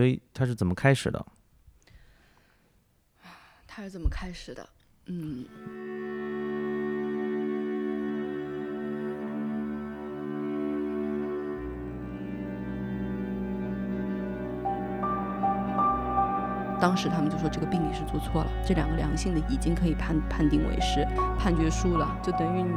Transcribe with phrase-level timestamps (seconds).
[0.00, 1.26] 所以它是怎么开始的？
[3.66, 4.66] 它是怎么开始的？
[5.04, 5.44] 嗯。
[16.80, 21.06] 当时他们就说这个病理是做错了，这两个良性的已经可以判判定为是
[21.38, 22.72] 判决书了，就等于你，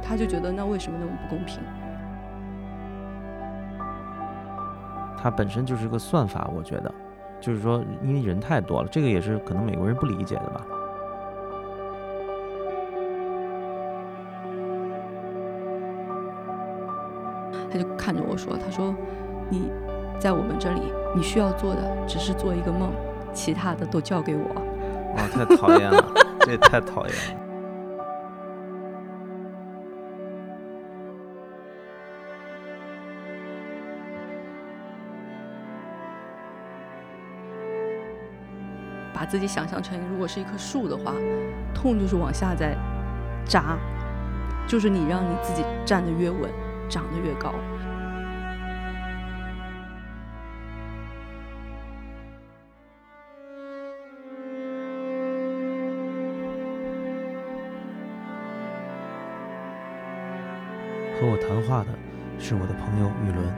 [0.00, 1.58] 他就觉得那为什么那么不公平？
[5.16, 6.94] 它本身就是个算法，我觉得，
[7.40, 10.66] 就是说因为人太多了，这个也是可能美国人不理解的吧。
[17.70, 18.94] 他就看着我说：“他说
[19.50, 19.70] 你
[20.18, 20.80] 在我们这里，
[21.14, 22.90] 你需要做的只是做一个梦。”
[23.34, 24.54] 其他的都交给我，
[25.14, 26.02] 哇，太讨厌了，
[26.40, 27.45] 这也太讨厌了。
[39.28, 41.12] 自己想象成如果是一棵树的话，
[41.74, 42.76] 痛就是往下在
[43.44, 43.76] 扎，
[44.66, 46.50] 就是你让你自己站得越稳，
[46.88, 47.52] 长得越高。
[61.18, 61.88] 和我谈话的
[62.38, 63.52] 是我的朋友玉伦，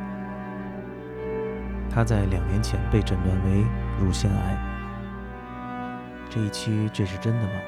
[1.91, 3.65] 他在两年前被诊断为
[4.01, 4.68] 乳腺癌。
[6.39, 7.61] 这一期这是真的吗？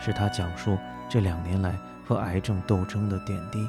[0.00, 0.76] 是他讲述
[1.08, 3.64] 这两年来和癌症斗争的点滴。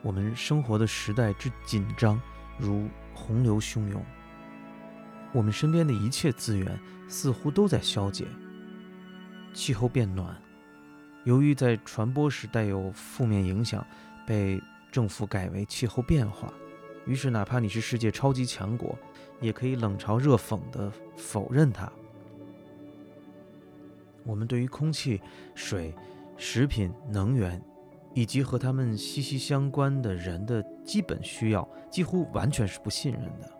[0.00, 2.18] 我们生活的时代之紧张，
[2.56, 4.02] 如洪流汹涌。
[5.32, 8.24] 我们身边的一切资源似乎都在消解，
[9.52, 10.34] 气候变暖。
[11.24, 13.86] 由于在传播时带有负面影响，
[14.26, 14.58] 被
[14.90, 16.50] 政府改为气候变化，
[17.04, 18.98] 于是哪怕你是世界超级强国，
[19.44, 21.92] 也可以冷嘲热讽地否认它。
[24.24, 25.20] 我们对于空气、
[25.54, 25.94] 水、
[26.38, 27.62] 食品、能源，
[28.14, 33.50] 以及和他们息息相关的人的基本需要，几乎完全是不信任的。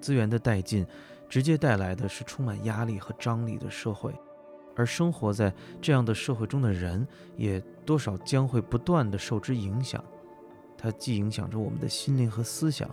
[0.00, 0.84] 资源的殆尽，
[1.28, 4.12] 直接带来的是充满压力和张力的社会。
[4.74, 7.06] 而生活在这样的社会中的人，
[7.36, 10.04] 也多少将会不断的受之影响。
[10.76, 12.90] 它既影响着我们的心灵和思想，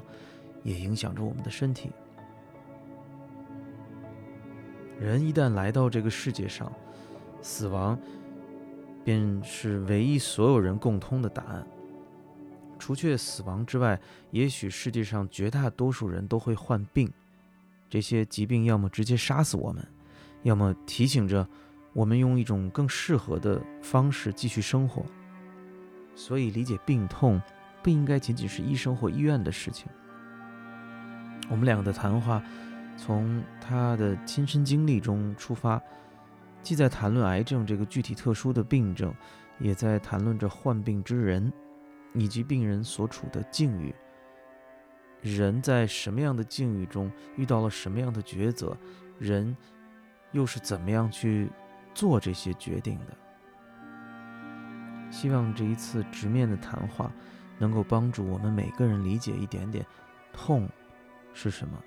[0.63, 1.91] 也影响着我们的身体。
[4.99, 6.71] 人一旦来到这个世界上，
[7.41, 7.97] 死亡
[9.03, 11.65] 便是唯一所有人共通的答案。
[12.77, 13.99] 除却死亡之外，
[14.31, 17.11] 也许世界上绝大多数人都会患病。
[17.89, 19.85] 这些疾病要么直接杀死我们，
[20.43, 21.47] 要么提醒着。
[21.93, 25.03] 我们用一种更适合的方式继续生活，
[26.15, 27.41] 所以理解病痛
[27.83, 29.87] 不应该仅仅是医生或医院的事情。
[31.51, 32.41] 我们两个的谈话
[32.97, 35.79] 从他的亲身经历中出发，
[36.63, 39.13] 既在谈论癌症这个具体特殊的病症，
[39.59, 41.51] 也在谈论着患病之人
[42.13, 43.93] 以及病人所处的境遇。
[45.21, 48.75] 人在什么样的境遇中遇到了什么样的抉择，
[49.19, 49.55] 人
[50.31, 51.47] 又是怎么样去？
[51.93, 53.07] 做这些决定的，
[55.11, 57.11] 希望这一次直面的谈话
[57.59, 59.85] 能够帮助我们每个人理解一点点
[60.31, 60.69] 痛
[61.33, 61.77] 是什么。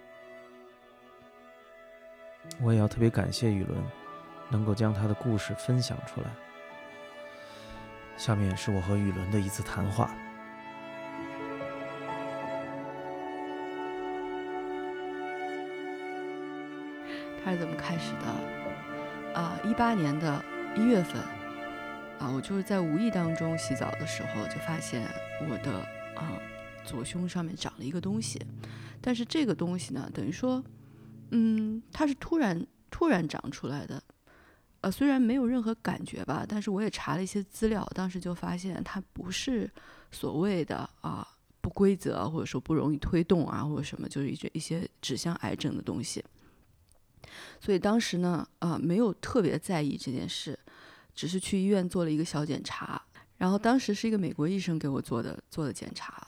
[2.61, 3.83] 我也要特别感谢雨伦，
[4.51, 6.27] 能够将他的故事分享出来。
[8.17, 10.11] 下面是我和雨伦的一次谈话。
[17.45, 19.39] 他是怎么开始的？
[19.39, 20.43] 啊，一八年的
[20.77, 21.21] 一月份，
[22.19, 25.07] 啊，我就是在无意当中洗澡的时候，就发现
[25.51, 25.73] 我的
[26.15, 26.33] 啊
[26.85, 28.41] 左胸上面长了一个东西，
[29.07, 30.65] 但是这个东西呢，等于说，
[31.31, 34.03] 嗯，它是突然突然长出来的，
[34.81, 39.71] 呃，虽然没有任何感觉吧，但是我也查了一些资料，当时就发现它不是
[40.11, 41.29] 所谓的啊
[41.61, 46.25] 不规则，或者说不容易推动啊，或者什么，就是一些一些指向癌症的东西。
[47.61, 50.59] 所以当时呢，啊，没有特别在意这件事，
[51.15, 53.03] 只是去医院做了一个小检查。
[53.37, 56.27] 然后当时是一个美国医生给我做的做的检查，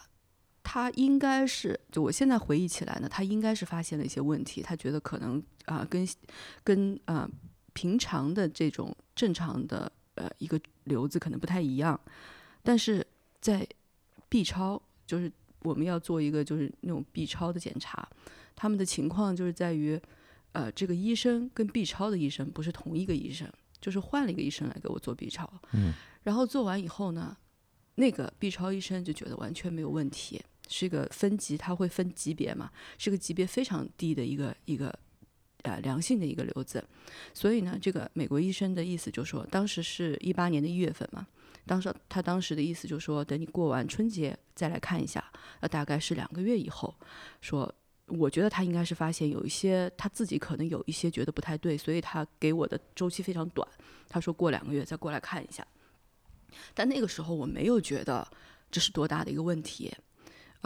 [0.76, 6.06] 他应该是，就我现在回忆起来呢，他应该是发现了一些问题，他觉得可能啊，跟
[6.62, 7.26] 跟啊
[7.72, 11.98] 平常的这种正常的呃一个瘤子可能不太一样。
[12.62, 13.06] 但是
[13.40, 13.66] 在
[14.28, 18.06] B 超，就是我们要做一个就是那种 B 超的检查，
[18.54, 19.98] 他们的情况就是在于。
[20.52, 23.46] 呃，这个医生跟 B 超的医生不是同一个医生，
[23.78, 25.46] 就是换了一个医生来给我做 B 超。
[25.72, 25.92] 嗯，
[26.22, 27.36] 然后做完以后呢，
[27.96, 34.96] 那个 B 超医生就觉得完全没有问题，是一个分级，他会分级别嘛，是个级别非常低的一个一个
[35.62, 36.84] 呃良性的一个瘤子，
[37.34, 41.26] 所以呢，这个美国医生的意思就是说，当时是一八年的一月份嘛，
[41.66, 45.24] 当时他当时的意思就是说，等你过完春节再来看一下，
[45.60, 46.94] 呃，大概是两个月以后，
[47.40, 47.74] 说。
[48.08, 53.68] 我觉得他应该是发现有一些他自己可能有一些觉得不太对，所以他给我的周期非常短。
[54.08, 55.66] 他说过两个月再过来看一下。
[56.72, 58.24] 但那个时候我没有觉得
[58.70, 59.92] 这是多大的一个问题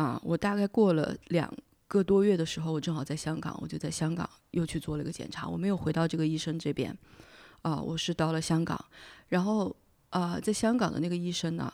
[0.00, 0.18] 啊！
[0.24, 1.52] 我大概过了两
[1.86, 5.46] 个多月的时候，我正好在香港，我就在香港又去做了个检查。
[5.46, 6.96] 我没有回到这个医生这边
[7.60, 8.82] 啊，我是到了香港。
[9.28, 9.76] 然后
[10.08, 11.70] 啊，在香港的那个医生呢，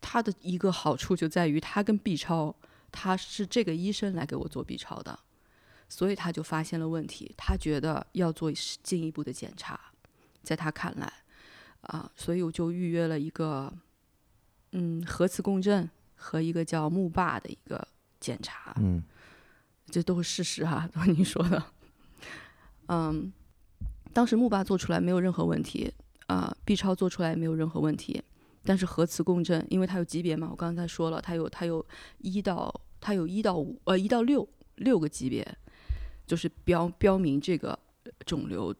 [0.00, 2.54] 他的一个好处就在于他跟 B 超。
[2.96, 5.18] 他是这个医生来给我做 B 超的，
[5.88, 9.78] 所以他就发现了问题，他觉得要做进一步的检查，
[10.44, 11.12] 在他看来，
[11.80, 13.72] 啊，所以我就预约了一个，
[14.70, 15.90] 嗯，核磁共振
[16.24, 17.86] 和一个叫木坝的一个
[18.18, 19.02] 检查，嗯，
[19.90, 21.62] 这都是事实哈，都是你说的，
[22.88, 23.30] 嗯，
[24.14, 25.92] 当时木坝做出来没有任何问题，
[26.28, 28.22] 啊，B 超做出来也没有任何问题。
[28.66, 31.84] 但是核磁共振，因为它有级别嘛，我刚才说了，它有它有
[32.20, 35.46] 一到它有一到五呃一到六六个级别，
[36.26, 37.78] 就是标标明这个
[38.24, 38.74] 肿瘤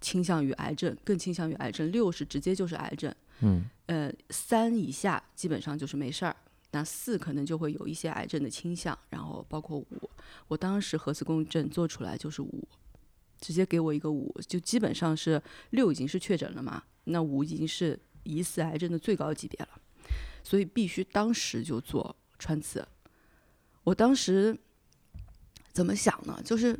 [0.00, 1.90] 倾向于癌症，更倾向于癌症。
[1.90, 6.36] 六是直接就是癌症，嗯，呃三以下基本上就是没事儿，
[6.76, 10.10] 那四可能就会有一些癌症的倾向，然后包括五，
[10.48, 12.68] 我当时核磁共振做出来就是五，
[13.40, 17.98] 直接给我一个五，就基本上是六已经是确诊了嘛，那五已经是。
[18.28, 19.68] 疑似癌症的最高级别了，
[20.42, 22.84] 所以必须当时就做穿刺。
[23.84, 24.58] 我当时
[25.72, 26.36] 怎么想呢？
[26.44, 26.76] 就是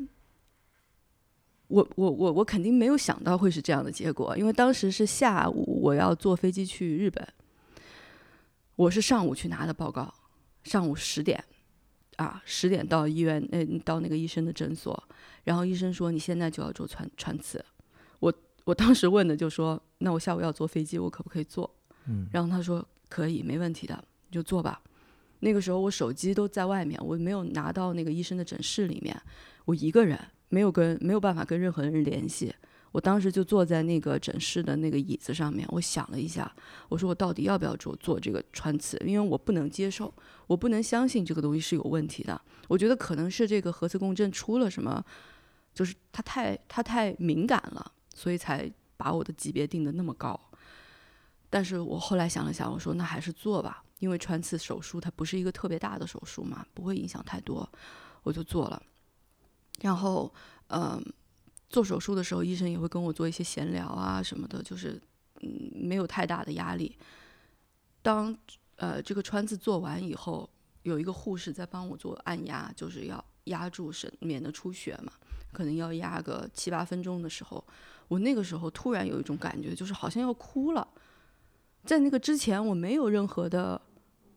[1.69, 7.25] 我我我我肯定没有想到会是这样的结果，因为当时是下午我要坐飞机去日本，
[8.77, 10.13] 我是上午去拿的报告，
[10.65, 11.43] 上午十点
[12.17, 15.03] 啊十点到医院，嗯到那个医生的诊所，
[15.45, 17.65] 然后医生说你现在就要做穿穿刺。
[18.21, 18.33] 我
[18.65, 21.69] 我当时问的就说：“那我下午要坐飞机，我可不可以坐？”
[22.07, 24.81] 嗯，然后他说：“可以，没问题的，你就坐吧。”
[25.41, 29.19] 那个时候我手机都在外面，我没有拿到那个医生的诊室里面，
[29.65, 30.19] 我一个人
[30.49, 32.55] 没有跟没有办法跟任何人联系。
[32.97, 36.51] 我当时就坐在那个诊室的那个椅子上面，我想了一下，
[36.89, 38.97] 我说我到底要不要做做这个穿刺？
[39.05, 40.11] 因为我不能接受，
[40.47, 42.41] 我不能相信这个东西是有问题的。
[42.69, 45.05] 我觉得可能是这个核磁共振出了什么，
[45.75, 47.93] 就是它太它太敏感了。
[48.15, 50.41] 所以才把我的级别定的那么高，
[51.51, 57.71] 但是我后来想了想，我说那还是做吧，因为穿刺手术它不是一个特别大的手术嘛，不会影响太多，
[58.23, 58.83] 我就做了。
[59.83, 60.33] 然后，
[60.69, 60.99] 嗯，
[61.77, 64.99] 做手术的时候，医生也会跟我做一些闲聊啊什么的，就是
[65.43, 66.97] 嗯没有太大的压力。
[68.01, 68.35] 当
[68.77, 70.49] 呃这个穿刺做完以后，
[70.85, 75.13] 有一个护士在帮我做按压，就是要压住是，免得出血嘛，
[75.53, 77.63] 可能要压个七八分钟的时候。
[78.09, 80.89] 我那个时候突然有一种感觉，就是好像要哭了。
[81.85, 83.79] 在那个之前，我没有任何的，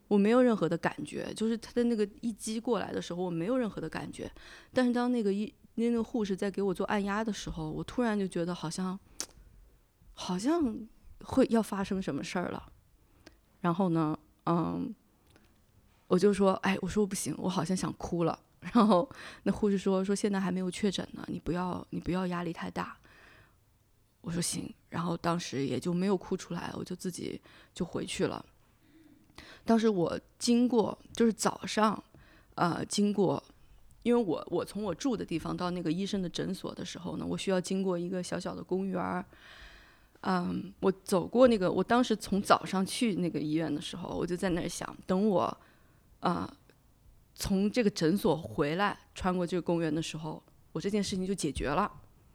[0.09, 4.30] 我没有任何的感觉，就是他的那个一击过来的时候，我没有任何的感觉。
[4.74, 5.53] 但是当那个医
[5.87, 8.99] 那个护士在给我做按压的时候，我突然就觉得好像，
[10.13, 10.87] 好像
[11.23, 12.71] 会要发生什么事儿了。
[13.61, 14.93] 然后呢，嗯，
[16.07, 18.39] 我就说，哎，我说不行，我好像想哭了。
[18.59, 19.09] 然后
[19.44, 22.97] 那护士说，说现在还没有确诊呢，你不要，你不要压力太大。
[24.21, 27.39] 我说行，然后当时也就没有哭出来，我就自己
[27.73, 28.45] 就回去了。
[29.63, 32.04] 当时我经过就是早上，
[32.56, 33.42] 呃，经过，
[34.03, 39.25] 因为我我从我住的地方到那个医生的诊所的时候呢，我需要经过一个小小的公园儿。
[40.21, 45.57] 嗯，我走过那个，我当时从早上去那个医院的时候，我就在那儿想，等我
[46.19, 46.51] 啊
[47.35, 51.89] 从这个诊所回来，穿过这个公园的时候，我这件事情就解决了。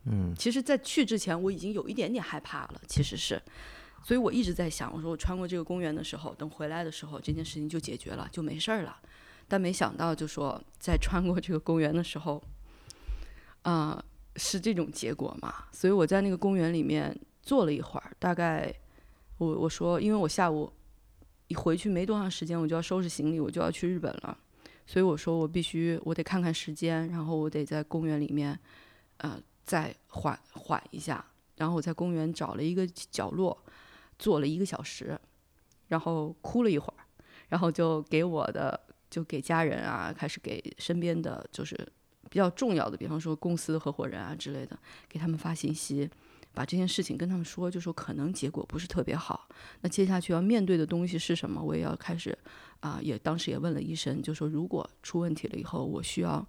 [0.07, 2.81] 嗯，其实，在去之前，我已经有一点点害怕了。
[2.89, 3.39] 其实是，
[4.03, 8.97] 所以我一直在想，我说我穿过这个公园的时候，等回来的时候，这件事情就解决了，就没事儿了。
[9.49, 12.43] 但没想到，就说在穿过这个公园的时候，
[13.63, 14.05] 啊，
[14.37, 15.67] 是这种结果嘛。
[15.73, 18.73] 所以我在那个公园里面坐了一会儿，大概
[19.39, 20.73] 我我说，因为我下午
[21.49, 24.37] 一回去没多长时间，我就要收拾行李，我就要去日本了。
[24.87, 28.59] 所以我说我必须，我得看看时间，然后我得在公园里面，
[29.19, 29.41] 呃。
[29.67, 31.25] 再缓缓一下，
[31.57, 33.59] 然后我在公园找了一个角落，
[34.19, 35.19] 坐了一个小时，
[35.89, 37.01] 然后哭了一会儿，
[37.49, 38.79] 然后就给我的
[39.15, 41.77] 就给家人啊，开始给身边的就是
[42.29, 44.77] 比较重要的，比方说公司合伙人啊之类的，
[45.09, 46.11] 给他们发信息，
[46.53, 49.49] 把这件事情跟他们说，就说可能结果不是特别好。
[49.83, 51.63] 那接下去要面对的东西是什么？
[51.63, 52.37] 我也要开始
[52.81, 56.45] 啊，也当时也问了医生，就说如果出问题了以后，我需要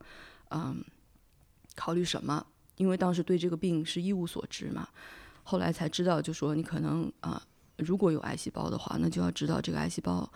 [0.49, 0.83] 嗯
[1.75, 2.43] 考虑什么？
[2.77, 4.89] 因为当时对这个病是一无所知嘛。
[5.43, 7.39] 后来才知道，就说你可能啊，
[7.77, 10.27] 如果有癌细胞的话，那就要知道这个癌细胞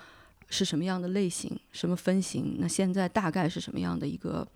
[0.49, 2.57] 是什么样的类型、什么分型。
[2.59, 4.47] 那现在大概是什么样的一个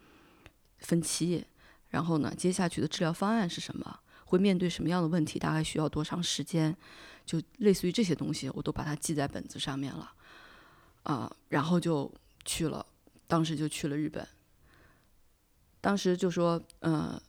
[0.80, 1.44] 分期？
[1.90, 4.00] 然后呢，接下去的治疗方案是什么？
[4.26, 5.38] 会面对什么样的问题？
[5.38, 6.76] 大概需要多长时间？
[7.26, 10.12] 就类似于这些东西，我都把它记在本子上面了。
[11.04, 12.12] 啊，然后就
[12.44, 12.86] 去了，
[13.28, 14.28] 当时就去了日本。
[15.80, 17.22] 当时就说，呃。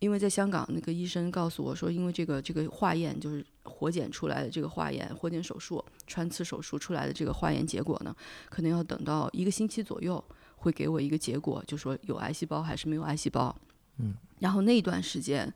[0.00, 8.14] 因为在香港，那个医生告诉我说，因为这个这个化验就是活检出来的这个化验，活检手术穿刺手术出来的这个化验结果呢，
[8.50, 10.22] 可能要等到一个星期左右，
[10.56, 13.54] 会给我一个结果，就说有癌细胞还是没有癌细胞。
[13.96, 15.50] 嗯，然后那段时间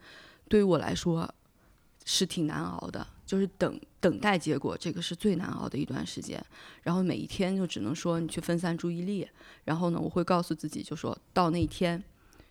[0.49, 1.29] 对于我来说
[2.07, 6.43] 是挺难熬的，就是等等待结果，这个是最难熬的一段时间。
[6.83, 9.29] 然后每一天就只能说你去分散注意力，
[9.65, 12.03] 然后呢，我会告诉自己，就说到那一天。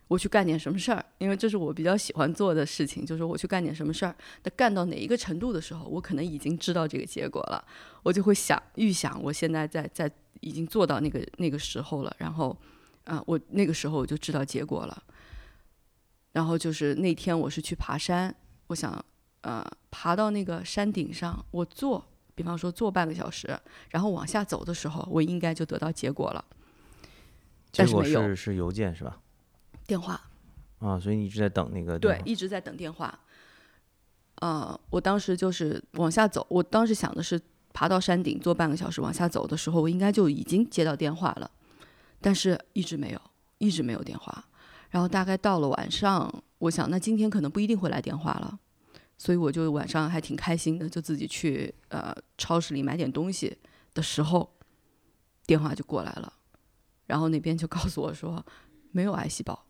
[0.07, 4.15] 我去干点什么事儿，因为这是我比较喜欢做的事情，就是我去干点什么事儿。
[4.43, 7.63] 那干到哪一个程度的时候，我可能已经知道这个结果了，
[8.03, 10.09] 我就会想预想，我现在在在
[10.39, 12.57] 已经做到那个那个时候了，然后，
[13.03, 15.03] 啊，我那个时候我就知道结果了。
[16.31, 18.33] 然后就是那天我是去爬山，
[18.67, 19.03] 我想，
[19.41, 23.59] 呃，爬到那个山顶上，我坐，比方说坐半个小时，
[23.89, 26.45] 然后往下走的时候，我应该就得到结果了。
[27.71, 29.19] 结果是是邮件是吧？
[29.87, 30.21] 电话，
[30.79, 33.17] 啊，所以你一直在等那个对，一直在等电话。
[34.35, 37.41] 啊，我当时就是往下走，我当时想的是
[37.73, 41.49] 爬到山顶坐半个小时往下走的时候，我应该就已经接到电话了，
[42.21, 43.21] 但是一直没有，
[43.57, 44.45] 一直没有电话。
[44.89, 48.59] 然后大概到了晚上，我想那今天可能不一定会来电话了，
[49.17, 53.57] 所以我就晚上还挺开心的，就自己去呃超市里买点东西
[53.95, 54.53] 的时候，
[55.47, 56.31] 电话就过来了，
[57.07, 58.45] 然后那边就告诉我说
[58.91, 59.66] 没有癌细胞。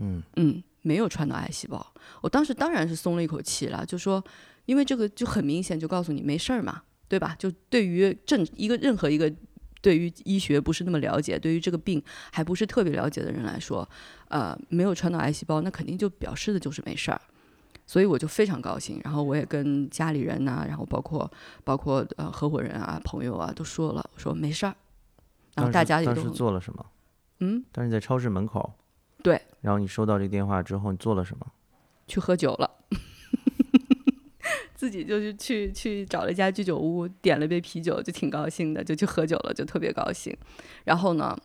[0.00, 0.22] 嗯。
[0.36, 1.84] 嗯，没有穿到癌细胞，
[2.22, 4.22] 我当时当然是松了一口气了，就说，
[4.66, 7.34] 因为这个就很明显，就告诉你没事儿嘛，对吧？
[7.38, 9.32] 就对于正一个任何一个
[9.80, 12.02] 对于医学不是那么了解，对于这个病
[12.32, 13.88] 还不是特别了解的人来说，
[14.28, 17.20] 呃，没有穿到癌细胞，那肯定就表示的就是没事儿，
[17.86, 21.30] 所以我就非常高兴，然后我也跟家里人呐，然后包括
[21.64, 24.74] 包括呃合伙人啊、朋友啊都说了，我说没事儿，
[25.54, 26.86] 然后大家也都当时做了什么？
[27.40, 28.72] 嗯，但是在超市门口。
[29.22, 31.46] 对，然后你收到这个电话之后，你做了什么？
[32.06, 32.70] 去喝酒了，
[34.74, 40.34] 自己就是去去找了一家居酒屋，点了杯啤酒，就挺高兴的，就去喝酒了，就特别高兴。
[40.84, 41.38] 然后呢，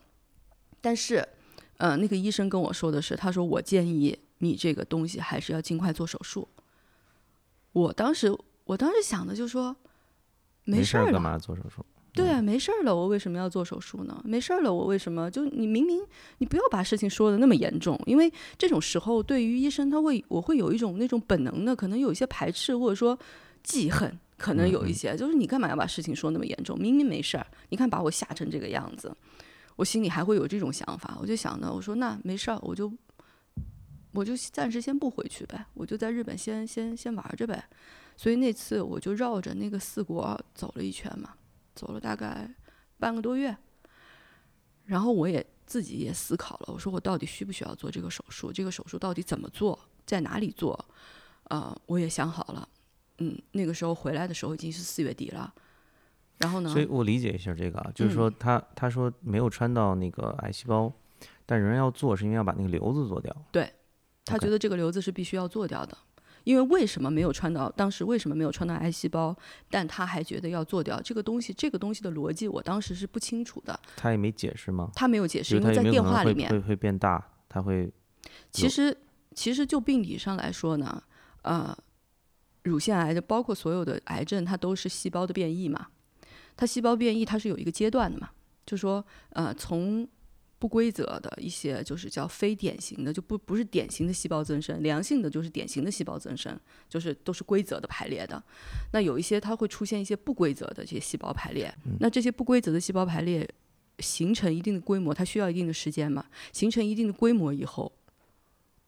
[0.80, 1.28] 但是，
[1.76, 6.48] 呃，那个医生跟我说的是，他说我建议你这个东西还是要尽快做手术。
[7.72, 9.76] 我当时，我当时想的就说，
[10.64, 11.84] 没事儿干嘛做手术？
[12.14, 14.22] 对啊，没事儿了，我为什么要做手术呢？
[14.24, 16.00] 没事儿了，我为什么就你明明
[16.38, 23.18] 你不要把事情说的那么严重，因为这种时候对于医生他会我会有一种那种本能的可能有一些排斥或者说
[23.64, 26.78] 记恨，可能有一些就是你干嘛要把事情说那么严重？
[26.78, 29.12] 明明没事儿，你看把我吓成这个样子，
[29.74, 32.92] 我心里还会有这种想法，我就想呢，我说那没事儿，我就
[34.12, 37.64] 我就暂时先不回去呗，我就在日本先先先玩着呗，
[38.16, 41.30] 所以那次我就绕着那个四国走了一圈嘛。
[41.74, 42.48] 走了大概
[42.98, 43.56] 半个多月，
[44.84, 48.52] 然后我也自己也思考了，我说我到底需不需要做这个手术？
[48.52, 49.78] 这个手术到底怎么做？
[50.06, 50.84] 在哪里做？
[51.44, 52.68] 呃，我也想好了。
[53.18, 55.52] 嗯，那个时候回来的时候已经是四月底了。
[56.38, 56.70] 然后呢？
[56.70, 60.92] 所以我理解一下这个，就是说他他说没有穿到那个癌细胞，
[61.46, 63.34] 但仍然要做，是因为要把那个瘤子做掉。
[63.52, 63.72] 对，
[64.24, 65.96] 他觉得这个瘤子是必须要做掉的。
[66.44, 67.70] 因为为什么没有穿到？
[67.70, 69.36] 当时为什么没有穿到癌细胞？
[69.68, 73.78] 但他还觉得要做掉这个东西，这个东西的逻辑，我当时是不清楚的。
[73.96, 74.90] 他也没解释吗？
[74.94, 77.92] 他没有解释，因为在电话里面会会变大，他会。
[78.50, 78.96] 其实
[79.34, 81.02] 其实就病理上来说呢，
[81.42, 81.76] 呃，
[82.62, 85.88] 乳腺癌的包括所有的癌症，它都是细胞的变异嘛。
[86.56, 88.30] 它细胞变异它是有一个阶段的嘛，
[88.64, 90.06] 就说呃从。
[90.58, 96.58] 不规则的一些就是叫非典型的，就不不是典型的细胞增生，良性的就是典型的细胞增生，
[96.88, 98.42] 就是都是规则的排列的。
[98.92, 103.48] 那有一些它会出现一些不规则的这些细胞排列，那这些不规则的细胞排列
[103.98, 106.24] 形成一定的规模，它需要一定的时间嘛？
[106.52, 107.92] 形成一定的规模以后。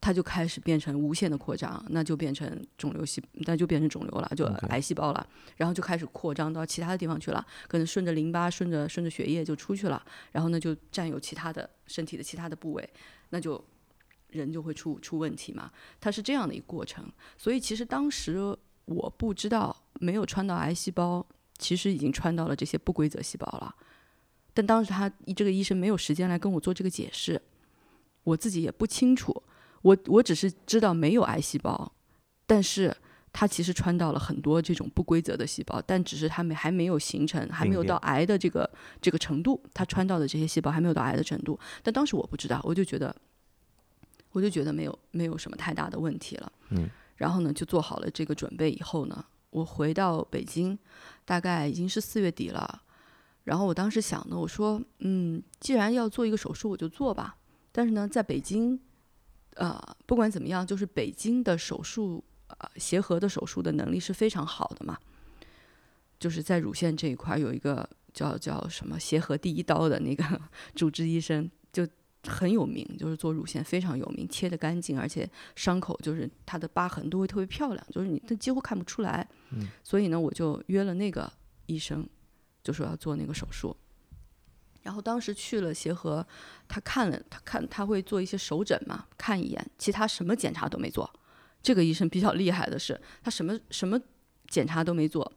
[0.06, 5.26] 它就开始变成无限的扩张，那就变成肿瘤细，那就变成肿瘤了，就癌细胞了。
[5.56, 10.00] 然后就开始扩张到其他的地方去了，可能顺着淋巴、顺着顺着血液就出去了。
[10.30, 12.88] 然后呢，就占有其他的身体的其他的部位，
[13.30, 13.60] 那就
[14.28, 17.04] 人就会出出问题嘛，它是这样的一个过程。
[17.36, 21.26] 所以其实当时我不知道，没有穿到癌细胞，
[21.58, 23.74] 其实已经穿到了这些不规则细胞了。
[24.54, 27.42] 但当时他这个医生没有时间来跟我做这个解释，
[28.22, 29.42] 我自己也不清楚。
[29.82, 31.92] 我我只是知道没有癌细胞，
[32.46, 32.96] 但是
[33.32, 38.68] 它其实穿到了很多这种不规则的细胞，但只是它们还没有形成，还没有到癌的这个
[39.00, 39.62] 这个程度。
[39.74, 43.14] 它穿到的这些细胞还没有到癌的程度，但当时我不知道，我就觉得，
[44.32, 46.52] 我就觉得没有没有什么太大的问题了。
[46.70, 50.78] 嗯，然后呢，就做好了这个准备以后呢，我回到北京，
[51.26, 52.82] 大概已经是四月底了。
[53.44, 57.36] 然后我当时想呢，我说，嗯，既然要做一个手术，我就做吧。
[57.70, 58.80] 但是呢，在北京。
[59.56, 64.98] 呃，不管怎么样，就是北京的手术，呃，协和的手术的能力是非常好的嘛。
[66.18, 70.24] 就是在乳腺这一块有一个叫叫什么协和第一刀的那个
[70.74, 71.86] 主治医生，就
[72.24, 79.28] 很有名，就是做乳腺非常有名，切的干净，而且伤口就是他的疤痕都会特别漂亮，就是你他几乎看不出来。
[79.50, 79.68] 嗯。
[79.84, 81.30] 所以呢，我就约了那个
[81.66, 82.08] 医生，
[82.62, 83.76] 就说要做那个手术。
[84.86, 86.24] 然后当时去了协和，
[86.68, 91.12] 他看了，他看他会做一些手诊嘛，看一眼，其他什么检查都没做。
[91.60, 94.00] 这个医生比较厉害的是，他什么什么
[94.46, 95.32] 检查都没做，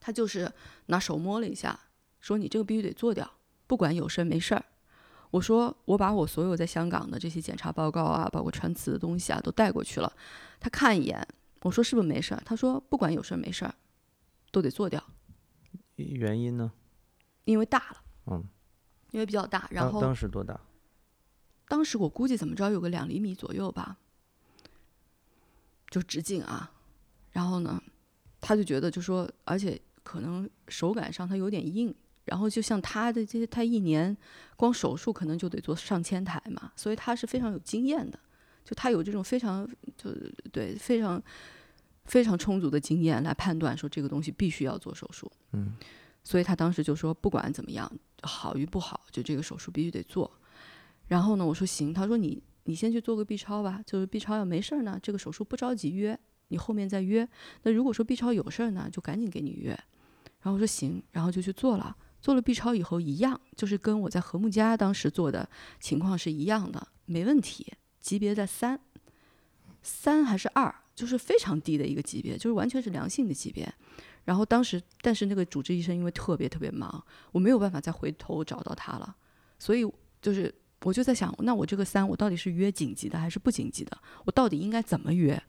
[0.00, 0.50] 他就是
[0.86, 1.78] 拿手摸了一下，
[2.18, 3.30] 说你这个必须得做掉，
[3.68, 4.64] 不管有事儿没事儿。
[5.30, 10.12] 我说我把我所有在香港的这些检查报告啊，包括穿刺的东西啊，都带过去了。
[10.58, 11.24] 他看一眼，
[11.62, 12.42] 我说是不是没事儿？
[12.44, 13.72] 他说不管有事儿没事儿，
[14.50, 15.00] 都得做掉。
[15.94, 16.72] 原因呢？
[17.44, 18.02] 因为大了。
[18.26, 18.44] 嗯。
[19.16, 20.60] 因为比较大，然后当时多大？
[21.66, 23.96] 当时我估计怎么着有个两厘米左右吧，
[25.88, 26.70] 就直径啊。
[27.32, 27.82] 然后呢，
[28.42, 31.94] 他就觉得就说，而且可能手感上它有点硬。
[32.26, 34.14] 然后就像他的这些，他一年
[34.54, 38.18] 光手术可能就得做上千台嘛，所以他是非常有经验的。
[38.66, 40.10] 就他有这种非常就
[40.52, 41.22] 对非常
[42.04, 45.32] 非常充足的经验来判断说这个东西必须要做手术。
[45.52, 45.74] 嗯。
[46.22, 47.90] 所以他当时就说，不管怎么样，
[48.22, 50.30] 好与不好，就这个手术必须得做。
[51.08, 51.92] 然后呢，我说行。
[51.94, 57.28] 他说你你先去做个 B 超吧，就是 B 超要没事儿呢，这个手术不着急约，你后面再约。
[57.62, 59.70] 那如果说 B 超有事儿呢，就赶紧给你约。
[60.40, 61.96] 然后我说行，然后就去做了。
[62.20, 68.80] 做了 B 超以后一样，就是跟我在和睦家当时做的情况是一样的，没问题，级别在三，
[69.82, 73.72] 三还是二，就是非常低的一个级别，就是完全是良性的级别。
[74.26, 79.16] 然后当时，但是那个主治医生因为特别特别忙，我没有办法再回头找到他了，
[79.58, 83.96] 所以就是我就在想，那我这个三，我到底是约紧急的还是不紧急的？
[84.26, 85.42] 我到底应该怎么约？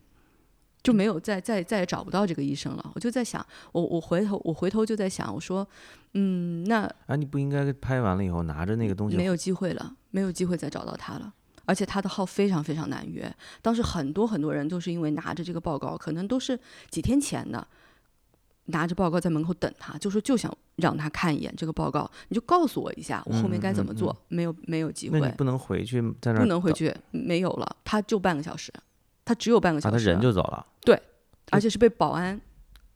[0.84, 2.92] 就没有再再再也找不到这个医生了。
[2.96, 5.68] 我就在想，我我回头我回头就在想，我说，
[6.13, 9.18] 嗯，那啊，你不应该拍完了以后拿着那个东西？
[9.18, 11.34] 没有机会了，没有机会再找到他了。
[11.66, 13.30] 而且他的号非常非常难约，
[13.62, 16.58] 当时很多很多人都是因为拿着这个报告，可能都是
[16.90, 17.68] 几天前的。
[18.68, 24.16] 拿着报告在门口等他，就说就想让他看一眼这个报告，你就告诉我一下，我后面该怎么做？
[24.28, 25.20] 没有没有机会。
[25.20, 28.74] 那你不能回去在那不能回去，没有了，他就半个小时，
[29.26, 30.66] 他只有半个小时，他人就走了。
[30.82, 31.02] 对，
[31.52, 32.40] 而且是被保安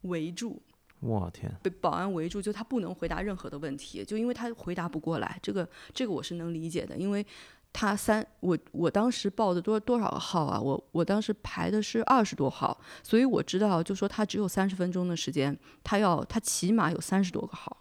[0.01, 0.61] 围住。
[0.99, 1.51] 我天！
[1.63, 5.39] 被保安围住，就他不能回答任何的问题，就因为他回答不过来。
[5.41, 7.25] 这个这个我是能理解的，因为。
[7.73, 10.59] 他三我我当时报的多多少个号啊？
[10.59, 17.77] 我我当时排的是二十多号，所以我知道，就说他只有三十分钟的时间，他要他起码有三十多个号。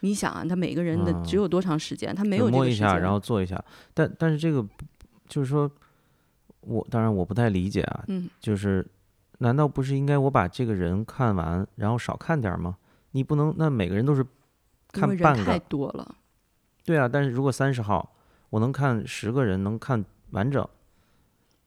[0.00, 2.14] 你想啊，他每个人的只有多长时间？
[2.14, 3.62] 他没有摸一下，然后做一下。
[3.92, 4.66] 但但是这个
[5.28, 5.70] 就是说，
[6.60, 8.04] 我当然我不太理解啊。
[8.08, 8.28] 嗯。
[8.40, 8.84] 就是
[9.38, 12.78] 难道不是应该我把这个人看完，然后少看点吗？
[13.10, 14.24] 你不能那每个人都是
[14.90, 16.16] 看半个太多了。
[16.84, 18.11] 对啊，但是如果三十号。
[18.52, 20.68] 我能看十个人能看完整，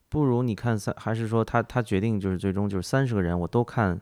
[0.08, 4.00] 不如你看三，还是说他他决定就是最终就是三十个人我都看，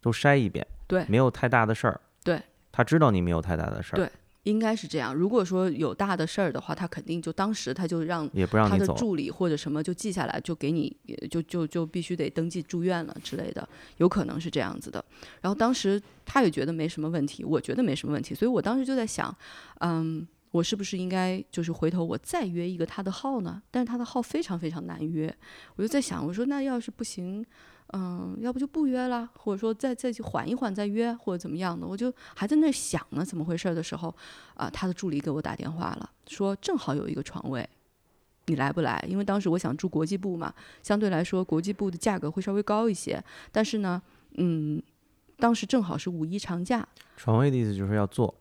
[0.00, 2.40] 都筛一遍，对，没有太大的事儿，对，
[2.70, 4.08] 他知道你没有太大的事儿，对，
[4.44, 5.12] 应该是这样。
[5.12, 10.96] 如果说有大的事儿的话，他肯定就当时他就让也不让他的助理或者什么就记下来，就给你
[11.28, 15.04] 就就就必须得登记住院了之类的，有可能是这样子的。
[15.40, 19.36] 然后当时他也觉得没什么问题，我觉得没什么问题，所以我当时就在想，
[19.80, 20.24] 嗯。
[20.50, 23.62] 我是不是应该就是回头我再约一个他的号呢？
[23.70, 25.32] 但是他的号非常非常难约，
[25.76, 27.44] 我就在想，我说那要是不行，
[27.92, 31.86] 嗯，要不就不约了，或者说再再去缓一缓再约，或者怎么样的？
[31.86, 34.12] 我就还在那想呢，怎么回事的时候，
[34.54, 37.68] 啊，他的助理给我打电话了，说正好有一个床位，
[38.46, 39.04] 你来不来？
[39.08, 44.02] 因为当时我想住国际部嘛，相对来说国际部的价格会稍微高一些，但是呢，
[44.34, 44.82] 嗯，
[45.38, 48.34] 当时正好是五一长假，床位的意思就是要做。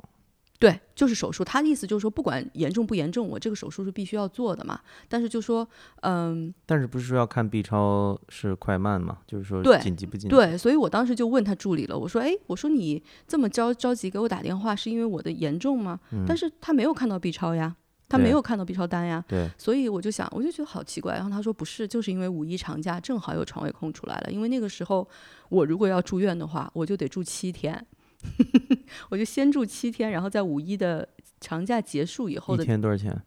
[0.59, 1.41] 对，就是手术。
[1.41, 4.77] 他的意思就是说，不管严重不严重，我这个手术是必须要做的嘛。
[5.07, 5.65] 但是就说，
[6.01, 9.19] 嗯，但是不是说要看 B 超是快慢嘛？
[9.25, 10.35] 就是说对紧急不紧急？
[10.35, 15.97] 对，所以我当时就问他助理了，我说，哎，我说你这么着着急给我打电话，是因为我的严重吗？
[16.27, 17.73] 但是他没有看到 B 超呀，
[18.09, 19.23] 他没有看到 B 超单呀。
[19.29, 21.13] 对，所以我就想，我就觉得好奇怪。
[21.13, 24.29] 然后他说不是，就是因为五一长假正好有床位空出来了。
[24.29, 25.07] 因为那个时候
[25.47, 27.85] 我如果要住院的话，我就得住七天，
[29.09, 31.07] 我就先住七天，然后在五一的
[31.39, 33.21] 长假结束以后一的天多少钱？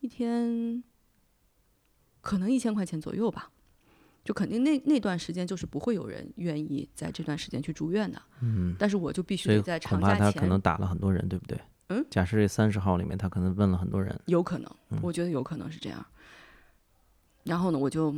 [0.00, 0.82] 一天，
[2.20, 3.50] 可能一千块钱左右吧。
[4.24, 11.60] 就肯定那那段时间就是不会有人愿意在这段时间去住院的，嗯，但是我就必须得在长假前，他可能打了很多人，对不对？
[11.88, 14.16] 嗯，假设这三十号里面，他可能问了很多人。
[14.26, 16.06] 有可能，嗯我觉得有可能是这样。
[17.42, 18.14] 然后呢，我就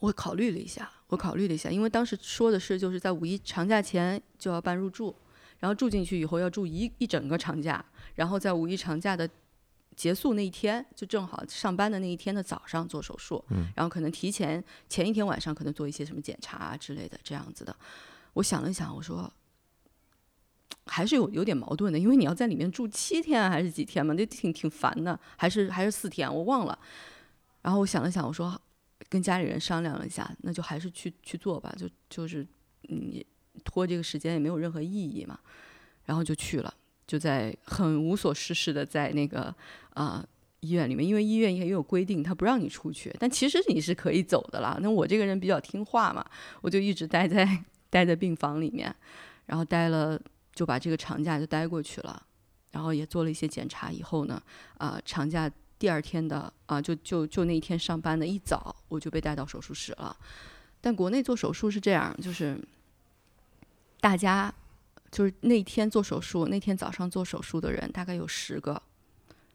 [0.00, 5.14] 我考虑了一下，我考虑了一下，因为当时说的是就是在五一长假前就要办入住，
[5.60, 7.84] 然后住进去以后要住一一整个长假，
[8.16, 9.28] 然后在五一长假的
[9.94, 17.74] 结束那一天，就正好上班的那一天的早上做手术，嗯然后可能提前前一天晚上可能做一些什么检查啊之类的这样子的。
[18.32, 19.32] 我想了想，我说。
[20.86, 26.76] 还是有有点矛盾的，因为你要在里面住七天还是几天嘛，那挺挺烦的，还是还是四天，我忘了。
[27.62, 28.60] 然后我想了想，我说
[29.10, 32.46] 跟家里人商量了一下，那就还是去去做吧，就就是
[32.82, 33.26] 你
[33.62, 35.38] 拖这个时间也没有任何意义嘛。
[36.06, 36.74] 然后就去了，
[37.06, 39.54] 就在很无所事事的在那个
[39.90, 40.26] 啊、
[40.58, 44.76] 医院里面，因为医院也有规定，他不让你出去，但其实你是可以走的啦。
[44.80, 46.24] 那我这个人比较听话嘛，
[46.62, 47.46] 我就一直待在
[47.90, 48.92] 待在病房里面，
[49.46, 50.20] 然后待了
[50.52, 52.20] 就把这个长假就待过去了，
[52.72, 54.42] 然后也做了一些检查以后呢，
[54.78, 55.48] 啊、长假
[55.80, 60.14] 第二天的啊、就就就那一天上班的一早我就被带到手术室了。
[60.80, 62.56] 但国内做手术是这样，就是
[63.98, 64.54] 大家
[65.10, 68.80] 就是那天做手术，那天早上做手术的人大概有十个，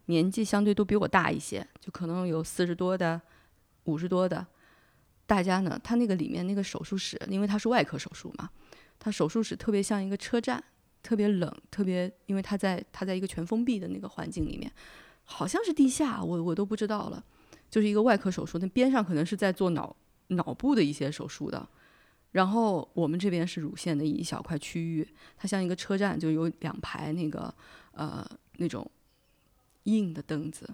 [0.05, 3.21] 年纪相对都比我大一些，就可能有四十多的、
[3.83, 4.45] 五十多的。
[5.27, 8.49] 大家呢，他那个里面那个手术室，因为他是外科手术嘛，
[8.99, 10.63] 他手术室特别像一个车站，
[11.01, 14.71] 特别冷，特别因为他在他在一个全封闭的那个环境里面，
[15.25, 17.23] 好像是地下，我我都不知道了，
[17.69, 19.95] 就是一个外科手术，那边上可能是在做脑
[20.27, 21.67] 脑部的一些手术的。
[22.31, 25.07] 然后我们这边是乳腺的一小块区域，
[25.37, 27.53] 它像一个车站，就有两排那个
[27.91, 28.25] 呃
[28.57, 28.89] 那种
[29.83, 30.69] 硬的凳子，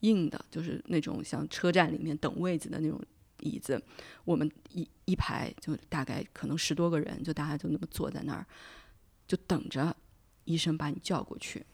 [0.00, 3.00] 硬的就是那种像车站里面等位子的那种
[3.40, 3.82] 椅子，
[4.24, 8.46] 我们一一排就大概可能十多个人，就大家就那么坐在那儿，
[9.26, 9.96] 就等着
[10.44, 11.64] 医生把你叫过去。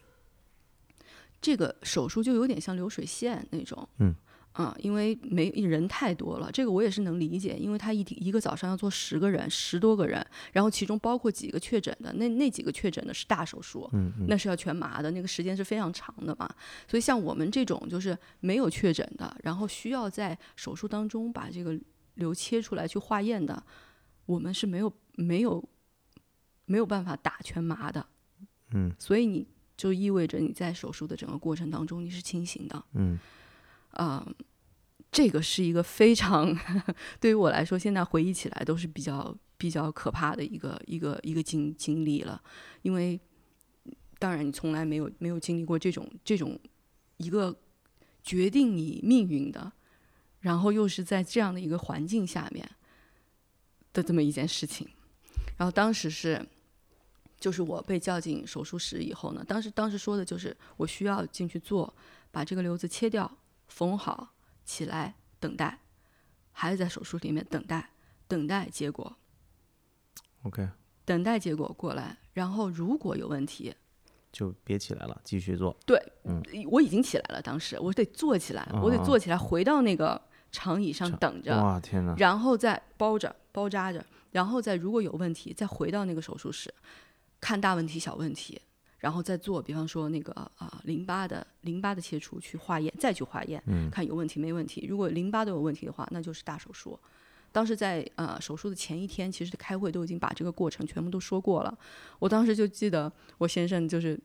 [1.45, 4.15] 这个手术就有点像流水线那种，嗯，
[4.53, 16.49] 啊，因为没人太多了，这个我也是能理解，因为他一一个早上要做十个人，十多个人，然后其中包括几个确诊的，那那几个确诊的是大手术，嗯嗯那是要全麻的，那个时间是非常长的嘛。
[16.89, 21.79] 所以像我们这种就是没有确诊的，然后需要在手术当中把这个
[22.15, 23.63] 瘤切出来去化验的，
[24.25, 25.63] 我们是没有没有
[26.65, 28.03] 没有办法打全麻的。
[28.73, 29.45] 嗯所以你
[29.77, 32.83] 就意味着你在手术的整个过程当中你是清醒的。
[32.93, 33.19] 嗯
[33.91, 34.25] 啊、
[35.11, 36.53] 这个是一个非常
[37.19, 42.41] 对于我来说，现在回忆起来都是比较比较可怕的一个一个一个经经历了，
[42.81, 43.19] 因为
[44.19, 46.59] 当然你从来没有没有经历过这种这种
[47.17, 47.55] 一个
[48.23, 49.71] 决定你命运的，
[50.39, 52.69] 然后又是在这样的一个环境下面
[53.93, 54.87] 的这么一件事情，
[55.57, 56.45] 然后当时是。
[57.39, 61.93] 就是我被叫进手术室以后呢，当时当时说的就是我需要进去做，
[62.31, 63.29] 把这个瘤子切掉，
[63.67, 65.79] 缝好，起来等待，
[66.51, 67.91] 还是在手术里面等待，
[68.27, 69.15] 等待结果
[70.43, 70.67] ，，OK，
[71.03, 72.17] 等待结果过来。
[72.33, 73.73] 然后如果有问题，
[74.31, 75.75] 就别起来了，继续做。
[75.85, 80.21] 对，嗯我已经起来了，当时我得坐起来，我得哦坐起来，回到那个
[80.51, 82.15] 长椅上等着，哇，天哪！
[82.17, 86.73] 然后再包着包扎着，然后再如果有问题，再回到那个手术室，
[87.45, 88.59] 看大问题小问题，
[88.97, 94.87] 然后再做，比方说那个啊、淋巴的淋巴的切除去化验，再去化验，嗯看有问题没问题。
[94.89, 96.99] 如果淋巴都有问题的话，那就是大手术。
[97.51, 101.77] 当时在呃手术的前一天，其实开会都已经把这个过程全部都说过了。
[102.17, 104.19] 我当时就记得我先生就是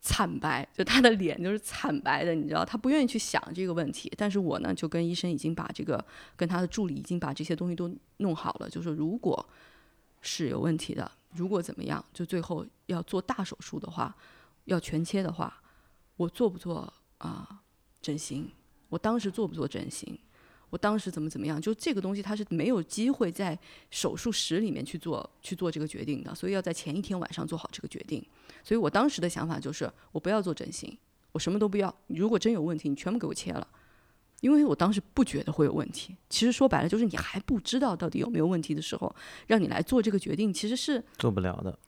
[0.00, 4.10] 惨白，就他的脸就是惨白的，你知道，他不愿意去想这个问题。
[4.16, 6.02] 但是我呢，就跟医生已经把这个
[6.36, 9.46] 跟他的助理已经把这些东西都弄好了，就说如果
[10.22, 14.14] 是有问题的，如果怎么样，就最后要做大手术的话，
[14.64, 15.62] 要全切的话，
[16.16, 17.62] 我做不做啊、
[18.02, 18.50] 整形？
[18.88, 20.18] 我当时做不做整形？
[20.70, 23.58] 我当时怎么怎么样，就这个东西他是没有机会在
[23.90, 28.24] 手术室里面去做去做这个决定的，所以要在前一天晚上做好这个决定。
[28.62, 30.96] 所以我当时的想法就是，我不要做整形，
[31.32, 31.92] 我什么都不要。
[32.06, 33.66] 如果真有问题，你全部给我切了。
[34.40, 39.14] 因为我当时不觉得会有问题，其实说白了就是你还不知道到底有没有问题的时候，
[39.46, 41.78] 让你来做这个决定，其实是做不了的。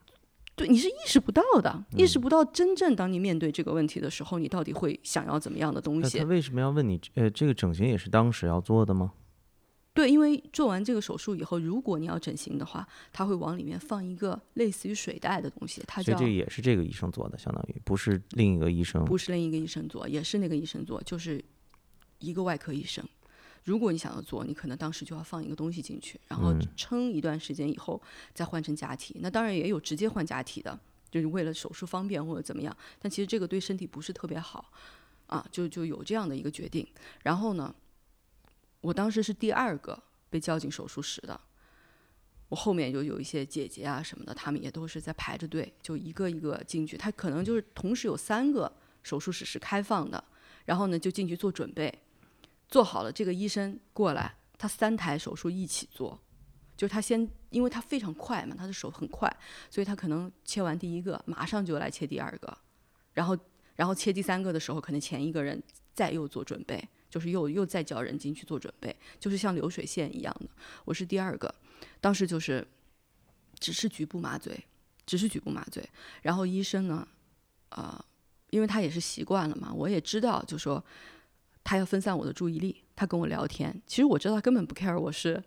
[0.55, 6.29] 对，你是意识不到的，意识不到真正当你面对这个问题的时候，你到底会想要怎么样的东西那他。
[6.29, 7.01] 为什么要问你？
[7.15, 9.13] 呃，这个整形也是当时要做的吗？
[9.95, 19.03] 对，因为做完这个手术以后，如果你要整形的话，他会往里面放一个类似于水袋的东西，它叫所以这也是这个医生做的，相当于不是另一个医生。
[19.05, 21.43] 不是另一个医生做，也是那个医生做，就是
[22.23, 23.05] 一个外科医生。
[23.65, 28.01] 如果你想要做，你可能当时就要放一个东西进去，然后嗯撑一段时间以后
[28.35, 29.17] 再换成假体。
[29.21, 30.77] 那当然也有直接换假体的，
[31.11, 32.77] 就是为了手术方便或者怎么样。
[32.99, 34.73] 但其实这个对身体不是特别好
[35.27, 36.85] 啊，就就有这样的一个决定。
[37.23, 37.73] 然后呢，
[38.81, 41.41] 我当时是第二个被叫进手术室的。
[42.49, 46.97] 我后面就有一些姐姐啊什么的，她们也都是在排着队，就一个一个进去。
[46.97, 48.71] 她可能就是同时有三个
[49.05, 50.23] 手术室是开放的，
[50.65, 51.91] 然后呢就进去做准备，
[52.73, 56.19] 做好了这个医生过来，他三台手术一起做，
[56.75, 59.31] 就是他先，因为他非常快嘛，他的手很快，
[59.69, 62.57] 所以他可能切完第一个，马上就来切第二个，
[63.13, 63.37] 然后
[63.77, 70.49] 然后切第三个的时候，可能前一个人再又做准备，就是又又再叫人进去做准备，就是像流水线一样的。
[70.87, 71.55] 我是第二个，
[72.01, 72.67] 当时就是
[73.61, 74.65] 只是局部麻醉，
[75.05, 75.87] 只是局部麻醉，
[76.23, 77.07] 然后医生呢，
[77.69, 78.03] 呃，
[78.49, 80.83] 因为他也是习惯了嘛，我也知道，就说
[81.65, 85.43] 他要分散我的注意力，他跟我聊天，其实我知道他根本不 care 我是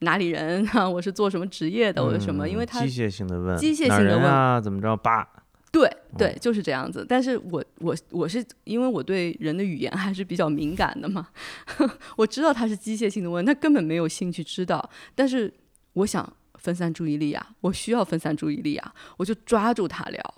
[0.00, 4.96] 哪里人啊，我是做什么职业的，我是什么，因为他嗯机械性的问，机械性的问啊，怎么着？
[4.96, 5.28] 吧，
[5.72, 7.04] 对嗯对，就是这样子。
[7.08, 11.28] 但是我我我是因为我对人的语言还是比较敏感的嘛，
[12.16, 14.90] 我知道他是机械性的问，他根本没有兴趣知道。
[15.14, 15.52] 但是
[15.94, 20.34] 我想分散注意力啊，我需要分散注意力啊，我就抓住他聊，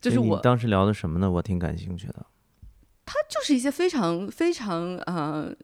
[0.00, 1.30] 就是我当时聊的什么呢？
[1.30, 2.26] 我挺感兴趣的。
[3.28, 5.54] 就是一些非常非常呃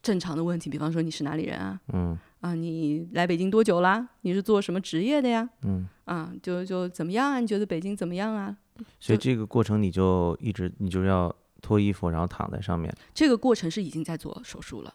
[0.00, 1.80] 正常的问题，比方说你是哪里人啊？
[1.92, 4.08] 嗯啊，你来北京多久啦？
[4.22, 5.48] 你是做什么职业的呀？
[5.62, 7.38] 嗯，啊，就就怎么样啊？
[7.38, 8.56] 你觉得北京怎么样啊？
[8.98, 12.92] 所以这个过程你就一直你就要脱衣服，然后躺在上面。
[13.14, 14.92] 这个过程是已经在做手术了，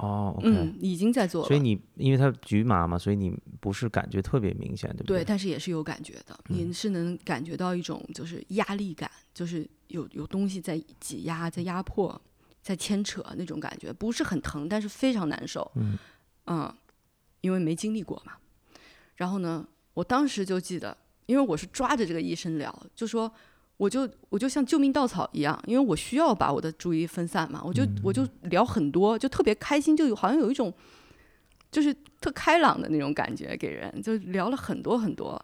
[0.00, 0.38] 哦。
[0.42, 1.48] 嗯，已经在做了。
[1.48, 5.24] 所以你因为它局麻嘛，所以你不是感觉特别明显，对不对，对？
[5.24, 12.20] 但是也是有感觉的，您是能感觉到一种就是压力感，就是有有东西在挤压、在压迫、
[12.62, 15.70] 在牵扯那种感觉，不是很疼，但是非常难受。
[16.46, 16.72] 嗯
[17.42, 18.32] 因为没经历过嘛。
[19.16, 23.32] 然后呢，我当时就记得，因为我是抓着这个医生聊，就说
[23.80, 30.70] 我就我就像救命稻草一样，因为我需要把我的注意力分散嘛，我就我就聊很多，就特别开心，就有好像有一种
[31.70, 35.42] 就是特开朗的那种感觉给人，就聊了很多很多，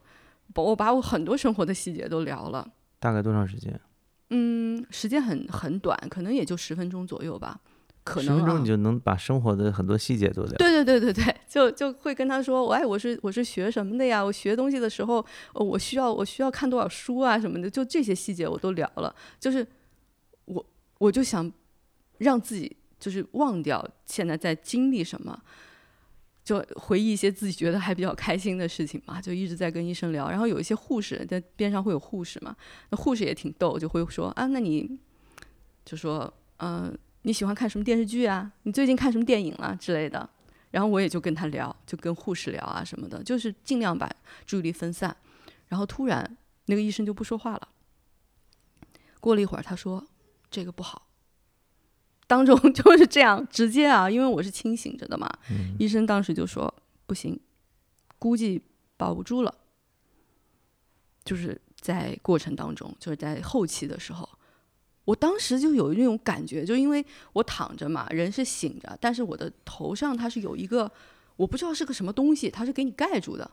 [0.53, 2.69] 把我把我很多生活的细节都聊了。
[3.01, 3.81] 大概多长时间？
[4.29, 7.59] 嗯，时间很很短，可能也就十分钟左右吧，
[8.07, 10.53] 可十能啊分钟你就能把生活的很多细节都聊。
[10.59, 14.25] 对对对对对，就就会跟他说，我哎，我是我是学什么的呀？
[14.25, 15.17] 我学东西的时候，
[15.55, 19.13] 呃我需要我需要看多少书啊什么的，就这些细节我都聊了。
[19.41, 19.67] 就是
[20.45, 20.65] 我
[20.99, 21.53] 我就想
[22.19, 25.43] 让自己就是忘掉现在在经历什么，
[26.45, 30.31] 就回忆一些自己觉得还比较开心的事情嘛，就一直在跟医生聊。
[30.31, 32.55] 然后有一些护士在边上会有护士嘛，
[32.91, 34.97] 那护士也挺逗，就会说啊，那你
[35.85, 38.53] 就说嗯、你喜欢看什么电视剧啊？
[38.63, 40.31] 你最近看什么电影了、之类的。
[40.71, 44.09] 然后我也就跟他聊，就跟护士聊啊什么的，就是尽量把
[44.47, 45.15] 注意力分散。
[45.67, 46.37] 然后突然
[46.67, 47.69] 那个医生就不说话了。
[49.19, 50.07] 过了一会儿，他说
[50.53, 51.09] ：“这个不好。”
[52.29, 55.29] 当中 就是这样直接啊，因为我是清醒着的嘛。
[55.81, 56.73] 医生当时就说
[57.07, 57.41] ：“不行，
[58.21, 58.63] 估计
[58.97, 59.53] 保不住了。”
[61.25, 64.29] 就是在过程当中，就是在后期的时候，
[65.07, 70.91] 我当时就有那种感觉，就因为我躺着嘛，人是醒着，但是我的头上它是有一个
[71.37, 73.49] 我不知道是个什么东西，它是给你盖住的，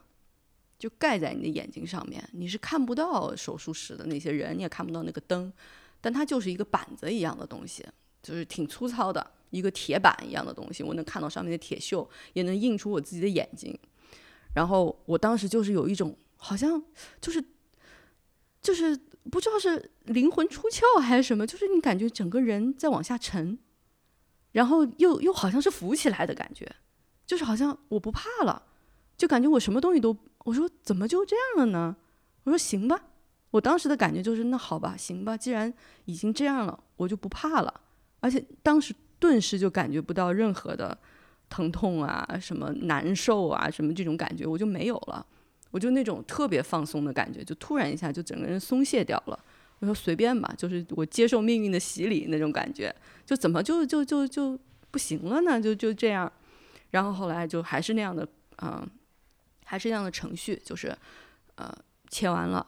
[0.78, 5.50] 就盖在你的眼睛上面，你是看不到手术室的那些人，你也看不到那个灯，
[6.00, 7.86] 但它就是一个板子一样的东西，
[8.20, 13.78] 就是挺粗糙的一个铁板一样的东西，我能看到上面的铁锈，也能映出我自己的眼睛。
[14.54, 16.82] 然后我当时就是有一种好像
[17.20, 17.44] 就是
[18.60, 18.98] 就是
[19.30, 23.58] 不知道是灵魂出窍还是什么，就是你感觉整个人在往下沉，
[24.52, 26.70] 然后又又好像是浮起来的感觉，
[27.26, 28.62] 就是好像我不怕了，
[29.16, 31.96] 就感觉我什么东西都，我说怎么就这样了呢？
[32.44, 33.00] 我说行吧，
[33.50, 35.72] 我当时的感觉就是那好吧，行吧，既然
[36.04, 37.80] 已经这样了，我就不怕了。
[38.20, 40.96] 而且当时顿时就感觉不到任何的
[41.48, 45.26] 疼痛啊、什么难受啊、什么这种感觉，我就没有了。
[45.74, 49.36] 我就那种特别放松的感觉，就突然一下就整个人松懈掉了。
[49.80, 52.94] 我说随便吧，就是我接受命运的洗礼那种感觉，
[53.26, 54.56] 就怎么就就就就
[54.92, 55.60] 不行了呢？
[55.60, 56.32] 就就这样。
[56.92, 58.24] 然后后来就还是那样的，
[58.62, 58.88] 嗯，
[59.64, 60.96] 还是那样的程序，就是
[61.56, 61.76] 呃
[62.08, 62.64] 切完了。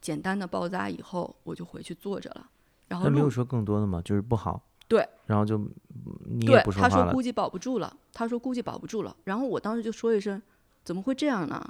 [0.00, 2.48] 简单的包扎以后，我就回去坐着了。
[2.86, 4.00] 然后他没有说更多的吗？
[4.04, 4.62] 就是不好。
[4.86, 5.04] 对。
[5.26, 5.58] 然后就
[6.24, 6.94] 你也不说话了。
[6.94, 7.96] 他说估计保不住了。
[8.12, 9.16] 他说估计保不住了。
[9.24, 10.40] 然后我当时就说一声
[10.84, 11.60] ：“怎么会这样呢？”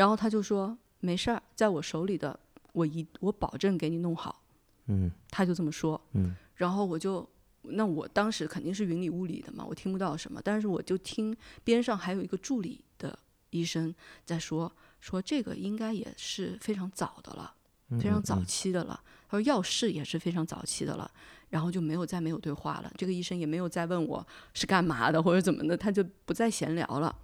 [0.00, 2.40] 然后他就说：“没事儿，在我手里的，
[2.72, 4.40] 我一我保证给你弄好。”
[4.88, 5.10] 嗯。
[5.28, 6.00] 他就这么说。
[6.12, 6.34] 嗯。
[6.54, 7.28] 然后我就，
[7.60, 10.40] 那我当时肯定是云里雾里的嘛，我听不到什么。
[10.42, 13.18] 但是我就听边上还有一个助理的
[13.50, 14.72] 医生在说。
[15.00, 17.54] 说这个应该也是非常早的了，
[18.00, 18.98] 非常早期的了。
[19.28, 21.10] 他说药事也是非常早期的了，
[21.50, 22.90] 然后就没有再没有对话了。
[22.96, 27.14] 这个医生也没有再问我是干嘛的或者怎么的，他就不再闲聊了。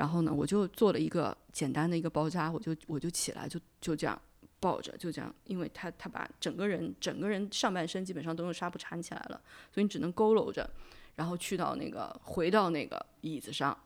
[0.00, 4.18] 然后呢，我就做了一个简单的一个包扎，我就我就起来就就这样
[4.58, 9.38] 抱着，就这样，因为他他把整个人整个人上半身基本上都用纱布缠起来了，
[9.70, 10.70] 所以你只能佝偻着，
[11.16, 13.76] 然后去到那个回到那个椅子上。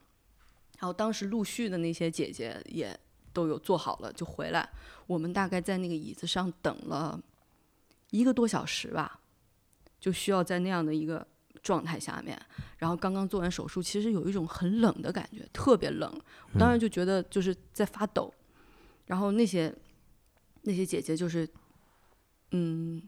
[0.78, 2.96] 然后当时陆续的那些姐姐也
[3.32, 4.70] 都有做好了就回来，
[5.08, 7.20] 我们大概在那个椅子上等了
[8.10, 9.18] 一个多小时吧，
[9.98, 11.26] 就需要在那样的一个
[11.62, 12.40] 状态下面。
[12.78, 16.12] 然后刚刚做完手术，其实有一种很冷的感觉，特别冷。
[16.52, 18.32] 我当时就觉得就是在发抖。
[19.06, 19.74] 然后那些
[20.62, 21.48] 那些姐姐就是，
[22.50, 23.02] 嗯。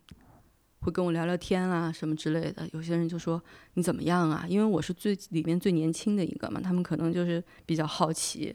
[0.81, 2.69] 会跟我聊聊天啊，什么之类的。
[2.73, 3.43] 有些人就说
[3.75, 4.47] 你怎么样啊？
[4.49, 8.55] 因为我是最里面最年轻的一个嘛，他们可能就是比较好奇，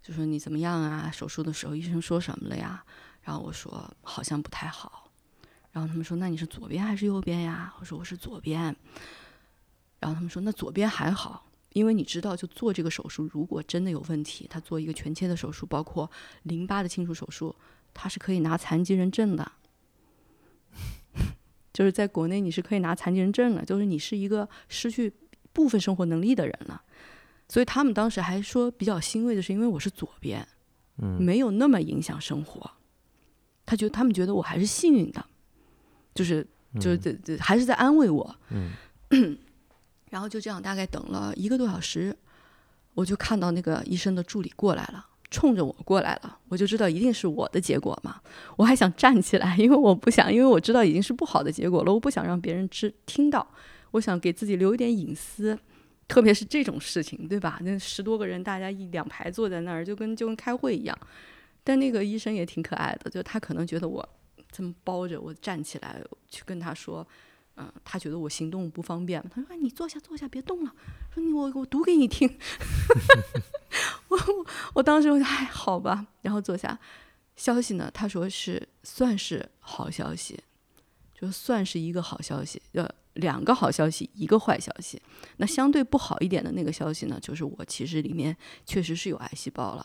[0.00, 1.10] 就说你怎么样啊？
[1.10, 2.84] 手术的时候医生说什么了呀？
[3.22, 5.10] 然后我说好像不太好。
[5.72, 7.74] 然后他们说那你是左边还是右边呀？
[7.80, 8.76] 我说我是左边。
[10.04, 16.10] 然后他们说那左边还好，因为你知道，就做这个手术，如果真的有问题，他做一个全切的手术，包括
[16.42, 17.56] 淋巴的清除手术，
[17.94, 19.52] 他是可以拿残疾人证的。
[21.72, 25.10] 就是在国内你是可以拿残疾人证的，就是你是一个失去
[25.54, 26.82] 部分生活能力的人了，
[27.48, 30.46] 所以他们当时还说比较欣慰的是，因为我是左边，
[30.98, 32.70] 嗯，没有那么影响生活，
[33.64, 35.24] 他觉得他们觉得我还是幸运的，
[36.14, 36.46] 就是
[36.78, 38.72] 就是这这还是在安慰我，嗯，
[40.14, 42.16] 然后就这样大概等了一个多小时，
[42.94, 45.04] 我就看到那个医生的助理过来了。
[45.28, 48.20] 冲着我过来了，我就知道一定是我的结果嘛。
[48.56, 53.44] 我还想站起来，因为我不想，因为我知道已经是不好的结果了，我不想让别人知听到。
[53.90, 55.58] 我想给自己留一点隐私，
[56.06, 57.58] 特别是这种事情，对吧？
[57.62, 60.96] 那十多个人，大家一两排坐在那儿，就跟就跟开会一样。
[61.64, 64.08] 但那个医生也挺可爱的，就他可能觉得我
[64.52, 66.00] 这么包着，我站起来
[66.30, 67.04] 去跟他说。
[67.56, 70.74] 嗯，他觉得我行动不方便，他说：“哎，你坐下，坐下，别动了。”
[71.14, 72.28] 说：“你我我读给你听。
[74.08, 76.78] ”我我我当时我就哎，好吧，然后坐下。
[77.36, 77.90] 消息呢？
[77.92, 80.40] 他说是算是好消息，
[81.12, 85.02] 就算是一个好消息，呃，两个好消息，一个坏消息。
[85.38, 89.84] 那相对不好一点的那个消息呢，就是我其实里面确实是有癌细胞了，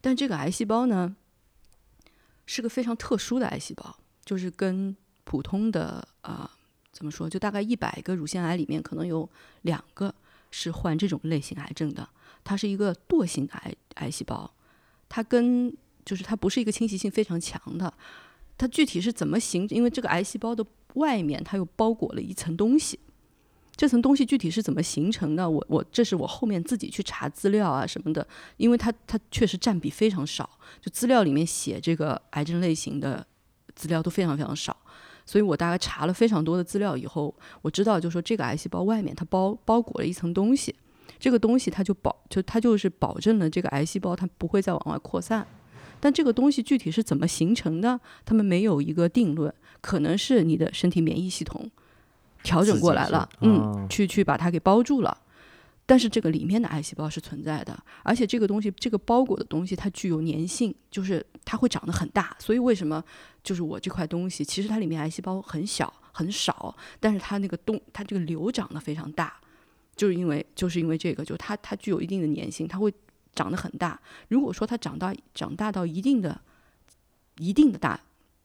[0.00, 1.16] 但这个癌细胞呢，
[2.46, 6.50] 是个非常特殊的癌细胞，就是跟普通的啊。
[6.94, 7.28] 怎么说？
[7.28, 9.28] 就大概一百个乳腺癌里面，可能有
[9.62, 10.14] 两个
[10.50, 12.08] 是患这种类型癌症的。
[12.44, 14.50] 它是一个惰性癌癌细胞，
[15.08, 17.92] 它跟就是它不是一个侵袭性非常强的。
[18.56, 19.66] 它具体是怎么形？
[19.70, 23.00] 因为这个癌细胞的外面它又包裹了一层东西，
[23.74, 25.50] 这层东西具体是怎么形成的？
[25.50, 28.24] 我我这是我后面自己去查资料啊什么的，
[28.56, 30.48] 因为它它确实占比非常少，
[30.80, 33.26] 就资料里面写这个癌症类型的
[33.74, 34.76] 资料都非常非常少。
[35.26, 40.74] 所以我大概查了非常多的资料以后，我知道，就说这个癌细胞外面它包包裹了一层东西，
[41.18, 45.46] 这个东西它就保就它就是保证了这个癌细胞它不会再往外扩散。
[46.00, 51.70] 但这个东西具体是怎么形成的，他们没有一个定论，可能是你的身体免疫系统
[52.42, 55.16] 调整过来了，嗯，去去把它给包住了。
[55.86, 62.36] 但是这个里面的癌细胞是存在的，而且这个东西，这个包裹的东西，它具有粘性，就是它会长得很大。
[62.38, 63.02] 所以为什么
[63.44, 69.38] 就是我这块东西，其实它里面癌细胞很小很少，但是它那个动，它这个瘤长得非常大，
[69.94, 72.92] 就是因为就是因为这个，就它它具有一定的粘性，它会
[73.34, 74.00] 长得很大。
[74.28, 76.40] 如果说它长大长大到一定的
[77.38, 78.00] 一定的大，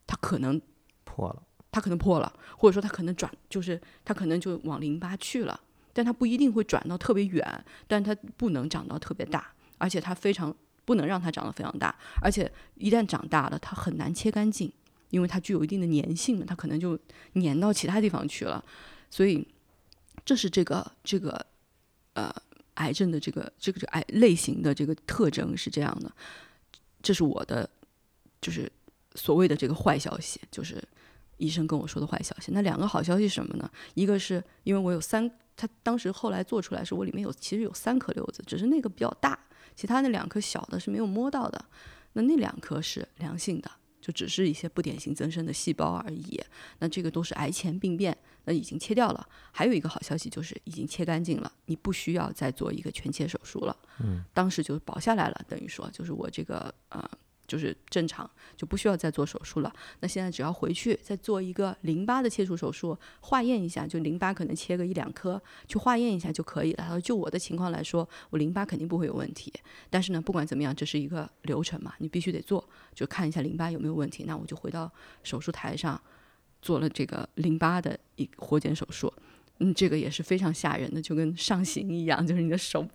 [0.06, 0.62] 它可能
[1.04, 1.42] 破了，
[1.72, 5.60] 它可能破了，或者说它可能转，就是它可能就往淋巴去了。
[5.92, 14.72] 但它不一定会转到特别远，但它不能长到特别大，而且它非常不能让它长得非常大，而且一旦长大了，它很难切干净，
[15.10, 16.98] 因为它具有一定的粘性，它可能就
[17.34, 18.64] 粘到其他地方去了。
[19.10, 19.48] 所以
[20.24, 21.46] 这是这个这个
[22.14, 22.34] 呃
[22.76, 26.12] 癌症的这个这个这癌类型的这个特征是这样的，
[27.02, 27.70] 这是我的
[28.40, 28.72] 就是
[29.16, 30.82] 所谓的这个坏消息，就是
[31.38, 32.52] 医生跟我说的坏消息。
[32.52, 33.70] 那两个好消息什么呢？
[33.96, 39.38] 一个是因为我有三，他当时后来做出来是我里面有其实有三颗瘤子，只是那个比较大，
[39.76, 41.66] 其他那两颗小的是没有摸到的。
[42.14, 43.70] 那那两颗是良性的，
[44.10, 46.42] 就只是一些不典型增生的细胞而已。
[46.80, 49.30] 那这个都是癌前病变，那已经切掉了。
[49.52, 53.78] 还有一个好消息就是已经切干净了，你不需要再做一个全切手术了。
[54.00, 57.08] 嗯，当时就保下来了，等于说就是我这个呃。
[57.50, 59.74] 就是正常，就不需要再做手术了。
[60.02, 66.84] 那现在只要回去再做一个淋巴的切除手术，化验一下，就淋巴可能切个一两颗，去化验一下就可以了。
[66.84, 69.52] 他说，就我的情况来说，我淋巴肯定不会有问题。
[69.90, 74.26] 但是呢，不管怎么样，这是一个流程嘛，你必须得做，就看一下淋巴有没有问题。
[74.28, 74.90] 那我就回到
[75.24, 76.00] 手术台上
[76.62, 79.12] 做了这个淋巴的一活检手术。
[79.60, 82.88] 嗯，这个也是非常吓人的，就跟上刑一样，就是你的手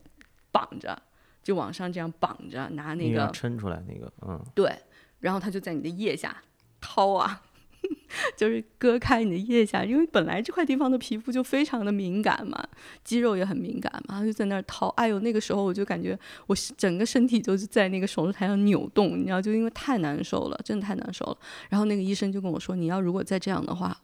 [0.53, 1.03] 绑着。
[1.45, 4.77] 就往上这样绑着，拿那个抻出来那个，嗯，对，
[5.21, 6.37] 然后他就在你的腋下
[6.81, 7.43] 掏啊，
[8.37, 12.67] 就是割开你的腋下，因为本来这块地方的皮肤就非常的敏感嘛，
[13.05, 14.89] 肌肉也很敏感嘛，他就在那儿掏。
[14.97, 21.37] 哎呦，那个时候我就感觉我整个身体就是在那个手术台上扭动，你知道，就因为太难受了，真的太难受了。
[21.69, 24.01] 然后那个医生就跟我说：“你要如果再这样的话，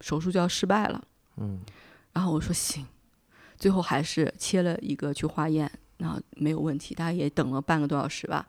[0.00, 1.02] 手术就要失败了。”
[1.38, 1.60] 嗯，
[2.12, 2.86] 然后我说行，
[3.56, 5.70] 最后还是切了一个去化验。
[5.98, 8.46] 然后没有问题，大家也等了半个多小时吧，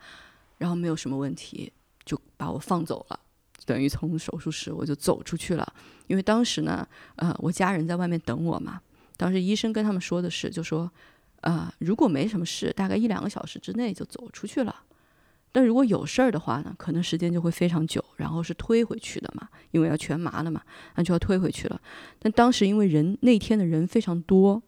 [0.58, 1.72] 然后没有什么问题，
[2.04, 3.20] 就把我放走了，
[3.66, 5.74] 等于从手术室我就走出去了。
[6.08, 8.82] 因为当时呢，呃，我家人在外面等我嘛。
[9.16, 10.92] 当时医生跟他们说的是，就说，
[11.42, 14.84] 呃，如果没什么事，大概一两个小时之内就走出去了。
[15.52, 20.62] 但如果有事儿的话呢，可能时间就会非常久，然后是推回去的嘛，因为要全麻了嘛，
[20.96, 21.82] 那就要推回去了。
[22.20, 24.62] 但当时因为人那天的人非常多。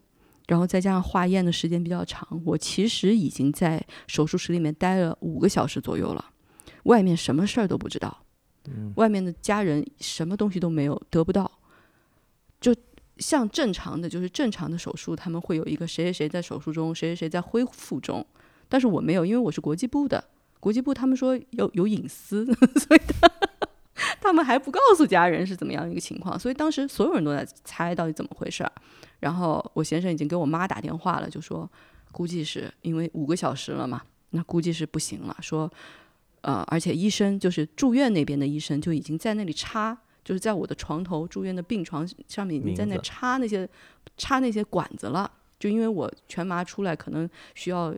[0.50, 6.26] 然后再加上化验的时间比较长，我其实已经在手术室里面待了五个小时左右了，
[6.86, 8.26] 外面什么事儿都不知道，
[8.96, 11.52] 外面的家人什么东西都没有得不到，
[12.60, 12.76] 就
[13.18, 18.26] 像正常的就是正常的手术，他们会有一个谁谁谁在手术中，谁谁谁在恢复中，
[18.68, 20.24] 但是我没有，因为我是国际部的，
[20.60, 22.44] 国际部他们说有有隐私，
[22.88, 23.30] 所以他
[24.22, 28.72] 他们还不告诉家人是怎么样一个情况，所以当时所有人都在猜到底怎么回事儿。
[29.20, 31.70] 然后我先生已经给我妈打电话了，就说
[32.12, 35.36] 估计是因为五个小时了嘛，那估计是不行了。
[35.42, 35.70] 说，
[36.42, 43.68] 呃，而且医生就是住院那边的医生就已经在那里插，就是在我的床头住院的病床上面已经在那插那些
[44.16, 45.30] 插那些管子了。
[45.60, 47.94] 就因为我全麻出来，可能需要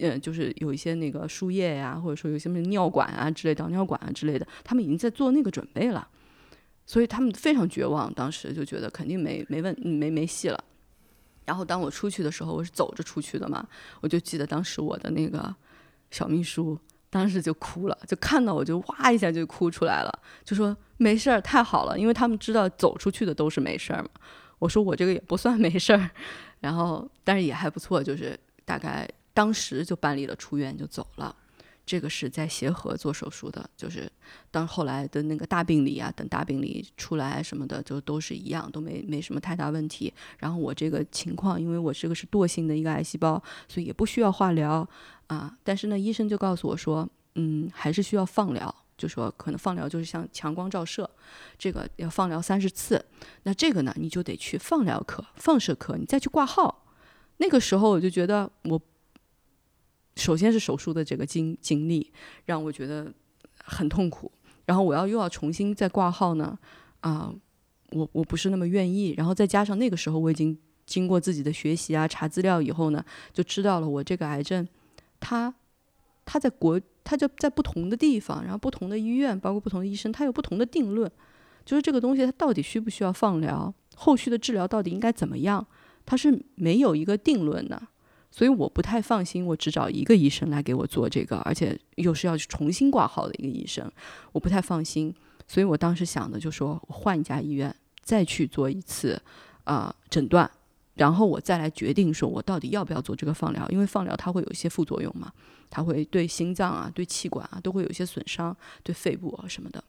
[0.00, 6.06] 呃，就是有一些那个输液呀，或者说有些什么尿管啊之类导尿管啊之类的，他们已经在做那个准备了。
[6.84, 10.64] 所以他们非常绝望，当时就觉得肯定没没问没没戏了。
[11.44, 13.66] 然后当我出去的时候，我是走着出去的嘛，
[14.00, 15.52] 我就记得当时我的那个
[16.12, 16.78] 小秘书
[17.10, 24.08] 当时就哭了，就看到我就哇一下就哭出来了，就说没事儿，太好了，因为他们知道走出去的都是没事儿嘛。
[24.58, 26.10] 我说我这个也不算没事儿，
[26.60, 31.34] 然后但是也还不错，就是大概当时就办理了出院就走了。
[31.84, 34.10] 这个是在协和做手术的，就是
[34.50, 40.12] 当后来的那个大病理啊，等大病理出来什么的，就都是一样，都没没什么太大问题。
[40.38, 44.88] 然后我这个情况，因为我这个是惰性的一个癌细胞，所以也不需要化疗
[45.28, 45.56] 啊。
[45.62, 51.08] 但是呢，医生就告诉我说，嗯，还是需要放疗，就说可能放疗就是像强光照射，
[51.58, 53.04] 这个要放疗三十次。
[53.42, 56.86] 那这个呢，你就得去放疗科、放射科，你再去挂号。
[57.38, 58.80] 那个时候我就觉得我。
[60.18, 62.10] 首先是手术的这个经经历
[62.46, 63.12] 让我觉得
[63.62, 64.32] 很痛苦，
[64.64, 66.58] 然后我要又要重新再挂号呢，
[67.00, 67.30] 啊，
[67.90, 74.66] 我我不是那么愿意，然后再加上那个时候我已经经过自己的学习啊查资料以后呢，就知道了我这个癌症，
[75.20, 75.54] 它
[76.26, 81.10] 它在国它就在不同的地方，然后不同的医院，包括不同的医生，它有不同的定论，
[81.64, 85.66] 就是这个东西它到底需不需要放疗，后续的治疗到底应该怎么样，
[86.04, 87.80] 它是没有一个定论的。
[88.28, 93.90] 所以我不太放心，我只找一个医生来给我做这个，而且又是要去重新挂号的一个医生，
[94.32, 95.14] 我不太放心。
[95.48, 99.18] 所以我当时想的就说，我换一家医院再去做一次
[99.64, 100.50] 啊诊断，
[100.96, 105.32] 然后我再来决定说我到底要不要做这个放疗，因为放疗它会有一些副作用嘛，
[105.70, 109.82] 它会对心脏啊、对气管啊都会有一些损伤，对肺部啊什么的。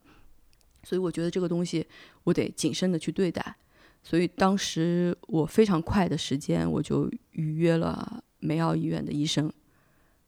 [0.84, 1.86] 所以我觉得这个东西
[2.24, 3.56] 我得谨慎的去对待。
[4.04, 8.24] 所以当时我非常快的时间我就预约了。
[8.40, 9.52] 梅奥医院的医生，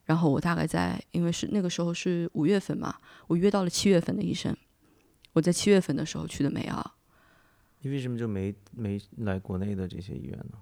[0.05, 2.95] 然后我大概在，因为是那个时候是五月份嘛，
[3.27, 4.53] 我约到了七月份的医生。
[5.33, 6.95] 我在七月份的时候去的梅奥。
[7.81, 10.57] 你为什么就没没来国内的这些医院呢？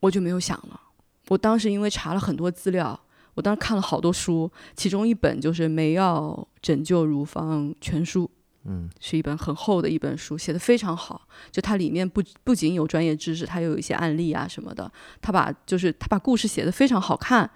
[0.00, 0.80] 我就没有想了。
[1.28, 2.98] 我当时因为查了很多资料，
[3.34, 8.24] 我当时看了好多书，其中一本就是《梅药拯救乳房全书》，
[8.64, 11.28] 嗯，是一本很厚的一本书，写的非常好。
[11.52, 14.90] 就它里面不不仅有专业知识，它又有一些案例啊什么的。
[15.20, 17.48] 他把就是他把故事写的非常好看，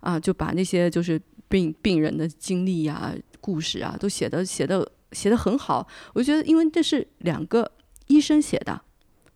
[0.00, 5.86] 啊，就把那些就是病病人的经历呀、故事啊，都写的写的写的很好。
[6.12, 7.72] 我就觉得，因为这是两个
[8.08, 8.80] 医生写的，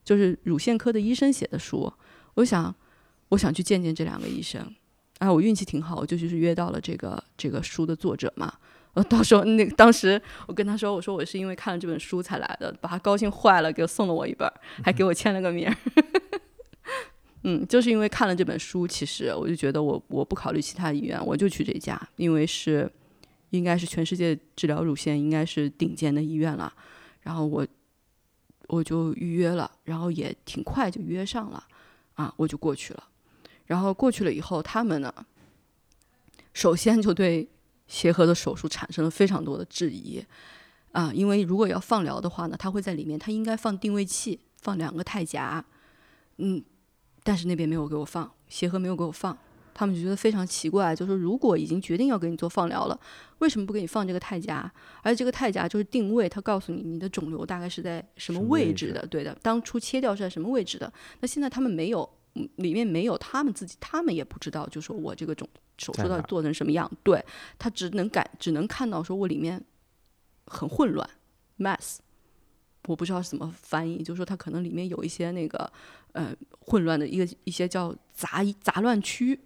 [0.04, 1.90] 就是乳腺科的医生写的书，
[2.38, 2.72] 我想
[3.30, 4.64] 我想去见见这两个医生。
[5.18, 8.52] 哎，我运气挺好，我就就是约到了这个这个书的作者嘛。
[8.94, 14.48] 呃，到时候那当时我跟他说，我说我是因为看了这本书才来的，把他高兴坏了，给我送了我一本，
[14.84, 15.68] 还给我签了个名。
[17.42, 22.88] 嗯，就是因为看了这本书，其实我就觉得我我不考虑其他医院，我就去这家，因为是
[23.50, 26.72] 应该是全世界治疗乳腺应该是顶尖的医院了。
[27.22, 27.66] 然后我
[28.68, 31.62] 我就预约了，然后也挺快就约上了，
[32.18, 33.04] 啊，我就过去了。
[33.66, 35.14] 然后过去了以后，他们呢，
[36.52, 37.48] 首先就对
[37.86, 40.24] 协和的手术产生了非常多的质疑，
[40.90, 45.64] 啊，因为如果要放疗的话呢，他会在里面，他应该放定位器，放两个钛夹，
[46.38, 46.64] 嗯，
[47.22, 49.38] 但是那边没有给我放，协和没有给我放，
[49.78, 53.00] 他们就觉得非常奇怪，就说如果已经决定要给你做放疗了，
[53.38, 54.68] 为什么不给你放这个钛夹？
[55.04, 60.92] 而且这个钛夹就是定位，它告诉你你的肿瘤大概是在什么位置的，对的，当初切掉是在什么位置的。
[61.20, 65.48] 那现在他们没有，嗯里面没有，他们自己他们也不知道，就说我这个肿
[65.78, 67.24] 手术到底做成什么样，对
[67.56, 69.64] 他只能感只能看到说我里面
[70.46, 71.08] 很混乱
[71.58, 71.98] ，mess。
[72.86, 75.70] 我不知道是怎么翻译，就是说它可能里面有一些那个
[76.12, 79.38] 呃混乱的一个一些叫杂杂乱区，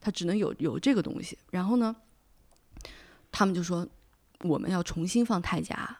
[0.00, 1.38] 它只能有有这个东西。
[1.50, 1.94] 然后呢，
[3.30, 3.86] 他们就说
[4.40, 5.98] 我们要重新放钛夹，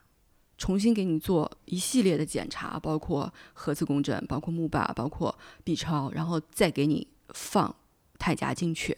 [0.58, 7.74] 重新给你做一系列的检查，包括核磁共振，包括钼靶，包括 B 超，然后再给你放
[8.18, 8.96] 钛夹进去。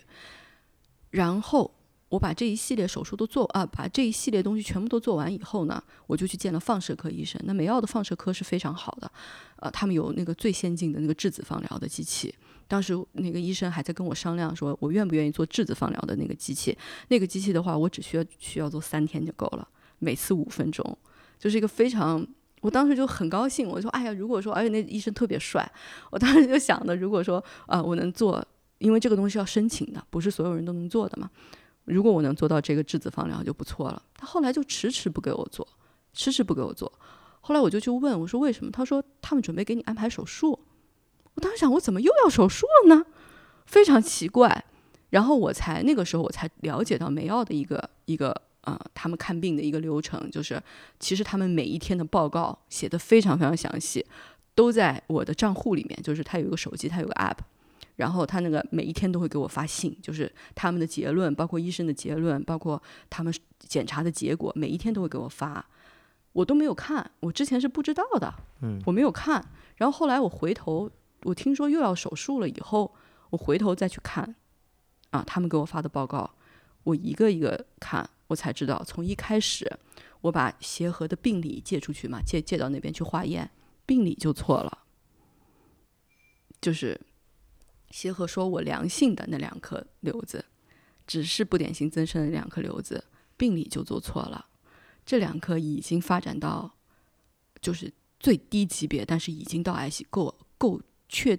[1.11, 1.72] 然后
[2.09, 7.41] 我把这一系列手术都做啊，把这一系列东西全部都做完以后呢，我就去见了放射科医生。
[7.45, 9.11] 那美奥的放射科是非常好的，
[9.57, 12.35] 呃，他们有那个最先进的那个质子放疗的机器。
[12.67, 16.77] 当时那个医生还在跟我商量说，我愿不愿意做质子放疗的那个机器。
[17.09, 20.99] 那个机器的话，我只需要需要做三天就够了，每次五分钟，
[21.39, 22.27] 就是一个非常。
[22.61, 25.71] 我当时就很高兴，我说：“哎呀，如果说，而且那医生特别帅，
[26.11, 28.43] 我当时就想的，如果说啊、我能做，
[28.79, 31.31] 因为这个东西要申请的，不是所有人都能做的嘛。
[31.85, 34.03] 如果我能做到这个质子放疗就不错了。
[34.15, 35.69] 他后来就迟迟不给我做，
[36.15, 36.91] 迟迟不给我做。
[37.43, 38.71] 后来我就去问我说为什么？
[38.71, 40.59] 他说他们准备给你安排手术。
[41.35, 43.05] 我当时想，我怎么又要手术了呢？
[43.66, 44.64] 非常奇怪。
[45.11, 50.61] 然后我才那个时候我才了解到梅奥的一个一个呃，他们看病的一个流程，就是
[50.99, 54.05] 其实他们每一天的报告写的非常非常详细，
[54.55, 56.03] 都在我的账户里面。
[56.03, 57.37] 就是他有一个手机，他有个 app，
[57.97, 65.64] 然后他那个每一天都会给我发信，就是他们的结论，包括医生的结论，包括他们检查的结果，每一天都会给我发。
[66.32, 69.45] 我都没有看，我之前是不知道的，嗯，我没有看。
[69.76, 70.91] 然后后来我回头，
[71.25, 72.95] 我听说又要手术了以后，
[73.31, 74.37] 我回头再去看，
[75.11, 76.35] 啊，他们给我发的报告，
[76.85, 79.70] 我一个一个看，我才知道，从一开始
[80.20, 83.51] 我把协和的病理借出去嘛，借借到那边去化验，
[83.85, 84.85] 病理就错了，
[86.61, 87.01] 就是
[87.91, 90.45] 协和说我良性的那两颗瘤子，
[91.07, 93.05] 只是不典型增生的两颗瘤子，
[93.37, 94.47] 病理就做错了，
[95.05, 96.70] 这两颗已经发展到
[97.61, 100.81] 就是最低级别，但是已经到癌细够够
[101.15, 101.39] 确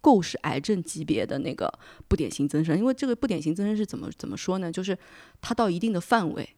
[0.00, 1.68] 够是癌症级别的那个
[2.06, 4.70] 不典型增生，因为这个不典型增生是怎么怎么说呢？
[4.70, 4.96] 就是
[5.40, 6.48] 它到一定的范围，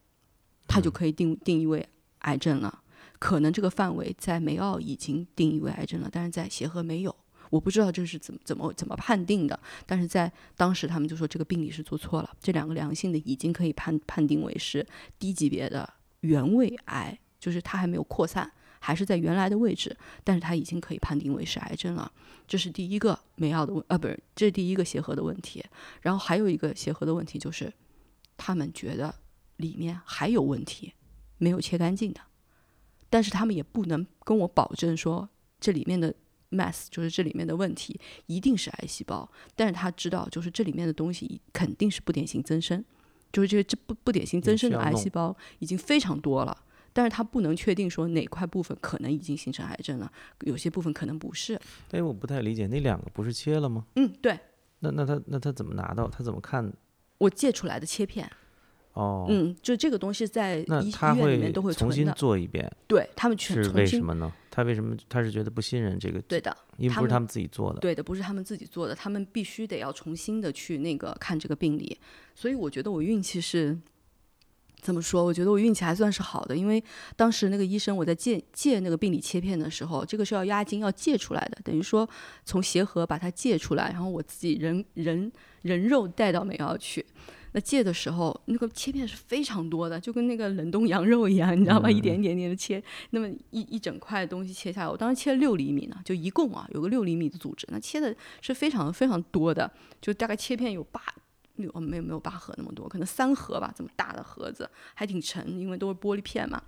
[0.67, 1.83] 它就可以定定义为
[2.19, 2.83] 癌症了。
[3.17, 7.15] 可能这个范围在梅奥已经定义为癌症了，但是在协和没有。
[7.49, 14.85] 我不知道这是怎么怎么怎么判定的，但是在当时他们就说这个病理是做错了，这两个良性的已经可以判判定为是
[15.19, 15.87] 低级别的
[16.21, 18.51] 原位癌，就是它还没有扩散，
[18.85, 22.11] 还是在原来的位置，但是它已经可以判定为是癌症了。
[22.45, 25.63] 这是第一个梅奥的问，呃，不是，这是第一个协和的问题。
[26.01, 27.71] 然后还有一个协和的问题就是，
[28.35, 29.15] 他们觉得
[29.55, 30.93] 里面还有问题，
[31.37, 32.19] 没有切干净的，
[33.09, 35.29] 但是他们也不能跟我保证说
[35.61, 36.13] 这里面的
[36.49, 42.83] mass 就是这里面的问题一定是癌细胞，但是他知道就是这里面的东西肯定是不典型增生，
[43.31, 46.65] 就是这个这不不典型增生的癌细胞已经非常多了。
[46.93, 50.09] 但是他不能确定说哪块部分可能已经形成癌症了，
[50.41, 51.59] 有些部分可能不是。
[51.91, 53.85] 哎，我不太理解，那两个不是切了吗？
[53.95, 54.39] 嗯，对
[54.79, 56.07] 那那他那他怎么拿到？
[56.07, 56.71] 他怎么看？
[57.17, 58.29] 我借出来的切片，
[58.93, 62.05] 哦，嗯，就这个东西在医医院里面都会重新。
[62.11, 64.31] 做一遍，对他们全是为什么呢？
[64.51, 66.21] 他为什么他是觉得不信任这个？
[66.21, 67.79] 对的，因为不是他们自己做的。
[67.79, 71.97] 对的，不是他们自己做的，他们必须得要重新的去那个看这个病理。
[72.35, 73.75] 所以我觉得我运气是。
[74.83, 75.23] 怎么说？
[75.23, 76.83] 我觉得我运气还算是好的，因为
[77.15, 82.07] 当时那个医生我在借借那个病理切片的时候，这个是要押金要借出来的，等于说
[82.43, 85.31] 从协和把它借出来，然后我自己人人
[85.61, 87.05] 人肉带到美澳去。
[87.55, 91.89] 那借的时候，那个切片是非常多的，就跟那个冷冻羊肉一样，你知道吗？
[91.89, 99.71] 一点一点点的切，那么一一整块东西切下来，我当时切了六厘米呢，就一共啊有个六厘米的组织，那切的是非常非常多的，
[100.01, 100.99] 就大概切片有八。
[101.55, 106.61] 六没有没有八盒那么多，可能三盒吧，这么大的盒子还挺沉，因为都是玻璃片嘛。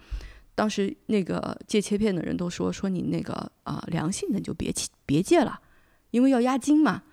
[0.54, 3.34] 当时那个借切片的人都说说你那个
[3.64, 4.74] 啊良性的你就别
[5.06, 5.60] 别借了，
[6.12, 7.04] 因为要押金嘛。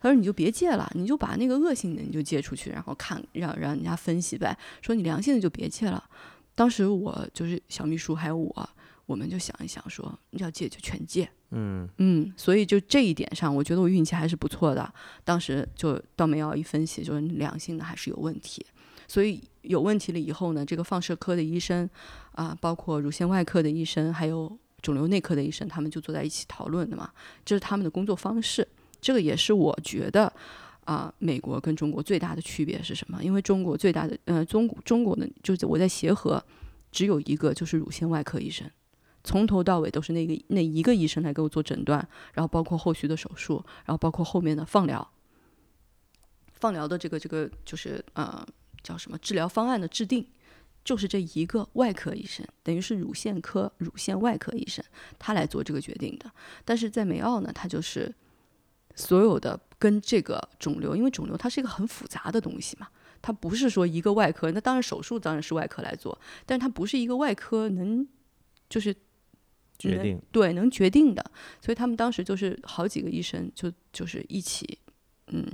[0.00, 4.56] 他说你就别借了，你就把那个恶性的你就借出去，然后看让让人家分析呗。
[4.80, 6.02] 说你良性的就别借了。
[6.54, 8.70] 当时我就是小秘书还有我。
[9.08, 14.92] 我们就想一想，说要戒就全戒，嗯嗯，所以就这一点上，我觉得我运气还是不错的。
[15.24, 18.66] 当时就到美奥一分析，就是良性的还是有问题，
[19.06, 21.88] 所以有问题了以后呢，这个放射科的医生
[22.32, 27.10] 啊，包括乳腺外科的医生，还有肿瘤内科的医生，他们就坐在一起讨论的嘛，
[27.46, 28.68] 这是他们的工作方式。
[29.00, 30.30] 这个也是我觉得
[30.84, 33.24] 啊，美国跟中国最大的区别是什么？
[33.24, 36.44] 因为中国最大的呃，中中国的就是我在协和
[36.92, 38.70] 只有一个，就是乳腺外科医生。
[39.28, 41.98] 从头到尾都是那个那一个医生来给我做诊断，
[42.32, 45.06] 然后包括后续的手术，然后包括后面的放疗。
[46.54, 48.42] 放疗的这个这个就是呃
[48.82, 50.26] 叫什么治疗方案的制定，
[50.82, 54.82] 就是这一个外科医生，等于是乳腺科乳腺外科医生
[55.18, 56.32] 他来做这个决定的。
[56.64, 58.10] 但是在美奥呢，他就是
[58.94, 62.88] 所有的跟这个肿瘤，因为肿瘤它是一个很复杂的东西嘛，
[63.20, 68.08] 它不是说一个外科，那当然手术当然是外科来做，但是它不是一个外科能
[68.70, 68.96] 就是。
[69.78, 71.24] 决定对能决定的，
[71.60, 74.78] 所以他们当时就是好几个医生就就是一起，
[75.28, 75.46] 嗯，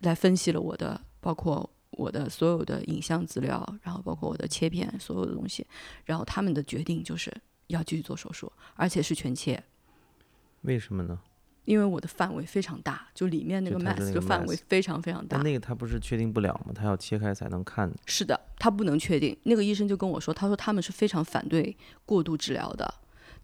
[0.00, 5.66] 来分析了我的，包括我的所有的影像资料，然后包括我的切片所有的东西，
[6.04, 7.32] 然后他们的决定就是
[7.68, 9.62] 要继续做手术，而且是全切。
[10.62, 11.18] 为什么呢？
[11.64, 15.38] 因为我的范围非常大，就里面那个 mass 的范围非常非常大。
[15.38, 16.72] 那个他不是确定不了吗？
[16.74, 17.92] 他要切开才能看。
[18.06, 19.36] 是的，他不能确定。
[19.44, 22.92] 那个医生就跟我说，他说他们是非常反对过度治疗的，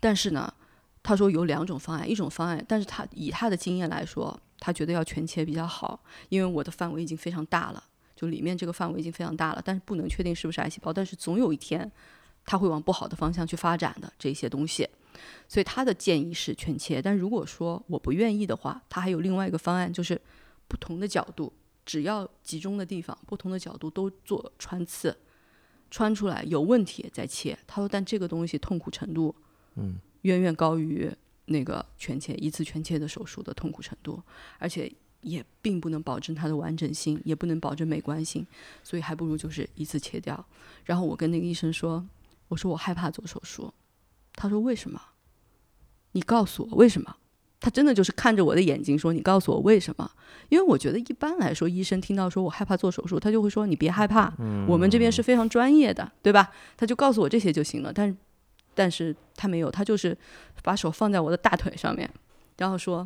[0.00, 0.52] 但是呢，
[1.02, 7.84] 他说有两种方案，一种方案，但是他以他的经验来说，他觉得要全切比较好，因为我的范围已经非常大了，
[8.16, 11.90] 就里面这个范围已经非常大了，但是不能确定是不是癌细胞，但是总有一天，
[12.44, 14.88] 他会往不好的方向去发展的这些东西。
[15.48, 20.20] 所以他的建议是全切，但如果说我不愿意的话，他还有另外一个方案，就是
[20.66, 21.52] 不同的角度，
[21.86, 25.16] 只要集中的地方，不同的角度都做穿刺，
[25.90, 27.58] 穿出来有问题再切。
[27.66, 29.34] 他说，但这个东西痛苦程度，
[29.76, 31.10] 嗯，远远高于
[31.46, 34.22] 那个全切一次全切的手术的痛苦程度，
[34.58, 34.92] 而且
[35.22, 38.46] 也并不能保证它的完整性，也不能保证美观性，
[38.84, 40.44] 所以还不如就是一次切掉。
[40.84, 42.06] 然后我跟那个医生说，
[42.48, 43.72] 我说我害怕做手术。
[44.40, 45.00] 他说：“为什么？
[46.12, 47.16] 你告诉我为什么？”
[47.60, 50.08] 他真的就是看着我的眼睛说：“你告诉我为什么？”
[50.48, 54.32] 因为我觉得一般来说，医生听到说我害怕做手术，他就会说：“你别害怕，
[54.68, 57.92] 我们这边是非常专业的，对吧？”他就告诉我这些就行了。
[57.92, 58.16] 但，
[58.76, 60.16] 但是他没有，他就是
[60.62, 62.08] 把手放在我的大腿上面，
[62.58, 63.04] 然后说：“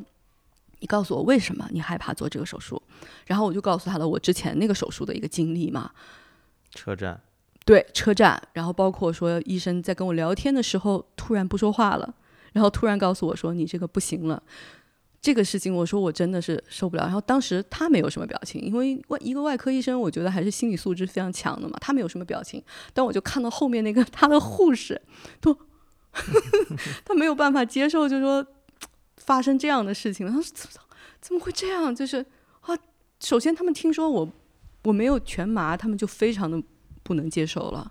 [0.80, 2.80] 你告诉我为什么你害怕做这个手术？”
[3.24, 5.90] 然后我就告诉他了我之前那个手术的一个经历嘛。
[6.70, 7.18] 车站。
[7.64, 12.14] 对车站，然后包括说医生在跟我聊天的时候突然不说话了，
[12.52, 14.42] 然后突然告诉我说你这个不行了，
[15.20, 17.04] 这个事情我说我真的是受不了。
[17.04, 22.60] 然后当时他没有什么表情，因为外一个外科医生，我觉得还是心理素质非常强的嘛，他没有什么表情。
[22.92, 25.00] 但我就看到后面那个他的护士
[25.40, 25.56] 都，
[27.06, 28.44] 他没有办法接受，就说
[29.18, 30.74] 发生这样的事情，他说怎么
[31.20, 31.94] 怎么会这样？
[31.94, 32.26] 就是
[32.62, 32.76] 啊，
[33.20, 34.28] 首先他们听说我
[34.82, 36.60] 我没有全麻，他们就非常的。
[37.02, 37.90] 不能接受了，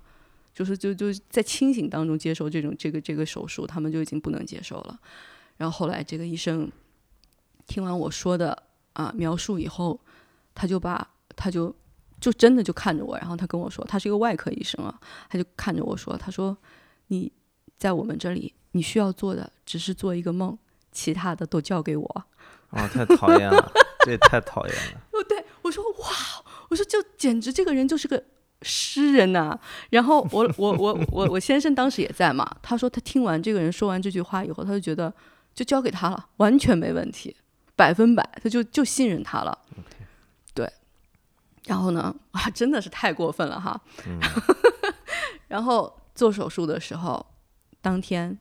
[0.53, 4.99] 就是就就在清醒当中接受这种这个这个手术，他们就已经不能接受了。
[5.57, 6.71] 然后后来这个医生
[7.67, 9.99] 听完我说的啊描述以后，
[10.55, 11.75] 他就把他就
[12.19, 14.99] 就真的就看着我，然后他跟我说，他是一个外科医生啊，
[15.29, 16.57] 他就看着我说，他说
[17.07, 17.31] 你
[17.77, 20.57] 在我们这里，你需要做的只是做一个梦，
[20.91, 22.25] 其他的都交给我。
[22.69, 23.71] 啊，太讨厌了，
[24.05, 25.01] 这也太讨厌了。
[25.11, 26.07] 哦，对我说哇，
[26.69, 28.23] 我说就简直这个人就是个。
[28.61, 29.57] 诗人呐，
[29.89, 35.11] 然后我我我我我先生当时也在嘛，他说他听完这个人说完这句话以后，他就觉得
[35.53, 37.35] 就交给他了，完全没问题，
[37.75, 39.57] 百分百，他就就信任他了。
[40.53, 40.71] 对，
[41.65, 43.81] 然后呢，啊，真的是太过分了哈。
[45.47, 47.25] 然后做手术的时候，
[47.81, 48.37] 当天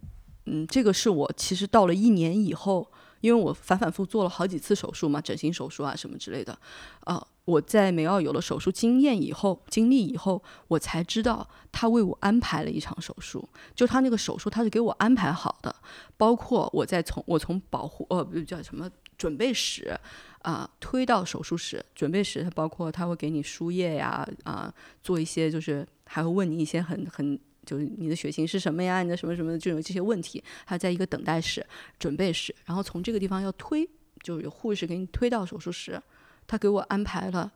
[0.47, 2.91] 嗯，这个是我其实到了一年以后，
[3.21, 6.59] 因为我反反复做了好几次手术嘛，整形手术啊什么之类的，
[7.01, 15.75] 啊，我在美奥有了手术经验以后、经历以后，我才知道他为我安排了一场手术，就他那个手术他是给我安排好的，
[16.17, 19.99] 包括我在从我从保护呃不叫什么准备室
[20.43, 27.39] 啊、推到手术室，准备室它包括他会给你输液呀啊、做一些就是还会问你一些很很。
[27.71, 29.01] 就是你的血型是什么呀？
[29.01, 31.65] 你的什么什么这种这些问题，还在一个等待室、
[32.01, 33.89] 准备室，然后从这个地方要推，
[34.25, 36.03] 就有护士给你推到手术室。
[36.49, 37.53] 他给我安排了，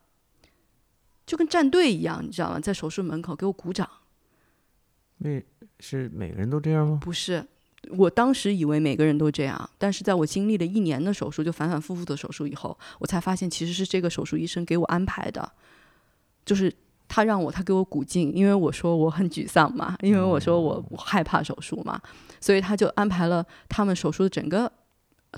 [1.27, 2.61] 就跟站队一样，你知道吗？
[2.61, 3.91] 在手术门口给我鼓掌。
[5.19, 5.43] 那
[5.81, 7.01] 是每个人都这样吗？
[7.03, 7.45] 不是，
[7.91, 15.53] 我当时以为每个人都这样，但是在我经历了一年的手术，就反反复复的手术以后，我才发现其实是这个手术医生给我安排的，
[16.45, 16.73] 就是
[17.15, 22.01] 他让我他给我鼓劲，因为我说我很沮丧嘛，因为我说我我害怕手术嘛，
[22.41, 24.73] 所以他就安排了他们手术的整个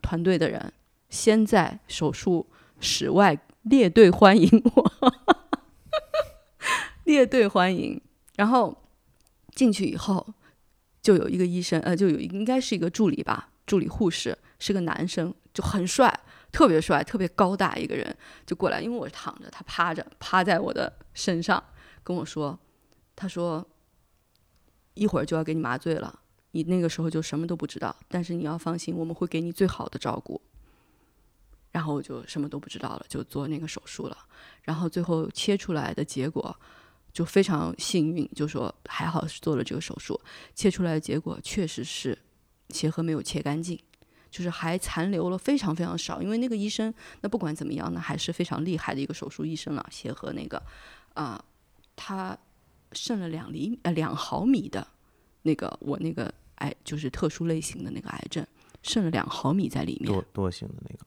[0.01, 0.73] 团队的人
[1.11, 2.47] 先在手术
[2.81, 5.13] 室外列队欢迎我，
[7.05, 8.01] 列队欢迎，
[8.37, 8.75] 然后
[9.55, 10.27] 进去以后。
[11.03, 16.13] 就有一个医生，呃，就有应该是一个助理吧，助理护士是个男生，就很帅，
[16.53, 18.17] 特别帅，特别高大一个人，
[18.47, 21.63] 就过来，因为我是躺着，他趴着，趴在我的身上
[22.03, 22.59] 跟我说，
[23.15, 23.67] 他说
[24.95, 26.21] 一会儿就要给你麻醉了，
[26.53, 30.41] 你那个时候就什么都不知道，但是你要放心，我们会给你最好的照顾。
[31.73, 34.17] 然后我就什么都不知道了，就做那个手术了，
[34.63, 36.59] 然后最后切出来的结果。
[37.13, 40.21] 就非常幸运，就说还好是做了这个手术，
[40.55, 42.19] 切出来的结果确实是
[42.69, 43.81] 协和没有切干净，
[44.31, 46.21] 就是还残留了非常非常少。
[46.23, 49.87] 因为那个医生，那不管怎么样呢，还是非常厉害的一个手术医生了。
[49.91, 50.63] 协和那个
[51.15, 51.43] 啊，
[51.95, 52.37] 他
[52.93, 54.87] 剩了两厘呃两毫米的
[55.43, 58.47] 那个我那个癌就是特殊类型的那个癌症，
[58.83, 60.13] 剩了两毫米在里面。
[60.13, 61.07] 惰惰性的那个。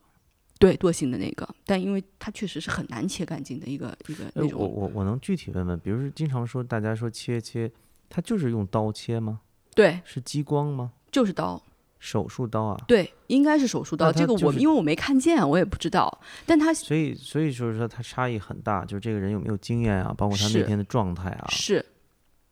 [0.60, 4.60] 对惰性的那个，但因为它确实是很难切干净的一个一个那种。
[4.60, 7.72] 我我我能具体问问，比如说经常说大家说切切，
[8.10, 9.40] 它就是用刀切吗？
[9.74, 10.92] 对，是激光吗？
[11.10, 11.64] 就是刀，
[12.00, 12.78] 手术刀啊？
[12.88, 14.12] 对，应该是手术刀。
[14.12, 16.22] 这个我因为我没看见，我也不知道。
[16.46, 21.48] 但他所以所以就是说他差异很大，就是这个人有没有经验啊，包括他那天的状态啊。
[21.50, 21.86] 是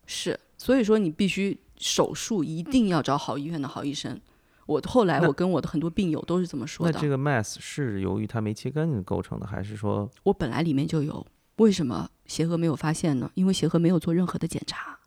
[0.06, 4.20] 是，所以说你必须手术一定要找好医院的好医生。
[4.66, 6.92] 我后来我跟我的很多病友都是这么说的。
[6.92, 10.12] 那这个 mass 是由于它没切干净构成的，还是说？
[10.24, 11.26] 我本来里面就有，
[11.56, 13.32] 为什么协和没有发现呢？
[13.36, 15.00] 因为协和没有做任何的检查，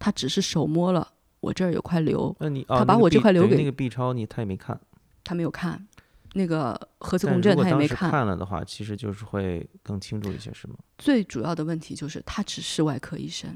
[0.00, 1.12] 他只是手摸了
[1.42, 2.34] 我这儿有块瘤。
[2.40, 4.80] 那你他把我这块瘤给那个 B 超，你他也没看。
[5.22, 5.86] 他没有看，
[6.32, 8.10] 那个核磁共振他也没看。
[8.10, 10.74] 看了的话，其实就是会更清楚一些，是吗？
[10.96, 13.54] 最主要的问题就是他只是外科医生。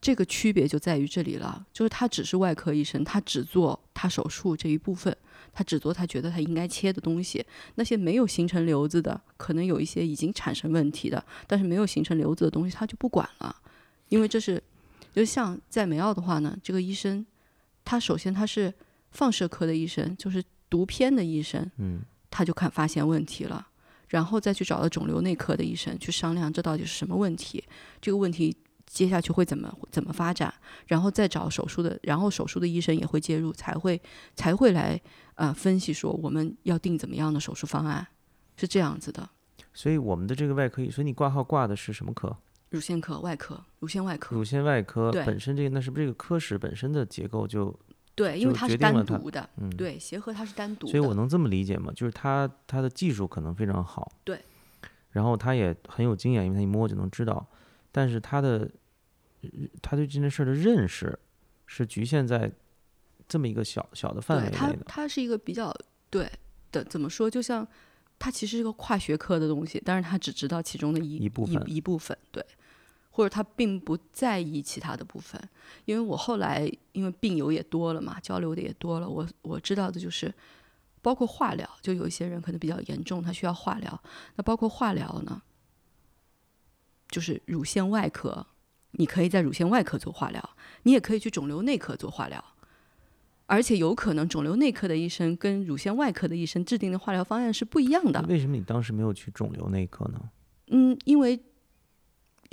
[0.00, 5.16] 这个区别就在于这里了，就是他只是外科医生，他只做他手术这一部分，
[5.50, 7.42] 他只做他觉得他应该切的东西。
[7.76, 13.56] 那些没有形成瘤子的，可能有一些已经产生问题的，但是没有形成瘤子的东西，他就不管了，
[14.10, 14.62] 因为这是，
[15.14, 17.24] 就像在梅奥的话呢，这个医生，
[17.84, 18.74] 他首先他是
[19.12, 22.00] 放射科的医生，就是读片的医生，嗯，
[22.30, 23.68] 他就看发现问题了，
[24.08, 27.64] 然后再去找了肿瘤内科的医生去商量这到底是什么问题，
[28.00, 28.56] 这个问题。
[28.86, 30.52] 接下去会怎么怎么发展，
[30.86, 34.00] 然后再找手术的，然后手术的医生也会介入，才会
[34.36, 35.00] 才会来
[35.34, 38.06] 呃分析说我们要定怎么样的手术方案，
[38.56, 39.28] 是这样子的。
[39.72, 42.36] 所以我们的这个外科医，所以你挂号挂的是什么科？
[42.74, 44.34] 乳腺科、外科、乳腺外科。
[44.36, 47.74] 乳腺外科本身这个，那是不是这个科室本身的结构就
[48.14, 48.38] 对？
[48.38, 50.86] 因为它是单独的，嗯，对，协和它是单独。
[50.86, 51.92] 所以我能这么理解吗？
[51.94, 54.40] 就是它它的技术可能非常好，对，
[55.10, 57.46] 然后他也很有经验，因为他一摸就能知道，
[57.90, 58.70] 但是他的。
[59.82, 61.18] 他对这件事的认识
[61.66, 62.50] 是局限在
[63.28, 64.56] 这么一个小小的范围内的。
[64.56, 65.70] 他他是一个比较
[66.08, 66.26] 对
[66.72, 67.28] 的，怎么说？
[67.28, 67.68] 就像
[68.18, 72.42] 他其实是个跨学科的东西，但是他只知道其中的一一部分一部分，对，
[73.14, 75.40] 或者他并不在意其他的部分。
[75.84, 80.34] 因为我后来因为病友也多了嘛，交流的也多了，我我知道的就是
[81.00, 84.02] 包括化疗，就有一些人可能比较严重，他需要化疗。
[84.34, 85.40] 那包括化疗呢，
[87.08, 88.48] 就是乳腺外科。
[88.96, 90.50] 你可以在乳腺外科做化疗，
[90.84, 92.44] 你也可以去肿瘤内科做化疗，
[93.46, 98.24] 而且有可能肿瘤内科的医生跟乳腺外科的医生制定的化疗方案是不一样的。
[98.28, 100.20] 为什么你当时没有去肿瘤内科呢？
[100.68, 101.42] 嗯，因为，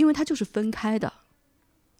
[0.02, 1.14] 因为它就是分开的，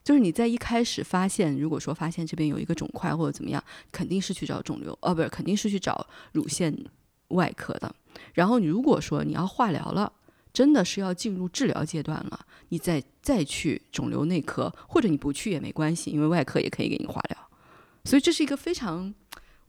[0.04, 6.76] 就是你在一开始发现，如果说发现这边有一个肿块或者怎么样，肯定是去找肿瘤，哦，不是，肯定是去找乳腺
[7.28, 7.96] 外科的。
[8.34, 10.12] 然后你如果说你要化疗了。
[10.54, 17.38] 真的是要进入治疗阶段了，你再再去肿瘤内科，或者你不去也没关系，因为外科也可以给你化疗。
[18.04, 19.14] 所以这是一个非常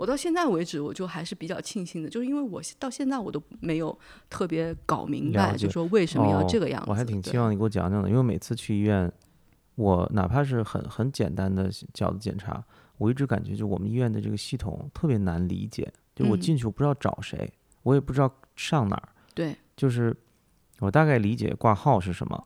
[0.03, 3.97] 我到现在为止，我就还是比较庆幸的，就是因为我到现在我都没有
[4.29, 6.91] 特别搞明白，就说为什么要哦这个样子。
[6.91, 9.11] 我还挺对期望你给我讲讲的，因为每次去医院，
[9.77, 12.65] 我哪怕是很很简单的脚的检查，
[12.99, 16.41] 我一直感觉就我们医院的这个系统特别难理解，就我嗯。
[16.41, 17.53] 进去我不知道找谁，
[17.85, 19.57] 我也不知道上哪儿，对。
[19.77, 20.13] 就是
[20.81, 22.45] 我大概理解挂号是什么，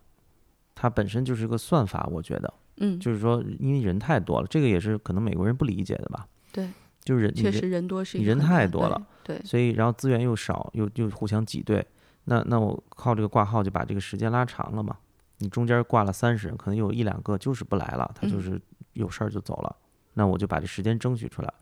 [0.75, 6.69] 它本身就是个算法，我觉得嗯，就是说因为人太多了，这个也是可能美国人不理解的吧，对，
[7.07, 11.87] 就是人确实人多是人太多了，对所以然后资源又少，又又互相挤兑，
[12.25, 14.97] 那那我靠这个挂号就把这个时间拉长了嘛。
[15.39, 18.61] 你中间挂了三十人，可能有一两个就是不来了，他就嗯是
[18.95, 19.77] 有事儿就走了，
[20.15, 21.55] 那我就把这时间争取出来。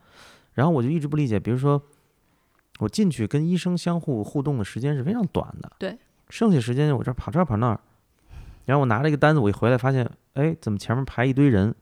[0.55, 1.83] 然后我就一直不理解，比如说
[2.79, 5.99] 我进去跟医生相互互动的时间是非常短的，对，
[6.31, 7.81] 剩下时间我这儿跑这儿跑那儿，
[8.65, 11.75] 然后我拿了一个单子，我一回来发现，哎，怎么前面排一堆人？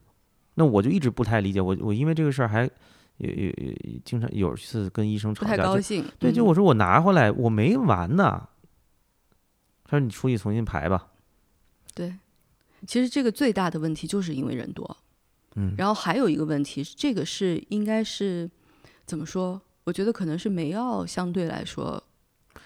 [0.55, 2.69] 那我就一直不太理解，我我因为这个事儿还
[3.17, 6.05] 有有有经常有一次跟医生不太吵架，就高兴。
[6.19, 8.49] 对，就嗯我说我拿回来我没完呢。
[9.83, 11.11] 他说你出去重新排吧。
[11.93, 12.15] 对，
[12.87, 14.97] 其实这个最大的问题就是因为人多，
[15.55, 18.49] 嗯，然后还有一个问题，这个是应该是
[19.05, 19.61] 怎么说？
[19.83, 22.01] 我觉得可能是梅奥相对来说，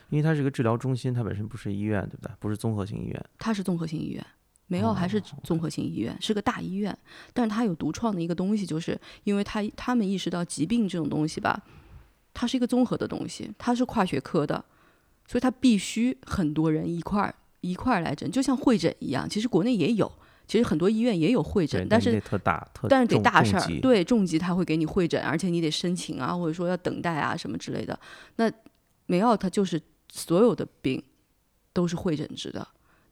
[0.09, 2.31] 因为它是一个治疗中心，它本身不是医院，对不对？
[2.39, 3.25] 不是综合性医院。
[3.39, 4.25] 它是综合性医院，
[4.67, 6.95] 梅奥还是哦综合性医院，是个大医院，
[7.33, 11.63] 但是它有独创的一个东西，就是因为它他们意识到疾病这种东西吧，
[12.33, 14.63] 它是一个综合的东西，它是跨学科的，
[15.25, 19.27] 所以它必须很多人一块儿一块儿来诊，就像会诊一样。
[19.27, 20.11] 其实国内也有，
[20.47, 27.97] 其实很多医院也有会诊，但是特大特，但是得大事儿，对重疾他会给你会诊，而且你得申请啊，或者说要等待啊什么之类的。
[28.35, 28.51] 那
[29.05, 31.01] 梅奥它就是所有的病
[31.73, 32.67] 都是会诊制的，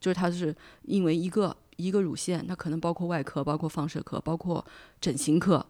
[0.05, 4.63] 就是它是因为一个一个乳腺，它可能包括外科、包括放射科、包括
[5.01, 5.65] 整形科、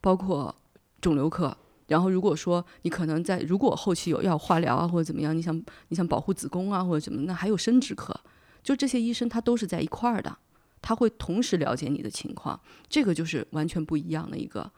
[0.00, 0.52] 包括
[1.00, 1.56] 肿瘤科。
[1.86, 5.54] 然后如果说你可能在如果后期有要化疗啊或者怎么样，你想
[5.86, 8.12] 你想保护子宫啊或者怎么，那还有生殖科，
[8.60, 10.36] 就这些医生他都是在一块儿的，
[10.82, 12.60] 他会同时了解你的情况。
[12.88, 14.68] 这个就是完全不一样的一个。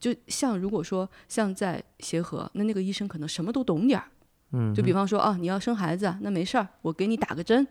[0.00, 4.08] 就像如果说像在协和，那那个医生可能什么都懂点儿，
[4.52, 7.66] 嗯，就比方说啊，你要生孩子啊，那没事儿，我给你打个针，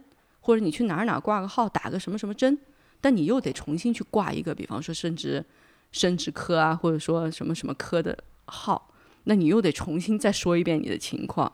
[0.48, 2.58] 或者你去哪儿哪儿挂个号，打个什么什么针，
[3.02, 5.43] 但你又得重新去挂一个，比方说生殖
[5.91, 8.93] 生殖科啊，或者说什么什么科的号，
[9.26, 11.52] 那你又得重新再说一遍你的情况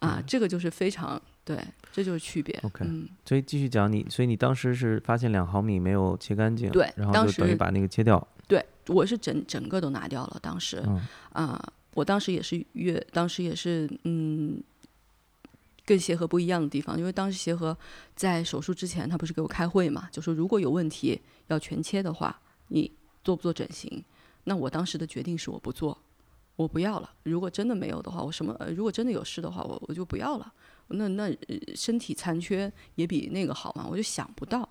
[0.00, 1.58] 啊，这个就是非常对，
[1.90, 2.54] 这就是区别。
[2.64, 10.82] OK 嗯，所以继续讲你，所以你当时是发现两毫米没有切干净，对然后就等于把那个切掉，对，我是整整个都拿掉了，当时。
[10.86, 11.00] 嗯
[11.32, 14.62] 啊，我当时也是越，当时也是嗯，
[15.84, 17.76] 跟协和不一样的地方，因为当时协和
[18.14, 22.90] 在手术之前，他不是给我开会嘛，就说如果有问题要全切的话，你
[23.24, 24.04] 做不做整形？
[24.44, 25.96] 那我当时的决定是我不做，
[26.56, 27.10] 我不要了。
[27.24, 28.52] 如果真的没有的话，我什么？
[28.58, 30.52] 呃如果真的有事的话，我我就不要了。
[30.88, 31.34] 那那、
[31.74, 34.68] 身体残缺也比那个好嘛，我就想不到。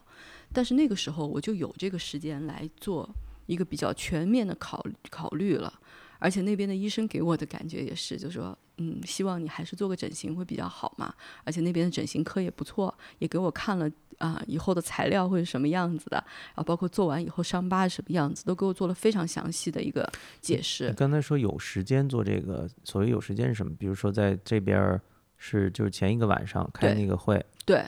[0.53, 3.09] 但是那个时候我就有这个时间来做
[3.45, 5.79] 一个比较全面的考考虑了。
[6.19, 11.13] 而且那边的医生给我的感觉也是，就说，嗯，希望你还是做个整形会比较好嘛。
[11.43, 20.07] 而且那边的整形科也不错，也给我看了啊、以后的材料会是什么样子的，然后包括做完以后伤疤是什么样子，都给我做了非常详细的一个
[20.39, 20.93] 解你释。
[20.93, 23.75] 刚才说有时间做这个，所谓有时间是什么？
[23.79, 25.01] 比如说在这边儿
[25.37, 27.83] 是就是前一个晚上开对那个会，对，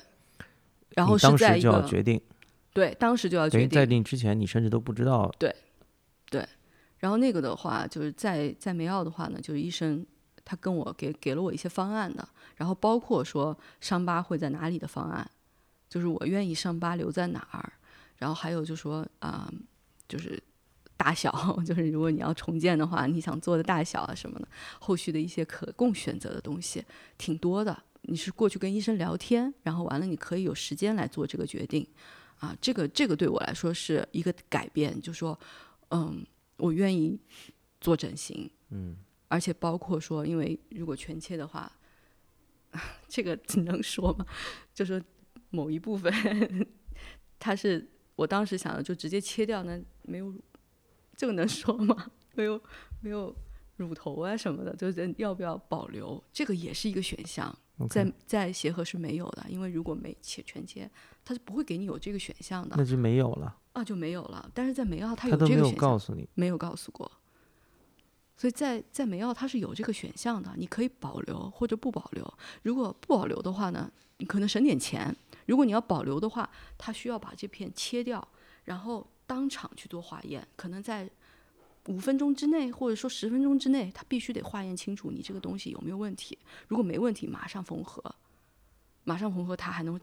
[0.90, 2.20] 然后是当时就要决定，
[2.74, 4.04] 对，当时就要决定在定。
[4.04, 5.56] 之前你甚至都不知道，对，
[6.32, 6.44] 对
[6.98, 10.04] 然后那个的话，就是在在梅奥的话呢，就是医生
[10.46, 15.30] 他跟我给给了我一些方案的，然后包括说伤疤会在哪里的方案，
[15.90, 17.74] 就是我愿意伤疤留在哪儿，
[18.18, 19.52] 然后还有就说啊、
[20.08, 20.42] 就是
[20.96, 21.32] 大小，
[21.66, 24.48] 就是如果你要重建的话，你想做的大小啊什么的，
[24.80, 26.84] 后续的一些可供选择的东西
[27.18, 27.84] 挺多的。
[28.04, 31.88] 你是过去跟医生聊天，然后完了你可以有时间来做这个决定，
[32.40, 35.40] 啊，这个这个对我来说是一个改变，就说
[35.90, 36.26] 嗯。
[36.58, 37.20] 我愿意
[37.82, 38.96] 做整形，嗯，
[39.34, 41.72] 而且包括说，因为如果全切的话，
[43.10, 44.24] 这个能说吗？
[44.76, 45.02] 就说
[45.50, 46.14] 某一部分，
[47.40, 50.32] 它是我当时想的，就直接切掉，那没有
[51.16, 52.12] 这个能说吗？
[52.36, 52.62] 没有
[53.02, 53.36] 没有
[53.78, 57.58] 乳头啊什么的，就是要不要保留，这个也是一个选项。
[57.90, 60.88] 在在协和是没有的，因为如果没切全切，
[61.26, 64.48] 他是不会给你有这个选项的那就没有了，啊，就没有了。
[64.54, 67.12] 但是在梅奥它他有有这个选项，告诉你，没有告诉过。
[68.36, 72.34] 所以在在梅奥它是有这个选项的，你可以保留或者不保留。
[72.64, 75.14] 如果不保留的话呢，你可能省点钱；
[75.46, 78.28] 如果你要保留的话，它需要把这片切掉，
[78.66, 81.10] 然后当场去做化验，可能在
[81.88, 86.38] 五分钟之内，或者说十分钟之内，他必须得化验清楚你这个东西有没有问题。
[86.68, 88.04] 如果没问题，马上缝合，
[89.04, 90.00] 马上缝合，它还能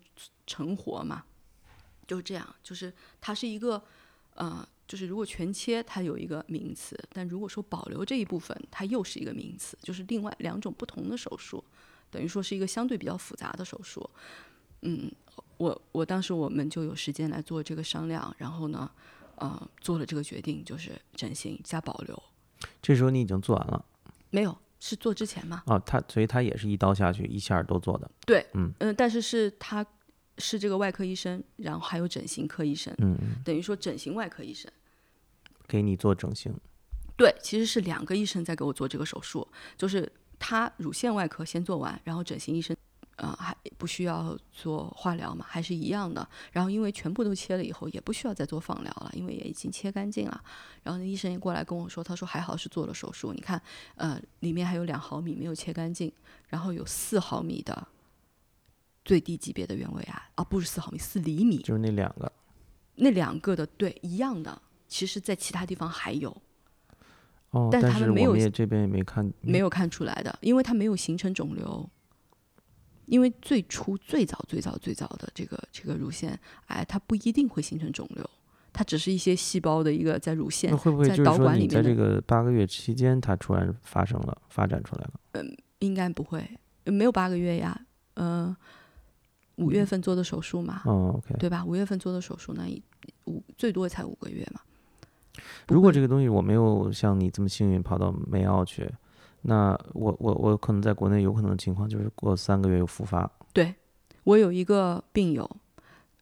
[0.47, 1.25] 成活吗？
[2.07, 3.83] 就这样，就是它是一个，
[4.35, 11.63] 呃，就是如果全切，它有一个名词；但如果说保留这一部分，它又是一个名词，就是另外两种不同的手术，
[12.11, 14.11] 等于说是一个相对比较复杂的手术。
[14.83, 15.09] 嗯，
[15.59, 18.91] 我我当时我们就有时间来做这个商量，然后呢。
[19.43, 22.23] 呃，做了这个决定，就是整形加保留。
[22.83, 23.83] 这时候你已经做完了？
[24.29, 25.63] 没有，是做之前吗？
[25.65, 28.11] 哦，他所以他也是一刀下去，一下都做的。
[28.27, 29.83] 对，嗯嗯，但是是他
[30.37, 34.71] 是这个外科医生，然后还有整形科医生，嗯嗯，等于说整形外科医生
[35.71, 36.53] 给你做整形。
[37.17, 39.47] 对，其实是两个医生在给我做这个手术，
[39.77, 42.77] 就是他乳腺外科先做完，然后整形医生。
[43.17, 46.27] 啊，还不需要做化疗嘛，还是一样的。
[46.53, 50.43] 然后因为全部都切了以后，也不需要再做放疗了，因为也已经切干净了。
[50.83, 53.61] 然后那医生也过来跟我说，他说还好是做了手术，你看，
[53.97, 56.11] 呃，里面还有两毫米没有切干净，
[56.49, 57.87] 然后有四毫米的
[59.05, 62.33] 最低级别的原位癌，啊，不是四毫米，四厘米，就是那两个，
[62.95, 66.37] 那两个的对一样的，其实在其他地方还有。
[67.53, 71.89] 哦，但是他们没有，这边也没看，没有看出来的，因为它没有形成肿瘤。
[73.07, 78.31] 因为最初最早最早最早的这个这个乳腺癌，它不一定会形成肿瘤，
[78.73, 80.71] 它只是一些细胞的一个在乳腺
[81.05, 81.71] 在导管里面。
[81.71, 85.13] 在这个八个月期间，它突然发生了，发展出来了。
[85.33, 86.49] 嗯，应该不会，
[86.85, 87.81] 没有八个月呀。
[88.15, 88.55] 嗯，
[89.57, 90.83] 五月份做的手术嘛。
[91.41, 91.65] 对吧？
[91.65, 92.65] 五月份做的手术，呢
[93.25, 94.61] 五最多才五个月嘛。
[95.69, 98.91] 如果这个东西我没有像你这么幸运跑到美奥去。
[99.43, 103.31] 那我我我可能在国内有可能的情况就是过三个月又复发。
[103.55, 103.75] 对，
[104.25, 105.51] 我有一个病友，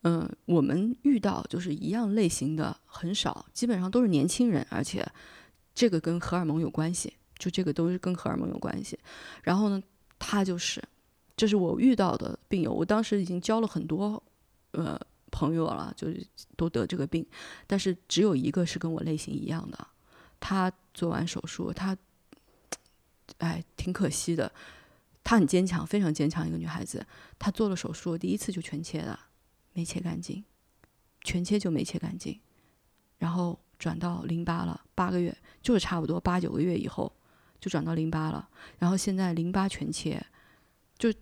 [0.02, 5.04] 嗯，我们遇到就是一样类型的很少，基本上都是年轻人，而且
[5.74, 8.96] 这个跟荷尔蒙有关系，就这个都是跟荷尔蒙有关系。
[9.42, 9.82] 然后呢，
[10.16, 10.80] 他就是，
[11.36, 14.22] 这是我遇到的病友，我当时已经交了很多
[14.70, 14.96] 呃
[15.30, 16.26] 朋友了，就是
[16.56, 17.26] 都得这个病，
[17.66, 19.86] 但是只有一个是跟我类型一样的，
[20.40, 21.96] 他做完手术，他。
[23.36, 24.50] 哎，挺可惜的。
[25.22, 27.06] 她很坚强，非常坚强一个女孩子。
[27.38, 29.26] 她做了手术，第一次就全切了，
[29.74, 30.42] 没切干净，
[31.22, 32.40] 全切就没切干净，
[33.18, 37.12] 然后转到淋巴了，八个月，就是差不多八九个月以后
[37.60, 38.48] 就转到淋巴了。
[38.78, 40.24] 然后现在淋巴全切，
[40.98, 41.12] 就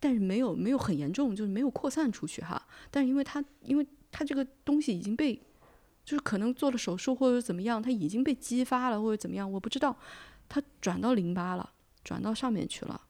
[0.00, 2.60] 但是没有没有很严重，就是没有扩散出去哈。
[2.90, 5.40] 但是因为他因为他这个东西已经被，
[6.04, 9.96] 就是可能做了手术或者怎么样，它已经被激发了或者怎么样，我不知道。
[10.48, 11.70] 他转到淋巴了，
[12.02, 13.00] 转到上面去了，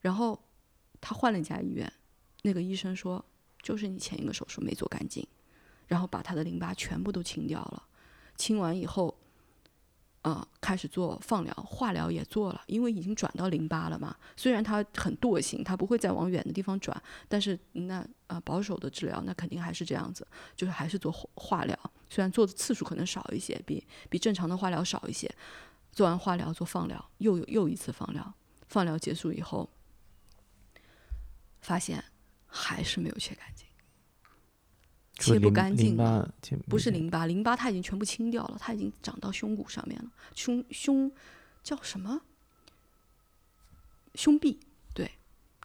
[0.00, 0.42] 然后
[0.98, 1.92] 他换了一家医院，
[2.40, 3.22] 那个医生说
[3.60, 5.26] 就是你前一个手术没做干净，
[5.88, 7.82] 然后把他的淋巴全部都清掉了，
[8.36, 9.14] 清完以后，
[10.26, 14.16] 呃，开始做放疗、化疗也做了，因为已经转到淋巴了嘛。
[14.36, 21.78] 虽然他很惰性，他不会再往远的地方转，但是那呃保守的治疗那肯定还是这样子，就是还是做化疗，
[22.10, 25.32] 虽然做的次数可能少一些，比比正常的化疗少一些。
[25.92, 28.34] 做完化疗，做放疗，又有又一次放疗。
[28.66, 29.70] 放疗结束以后，
[31.60, 32.02] 发现
[32.48, 33.64] 还是没有切干净，
[35.18, 36.32] 切不干净了。
[36.68, 40.10] 不是淋巴，淋巴它已经全部清掉了，它已经长到胸骨上面了。
[40.34, 41.10] 胸胸
[41.62, 42.20] 叫什么？
[44.14, 44.58] 胸壁。
[44.94, 45.10] 对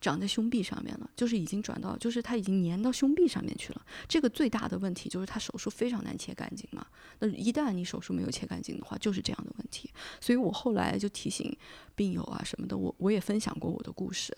[0.01, 3.85] 长在胸壁上面了，就是已经转到，就是它已经粘到胸壁上面去了。
[4.07, 6.85] 这个最大的问题就是它手术非常难切干净嘛。
[7.19, 9.91] 那一旦你手术没有切干净的话，就是这样的问题。
[10.19, 11.55] 所以我后来就提醒
[11.95, 14.35] 病友啊什么的，我我也分享过我的故事。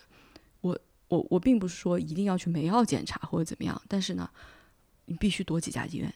[0.60, 4.28] 我我我并不是说一定要去梅奥检查或者怎么样，但是呢，
[5.06, 6.14] 你必须多几家医院，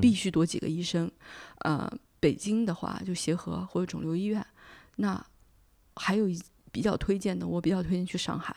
[0.00, 1.10] 必须多几个医生。
[1.60, 4.44] 呃，北京的话就协和或者肿瘤医院，
[4.96, 5.24] 那
[5.96, 8.54] 还有一比较推荐的，我比较推荐去上海。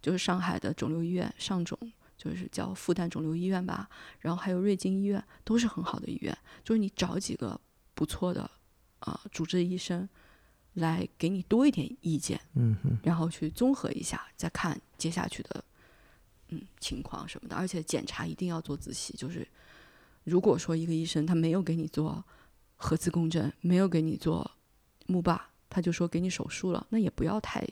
[0.00, 1.78] 就是上海的肿瘤医院，上肿
[2.18, 3.88] 就是叫复旦肿瘤医院吧，
[4.20, 6.36] 然后还有瑞金医院，都是很好的医院。
[6.62, 7.58] 就是你找几个
[7.94, 8.50] 不错的
[8.98, 10.06] 啊主治医生
[10.74, 15.64] 来给你多一点意见，嗯然后去综合一下，再看接下去的
[16.54, 17.56] 嗯情况什么的。
[17.56, 19.46] 而且检查一定要做仔细，就是
[20.24, 22.24] 如果说一个医生他没有给你做
[22.76, 24.50] 核磁共振，没有给你做
[25.06, 27.66] 钼靶，他就说给你手术了，那也不要太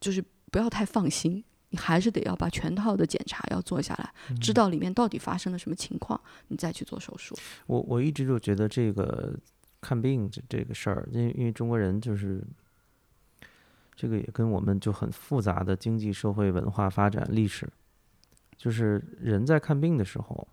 [0.00, 0.24] 就是。
[0.52, 7.38] 不要太放心，你还是得要把全套的检查要做下来，知道里面到底发生了什么情况，你再去做手术。
[7.68, 9.32] 我我一直就觉得这个
[9.80, 12.42] 看病这这个事儿，因为因为中国人就是
[14.00, 17.68] 这个也跟我们就很复杂的经济社会文化发展历史，
[18.56, 20.48] 就是人在看病的时候，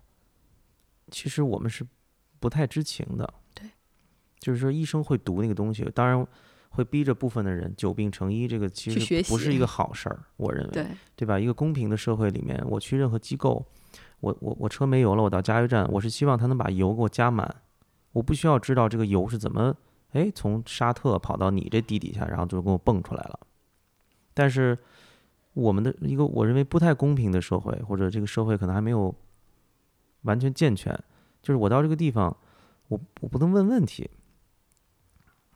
[1.10, 1.82] 其实我们是
[2.38, 3.32] 不太知情的。
[3.54, 3.70] 对，
[4.38, 6.26] 就是说医生会读那个东西，当然
[6.68, 10.86] 会逼着部分的人久病成医，这个其实不是一个好事儿，我认为，对
[11.16, 11.40] 对吧？
[11.40, 13.64] 一个公平的社会里面，我去任何机构，
[14.20, 17.62] 我我我车没油了，我到加油站，我是希望他能把油给我加满，
[18.12, 19.74] 我不需要知道这个油是怎么，
[20.12, 23.40] 哎，从沙特跑到你这地底下，然后就给我蹦出来了。
[24.32, 24.78] 但是
[25.54, 29.14] 我们的一个我认为不太公平的社会，或者这个社会可能还没有
[30.22, 30.98] 完全健全，
[31.42, 32.36] 就是我到这个地方，
[32.88, 34.08] 我我不能问问题，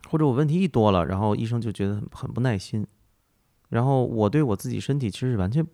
[0.09, 2.85] 或者我问题一多了，然后医生就觉得很很不耐心，
[3.69, 5.65] 然后我对我自己身体其实是完全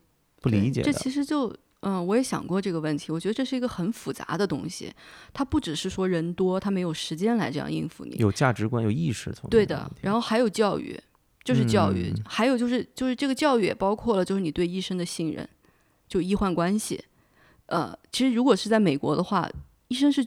[0.42, 0.94] 不理解的。
[0.94, 3.12] 其实就嗯，我也想过这个问题。
[3.12, 4.92] 我觉得这是一个很复杂的东西，
[5.32, 8.18] 它不只是说人多，他没有时间来这样应付你。
[8.18, 11.00] 有价值观、有意识从对的，然后还有教育，
[11.44, 15.48] 就是教育，嗯还有就是就是这个教育也包括了就是你对医生的信任，
[16.08, 17.04] 就医患关系。
[17.68, 19.50] 呃，其实如果是在美国的话，
[19.88, 20.26] 医生是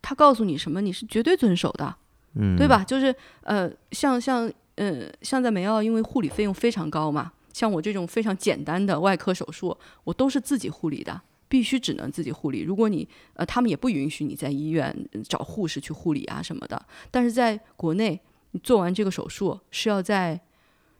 [0.00, 1.96] 他告诉你什么，你是绝对遵守的。
[2.34, 2.68] 嗯，对？
[2.68, 2.84] 吧？
[2.84, 12.60] 就是呃，像像呃，像在美奥，因为护理费用非常高嘛，像我这种非常简单的外科手术，我都是自己护理的，必须只能自己护理。
[12.60, 14.94] 如果你呃，他们也不允许你在医院
[15.24, 16.80] 找护士去护理啊什么的。
[17.10, 18.20] 但是在国内，
[18.52, 20.40] 你做完这个手术是要在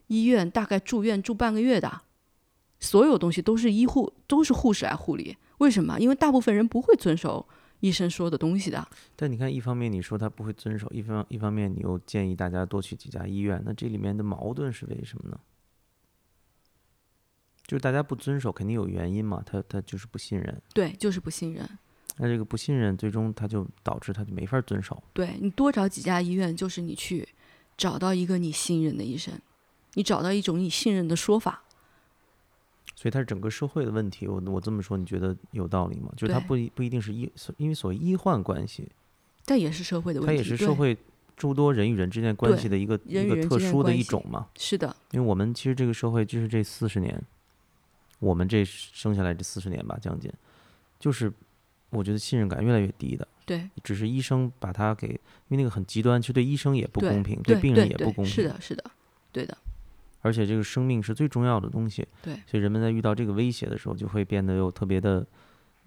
[0.08, 2.02] 医院大概住院住半个月的，
[2.80, 5.36] 所有东西都是医护都是护士来护理。
[5.58, 5.96] 为什么？
[6.00, 7.46] 因为大部分人不会遵守
[7.78, 8.84] 医生说的东西的。
[9.14, 15.38] 但你看，一方面你说他不会遵守，一方一方面你又建议大家多去几家医院，那这里面的矛盾是为什么呢？
[17.68, 21.68] 就是大家不遵守，肯定有原因嘛，他他就是不信任，对，就是不信任。
[22.16, 25.00] 那这个不信任最终他就导致他就没法遵守。
[25.12, 27.28] 对你多找几家医院，就是你去
[27.76, 29.38] 找到一个你信任的医生，
[29.94, 31.62] 你找到一种你信任的说法。
[32.96, 34.26] 所以它是整个社会的问题。
[34.26, 36.10] 我我这么说，你觉得有道理吗？
[36.16, 38.88] 就是它不一不一定是医，因为所谓医患关系，
[39.44, 40.96] 但也是社会的问题，它也是社会
[41.36, 44.48] 诸多人与人之间关系的一个一个特殊的一种嘛。
[44.56, 47.22] 是的，因为我们其实这个社会就是这四十年，
[48.18, 50.32] 我们这生下来这四十年吧，将近，
[50.98, 51.32] 就是
[51.90, 53.26] 我觉得信任感越来越低的。
[53.46, 58.26] 对只是医生把他给，因为那个很极端，其实对医生也不公平，对病人也不公平。
[58.26, 58.84] 是的，是的，
[59.32, 59.56] 对的，
[60.20, 65.26] 而且这个生命是最重要的东西，对所以人们在遇到这个威胁的时候，就会变得又特别的，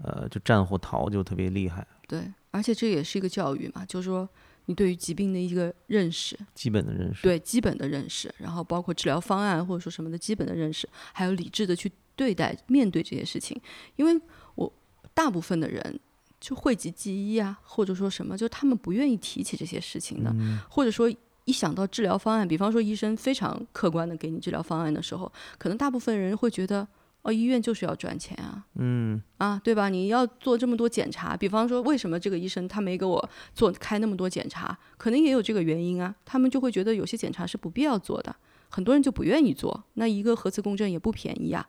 [0.01, 1.85] 呃，就战或逃就特别厉害。
[2.07, 4.27] 对，而且这也是一个教育嘛，就是说
[4.65, 7.21] 你对于疾病的一个认识，基本的认识。
[7.21, 11.91] 对基本的认识，然后包括治疗方案或者说什么的基本的认识，还有理智的去
[12.21, 13.59] 对待面对这些事情。
[13.95, 14.21] 因为
[14.53, 14.71] 我
[15.15, 15.99] 大部分的人
[16.39, 21.11] 就讳疾忌医啊，或者说什么，就他们不愿意提起这些事情的，嗯或者说
[21.45, 26.87] 一想到治疗方案，比方说医生非常客观的给你治疗方案的时候，可能大部分人会觉得，
[27.23, 29.89] 哦，医院就是要赚钱啊，嗯，啊，对吧？
[29.89, 36.15] 你要做这么多检查，比方说为什么这个医生他没给我做开那么多检查，可能也有这个原因啊。
[36.23, 38.35] 他们就会觉得有些检查是不必要做的，
[38.69, 39.83] 很多人就不愿意做。
[39.95, 41.67] 那一个核磁共振也不便宜啊，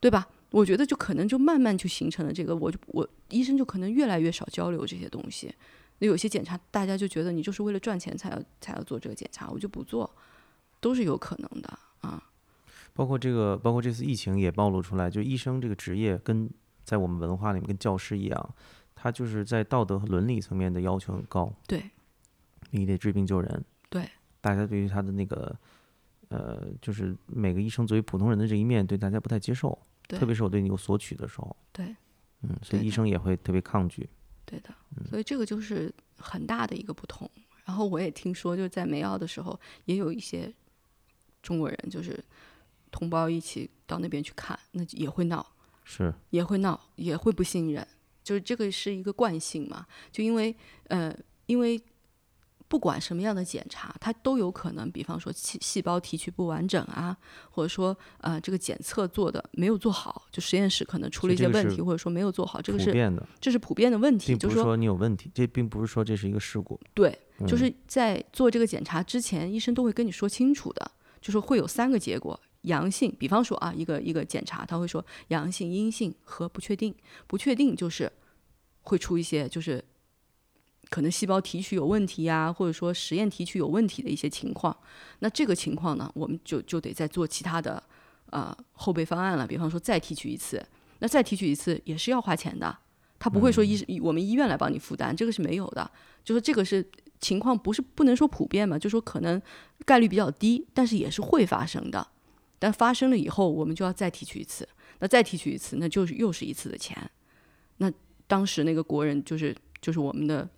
[0.00, 0.28] 对吧？
[0.50, 5.54] 我觉得就可能就慢慢就形成了这个，我就我医生就可能越来越少交流这些东西。
[5.98, 10.10] 那有些检查大家就觉得你就是为了赚钱才要才要做这个检查，我就不做，
[10.80, 12.22] 都是有可能的啊。
[12.94, 16.48] 包括这个，包括这次疫情也暴露出来，就医生这个职业跟
[16.84, 18.54] 在我们文化里面跟教师一样，
[18.94, 21.52] 他就是在道德和伦理层面的要求很高。
[21.66, 21.82] 对
[22.70, 23.64] 你得治病救人。
[23.90, 24.08] 对，
[24.40, 25.54] 大家对于他的那个，
[26.28, 31.94] 呃，就是每个医生作为普通人的这一面，对大家不太接受，特别是我对你有索取的时候，对
[32.42, 34.08] 嗯，所以医生也会特别抗拒。
[34.44, 37.30] 对的，嗯所以这个就是很大的一个不同。
[37.64, 40.50] 然后我也听说，就是在梅奥的时候，也有一些
[41.42, 42.18] 中国人就是
[42.90, 45.46] 同胞一起到那边去看，那也会闹，
[45.84, 47.86] 是，也会闹，也会不信任，
[48.24, 49.86] 就是这个是一个惯性嘛。
[50.10, 51.14] 就因为呃，
[51.44, 51.78] 因为
[52.68, 57.16] 不管什么样的检查，它都有可能，比方说细细胞提取不完整啊，
[57.50, 67.10] 或者说呃这个检测做的没有做好，就实验室可能出了一些问题，或者说没有做好，这个是普遍的，这是普遍的问题，就是说并不是说你有问题，这并不是说这是一个事故，对，
[67.46, 70.90] 就嗯是在做这个检查之前，医生都会跟你说清楚的，
[71.20, 76.94] 就是会有三个结果：阳性，比方说啊，一个一个检查，他会说阳性、阴性和不确定。
[77.26, 78.10] 不确定就是
[78.82, 79.82] 会出一些就是
[80.90, 84.76] 可能细胞提取有问题呀、或者说实验提取有问题的一些情况。
[85.20, 87.82] 那这个情况呢，我们就就得再做其他的
[88.30, 90.64] 呃后备方案了，比方说再提取一次，
[91.00, 92.76] 那再提取一次也是要花钱的。
[93.18, 95.90] 他不会说医、我们医院来帮你负担，这个是没有的。
[96.24, 96.88] 就说这个是
[97.20, 99.42] 情况不是不能说普遍嘛，就说可能
[99.84, 102.06] 概率比较低，但是也是会发生的。
[102.60, 104.68] 但发生了以后，我们就要再提取一次，
[105.00, 106.96] 那再提取一次，那就是又是一次的钱。
[107.78, 107.92] 那
[108.26, 110.48] 当时那个国人就是就是我们的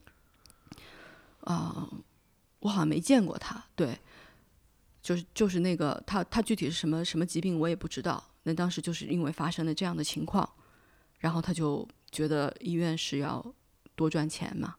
[1.40, 1.88] 啊、
[2.60, 3.98] 我好像没见过他，对，
[5.02, 8.22] 就是就是那个他他具体是什么什么疾病我也不知道。
[8.42, 10.48] 那当时就是因为发生了这样的情况，
[11.18, 13.44] 然后他就觉得医院是要
[13.94, 14.74] 多赚钱嘛，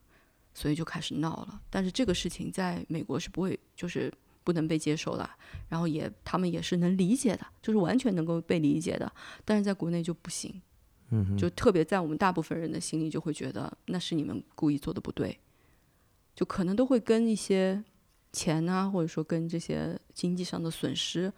[0.53, 1.61] 所以就开始闹了。
[1.69, 4.11] 但是这个事情在美国是不会，就是
[4.43, 5.29] 不能被接受的，
[5.69, 9.11] 然后也他们也是能理解的，就是完全能够被理解的。
[9.45, 10.59] 但是在国内就不行，
[11.11, 15.39] 嗯，就特别在我们大部分人的心里就会觉得那是你们故意做的不对，
[16.41, 17.83] 就可能都会跟一些
[18.33, 21.31] 钱啊，或者说跟这些经济上的损失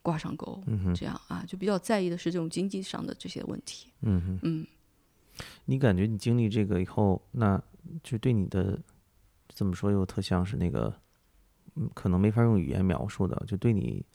[0.00, 3.88] 挂上钩，嗯哼，这样啊，就比较在意的是这种经济上的这些问题。
[4.00, 4.66] 嗯哼，嗯，
[5.66, 7.62] 你感觉你经历这个以后，那
[8.02, 8.80] 就对你的
[9.50, 10.98] 怎么说又特像是那个，
[11.74, 14.06] 嗯，可能没法用语言描述的，就对你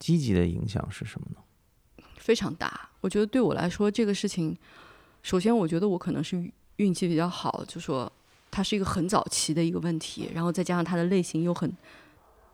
[0.00, 2.04] 积极的影响是什么呢？
[2.16, 2.90] 非常大。
[3.02, 4.58] 我觉得对我来说，这个事情，
[5.22, 8.12] 首先我觉得我可能是运运气比较好，就说
[8.54, 11.76] 它是一个很早期的一个问题，然后再加上它的类型又很，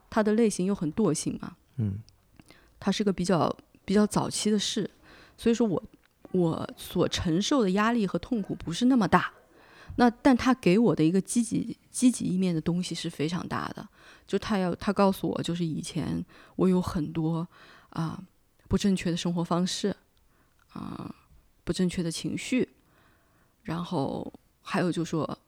[0.09, 1.98] 它的类型又很惰性嘛，嗯
[2.78, 3.55] 它是个比较
[3.85, 4.90] 比较早期的事，
[5.36, 5.82] 所以说我
[6.32, 9.31] 我所承受的压力和痛苦不是那么大。
[9.97, 13.86] 那但它给我的一个积极积极一面的东西是非常大的，
[14.27, 16.24] 就他要他告诉我，就是以前
[16.56, 17.47] 我有很多
[17.90, 18.18] 啊、
[18.68, 19.94] 不正确的生活方式，
[20.72, 21.14] 啊、
[21.64, 22.66] 不正确的情绪，
[23.64, 24.32] 然后
[24.62, 25.39] 还有就说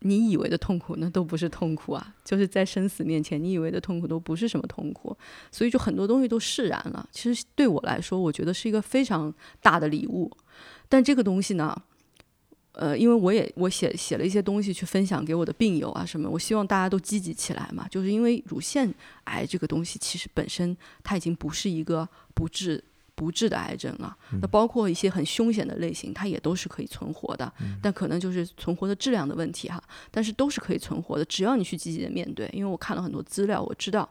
[0.00, 5.16] 你以为的痛苦那都不是痛苦啊，就是在生死面前，你以为的痛苦都不是什么痛苦，
[5.50, 7.08] 所以就很多东西都释然了。
[7.10, 10.30] 其实对我来说，我觉得是一个非常大的礼物。
[10.88, 11.74] 但这个东西呢，
[12.72, 17.88] 呃，因为我也我写写了一些东西去分享给我的病友啊什么，我希望大家都积极起来嘛。
[17.88, 18.92] 就是因为乳腺
[19.24, 22.84] 癌这个东西，其实本身它已经不是一个不治
[23.16, 24.16] 不治的癌症啊。
[24.40, 27.52] 那包括一些很凶险的类型，它也都是可以存活的，
[27.82, 29.82] 但可能就是存活的质量的问题哈。
[30.12, 32.48] 但是都是可以存活的，只要你去积极的面对。
[32.52, 34.08] 因为我看了很多资料，我知道。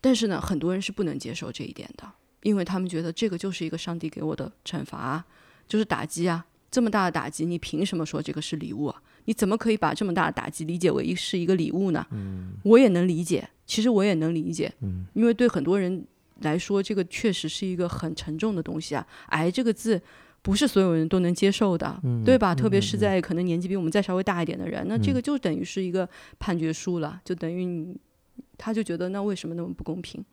[0.00, 2.10] 但是呢，很多人是不能接受这一点的，
[2.42, 5.26] 因为他们觉得这个就是一个上帝给我的惩罚啊，
[5.68, 9.02] 就是打击啊，这么大的打击，你凭什么说这个是礼物啊？
[9.26, 12.06] 你怎么可以把这么大的打击理解为一是一个礼物呢？
[12.12, 16.02] 嗯，我也能理解，其实我也能理解，嗯，因为对很多人
[16.40, 19.06] 来说，这个确实是一个很沉重的东西啊。
[19.28, 20.00] 癌这个字
[20.42, 22.54] 不是所有人都能接受的，对吧？
[22.54, 26.08] 特别是在可能年纪比我们再稍微大一点的人，那这个就等于是一个
[26.38, 27.96] 判决书了，就等于你，
[28.56, 30.24] 他就觉得那为什么那么不公平？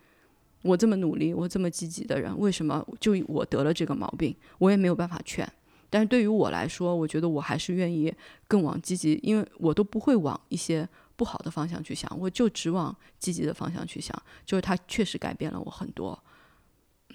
[0.64, 4.36] 我这么努力，我这么积极的人，为什么就我得了这个毛病？
[4.58, 5.48] 我也没有办法劝。
[5.90, 8.14] 但是对于我来说，我觉得我还是愿意
[8.48, 10.88] 更往积极，因为我都不会往一些
[11.18, 14.16] 不好的方向去想，我就只往积极的方向去想。
[14.46, 16.18] 就是他确实改变了我很多，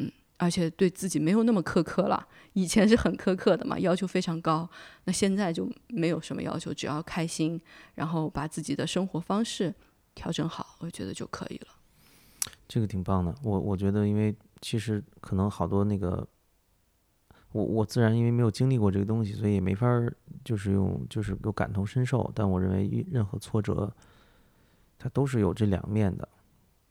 [0.00, 2.28] 嗯，而且对自己没有那么苛刻了。
[2.52, 4.68] 以前是很苛刻的嘛，要求非常高，
[5.04, 7.58] 那现在就没有什么要求，只要开心，
[7.94, 9.74] 然后把自己的生活方式
[10.14, 11.68] 调整好，我觉得就可以了。
[12.68, 13.34] 这个挺棒的。
[13.42, 16.26] 我我觉得，因为其实可能好多那个，
[17.52, 20.14] 我我自然因为没有经历过这个东西，所以也没法儿
[20.44, 22.30] 就是用就是有感同身受。
[22.34, 23.94] 但我认为一任何挫折，
[24.98, 26.28] 它都是有这两面的。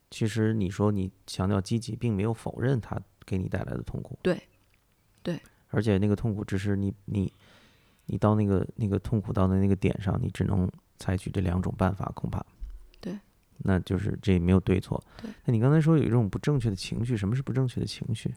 [0.10, 4.20] 其实你说你强调积极，并没有否认它给你带来的痛苦。
[4.22, 4.42] 对，
[5.24, 5.40] 对。
[5.70, 7.34] 而且那个痛苦只是你你
[8.06, 12.46] 你到那个那个痛苦到的那个点上，你只能采取这两种办法，恐怕。
[13.00, 13.18] 对。
[13.64, 15.02] 那就是这也没有对错。
[15.22, 15.32] 对。
[15.46, 18.34] 那你刚才说有一种不正确的情绪，什么是不正确的情绪？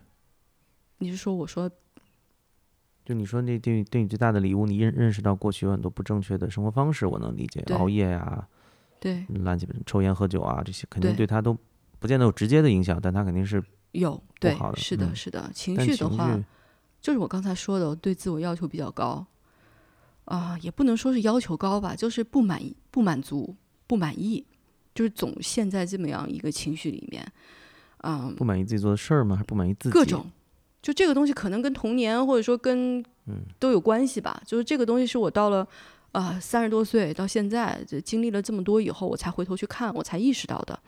[0.98, 1.68] 你是说我说
[3.04, 8.48] 就你说那对对你最大的礼物，你认认识到过去有很多不正确的生活方式，我能理解，熬夜呀、
[8.98, 11.56] 对乱七八抽烟喝酒啊，这些肯定对对他都
[11.98, 13.62] 不见得有直接的影响，但他肯定是
[13.92, 16.38] 有对好的是的，嗯是的，情绪的话，
[17.00, 19.26] 就是我刚才说的，我对自我要求比较高，
[20.24, 23.54] 啊、也不能说是要求高吧，就是不满意、不满足、
[23.86, 24.42] 不满意，
[24.94, 27.30] 就是总陷在这么样一个情绪里面，
[27.98, 29.36] 嗯，不满意自己做的事儿吗？
[29.36, 29.92] 还是不满意自己？
[29.92, 30.30] 各种，
[30.84, 35.66] 就这个东西可能跟童年或者说跟嗯都有关系吧，就是这个东西是我到了。
[36.12, 40.78] 啊，三十多岁到现在，这经历了这么多以后，我才回头去看，我才意识到的。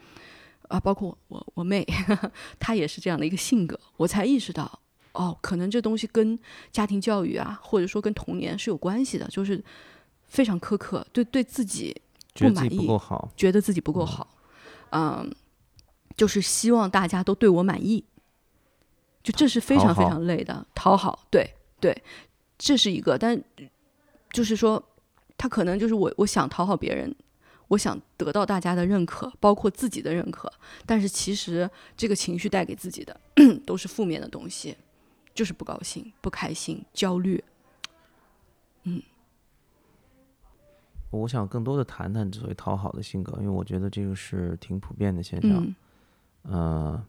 [0.68, 1.84] 啊，包括我我妹，
[2.60, 4.80] 她也是这样的一个性格，我才意识到，
[5.14, 6.38] 哦，可能这东西跟
[6.70, 9.60] 家庭教育啊，或者说跟童年是有关系的，就是
[10.28, 11.92] 非常苛刻，对对自己
[12.34, 12.88] 不不满意
[13.36, 14.28] 觉得自己不够好，
[14.90, 15.28] 嗯，
[16.16, 18.04] 就是希望大家都对我满意，
[19.26, 22.00] 就这是非常非常累的，讨好，对对，
[22.56, 23.42] 这是一个，但
[24.30, 24.80] 就是说，
[25.36, 27.12] 他可能就是我我想讨好别人，
[27.66, 30.48] 我想得到大家的认可，包括自己的认可，
[30.86, 33.20] 但是其实这个情绪带给自己的
[33.66, 34.76] 都是负面的东西，
[35.34, 37.42] 就是不高兴、不开心、焦虑，
[38.84, 39.02] 嗯
[41.10, 45.50] 我想更多的谈谈所谓讨好的性格，因为我觉得这个是挺普遍的现象。
[45.50, 45.74] 嗯。
[46.48, 47.04] 呃，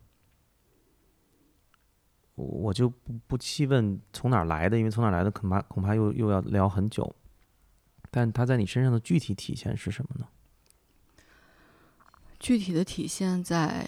[2.37, 7.15] 我我就不不细问从哪儿来的，因为从哪儿来的恐怕恐怕又又要聊很久。
[8.09, 10.27] 但它在你身上的具体体现是什么呢？
[12.39, 13.85] 具体的体现在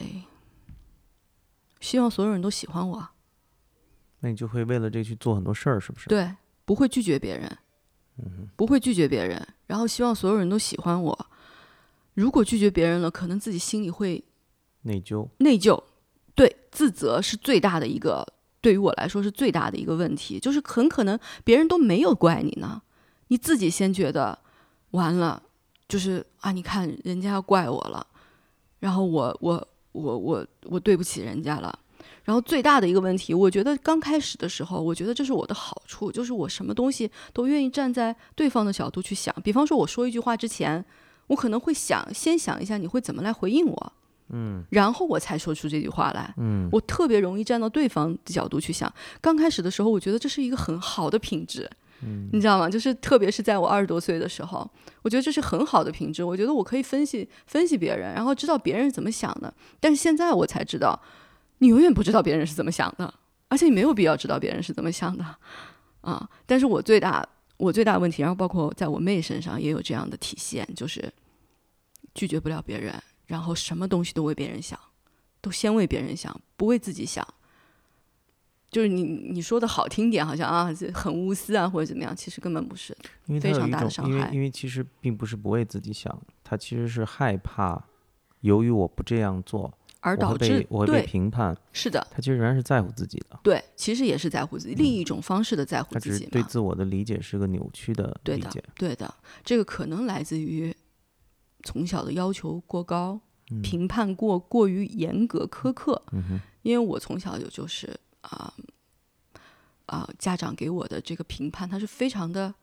[1.79, 3.09] 希望所有人都喜欢我，
[4.19, 6.09] 那你就会为了这个去做很多事儿，是不是？
[6.09, 6.35] 对，
[6.65, 7.57] 不会拒绝别人，
[8.17, 11.27] 嗯不会拒绝别人，然后希望所有人都喜欢我。
[12.15, 14.23] 如果拒绝别人了，可能自己心里会
[14.81, 15.29] 内疚。
[15.37, 15.81] 内疚，
[16.35, 18.27] 对，自责是最大的一个，
[18.61, 22.81] 对于我来说是最大的一个问题，就是很可能别人都没有怪你呢，
[23.27, 24.37] 你自己先觉得
[24.91, 25.41] 完了，
[25.87, 28.05] 就是啊，你看人家要怪我了，
[28.79, 31.79] 然后我我我我我对不起人家了。
[32.23, 39.33] 然后最大的一个问题，我觉得刚开始的时候，我觉得这是我的好处，就是我什么东西都愿意站在对方的角度去想。
[39.43, 40.83] 比方说，我说一句话之前，
[41.27, 43.93] 我可能会想先想一下你会怎么来回应我，
[44.31, 46.33] 嗯然后我才说出这句话来。
[46.37, 48.91] 嗯我特别容易站到对方的角度去想。
[49.21, 51.69] 刚开始的时候，我觉得这是一个很好的品质，
[52.01, 52.69] 嗯你知道吗？
[52.69, 54.69] 就是特别是在我二十多岁的时候，
[55.01, 56.23] 我觉得这是很好的品质。
[56.23, 59.53] 我觉得我可以分析分析别人，然后知道别人是怎么想的。
[59.79, 60.99] 但是现在我才知道，
[61.59, 63.13] 你永远不知道别人是怎么想的，
[63.47, 65.25] 而且你没有必要知道别人是怎么想的
[66.01, 66.29] 啊。
[66.45, 67.27] 但是我最大
[67.57, 71.11] 我最大的问题，然后包括在我妹身上也有这样的体现，就是
[72.13, 72.93] 拒绝不了别人，
[73.29, 74.77] 然后什么东西都为别人想，
[75.39, 77.25] 都先为别人想，不为自己想。
[78.71, 82.95] 就是你你说的好听点，好像啊这很无私啊或者怎么样，其实根本不是。
[83.27, 87.83] 因为非常大的伤害因为其实并不是不为自己想，他其实是害怕，
[88.41, 96.43] 由于我不这样做，而导致被我会被评判，是的，他其实仍然是在乎自己的，对，其实也是在乎自己，另一种方式的在乎他只是对自己对。
[96.43, 100.75] 自我的理解是个扭曲的对的理解。，对的，这个可能来自于
[101.63, 103.19] 从小的要求过高，
[103.51, 103.61] 嗯。
[103.61, 106.01] 评判过过于严格苛刻。
[106.61, 108.53] 因为我从小就就是啊
[109.85, 112.53] 啊、家长给我的这个评判，他是非常的，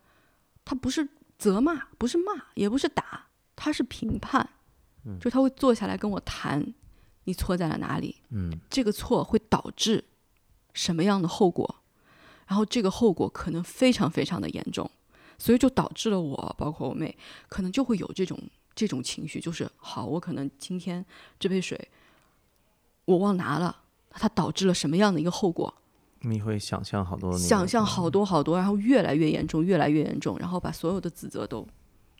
[0.64, 1.08] 他不是
[1.38, 4.48] 责骂，不是骂，也不是打，他是评判，
[5.04, 5.18] 嗯。
[5.18, 6.74] 就他会坐下来跟我谈，
[7.24, 8.52] 你错在了哪里，嗯。
[8.70, 10.04] 这个错会导致
[10.72, 11.82] 什么样的后果，
[12.46, 14.88] 然后这个后果可能非常非常的严重，
[15.36, 17.16] 所以就导致了我，包括我妹，
[17.48, 18.38] 可能就会有这种
[18.76, 21.04] 这种情绪，就是好，我可能今天
[21.40, 21.88] 这杯水
[23.06, 23.76] 我忘拿了，
[24.10, 25.74] 它导致了什么样的一个后果？
[26.20, 31.66] 你会想象好多想象好多好多，然后越来越严重，越来越严重，然后把所有的指责都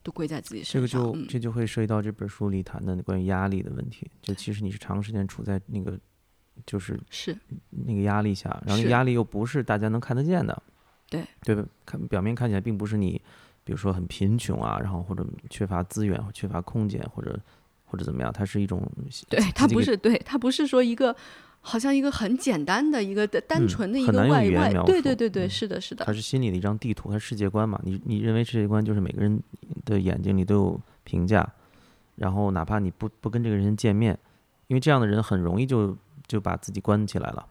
[0.03, 1.13] 都归在自己这个身上。
[1.13, 4.09] 这个就这就会涉及到这本书里谈的关于压力的问题。
[4.23, 5.99] 就其实你是长时间处在那个
[6.65, 7.37] 就是是
[7.71, 10.63] 那个压力下，然后压力又不是大家能看得见的，
[11.11, 11.65] 对对？
[11.85, 13.21] 看表面看起来并不是你，
[13.67, 17.37] 比如说很贫穷啊，然后或者缺乏资源或缺乏空间或者
[17.85, 18.81] 或者怎么样，它是一种
[19.29, 21.15] 对，它不是对，它不是说一个
[21.61, 27.81] 好像一个很简单的一个的单嗯纯的一个外外语言描，述对对对对，嗯是的，是的它，是心里的一张地图，它是世界观嘛。
[27.83, 29.43] 你你认为世界观就是每个人
[29.85, 31.45] 的眼睛里都有评价，
[32.15, 34.17] 然后哪怕你不不跟这个人见面，
[34.69, 35.97] 因为这样的人很容易就
[36.29, 37.45] 就把自己关起来了，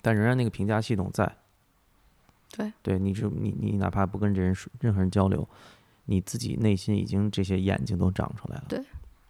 [0.00, 1.30] 但仍然那个评价系统在。
[2.56, 5.48] 对，对，你就你你哪怕不跟这人说任何人交流，
[6.06, 8.64] 你自己内心已经这些眼睛都长出来了。
[8.68, 8.82] 对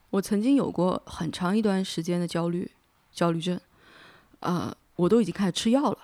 [0.08, 2.70] 我曾经有过很长一段时间的焦虑
[3.12, 3.60] 焦虑症，
[4.40, 5.98] 呃，我都已经开始吃药了，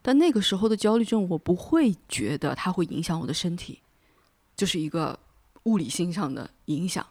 [0.00, 3.80] 但那个时候的焦虑症，我不会觉得它会影响我的身体，
[4.56, 5.18] 就是一个
[5.64, 7.06] 物理性上的影响。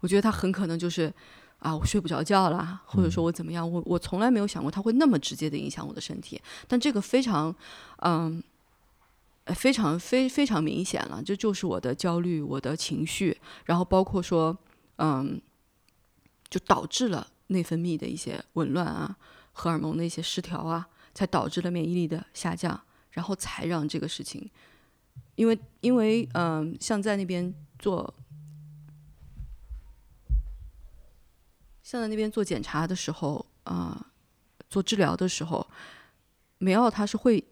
[0.00, 1.12] 我觉得它很可能就是
[1.60, 7.54] 啊，我睡不着觉啦，或者说我怎么样，我我从来没有想过它会那么直接的影响我的身体，但这个非常，
[7.98, 8.42] 嗯。
[9.54, 14.56] 非常非非常明显了，这就是我的焦虑，我的情绪，然后包括说，
[14.96, 15.40] 嗯，
[16.50, 19.16] 就导致了内分泌的一些紊乱啊，
[19.52, 22.78] 荷尔蒙的一些失调啊，才导致了免疫力的下降，
[23.10, 24.50] 然后才让这个事情，
[25.34, 28.14] 因为因为嗯、像在那边做，
[31.82, 34.12] 像在那边做检查的时候啊、
[34.68, 35.66] 做治疗的时候，
[36.58, 37.42] 梅奥他是会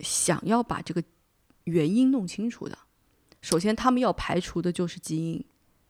[0.00, 1.02] 想要把这个
[1.64, 2.76] 原因弄清楚的。
[3.40, 5.44] 首先，他们要排除的就是基因，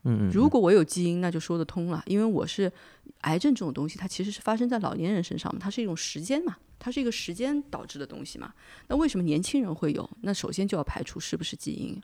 [0.04, 2.72] 嗯嗯，如果我有基因，那就说得通了，因为我是
[3.22, 8.54] 癌症这种东西，它其实是发生在老年人身上嘛，它是一种时间嘛，它是一个时间导致的东西嘛。
[8.88, 10.08] 那为什么年轻人会有？
[10.22, 12.00] 那首先就要排除是不是基因。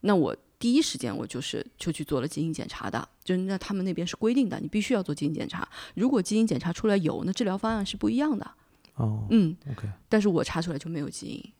[0.00, 5.68] 那我第一时间我就是就去做了基因检查的，就是那他们那边是规定的，你必须要做基因检查。
[5.94, 8.50] 如果基因检查出来有，那治疗方案是不一样的。
[8.94, 11.52] 哦嗯，，OK，但是我查出来就没有基因，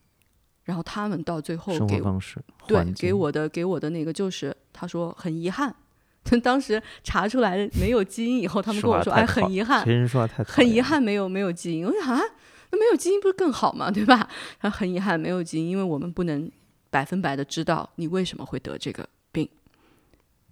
[0.68, 5.74] 然后他们到最后生活给方式，对给我的给我的那个就是，他说很遗憾，
[6.42, 9.82] 当时查出来没有基因以后，他们跟我说，哎，很遗憾
[10.46, 11.86] 很遗，憾没有没有基因。
[11.86, 12.20] 我想啊，
[12.70, 13.90] 那没有基因不是更好吗？
[13.90, 14.28] 对吧？
[14.60, 16.52] 他很遗憾没有基因，因为我们不能
[16.90, 19.48] 百分百的知道你为什么会得这个病，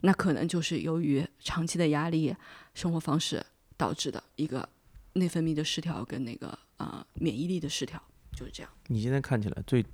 [0.00, 2.34] 那可能就是由于长期的压力、
[2.72, 3.44] 生活方式
[3.76, 4.66] 导致的一个
[5.12, 6.48] 内分泌的失调跟那个
[6.78, 8.02] 啊、呃免疫力的失调，
[8.32, 8.72] 就是这样。
[8.86, 9.84] 你现在看起来最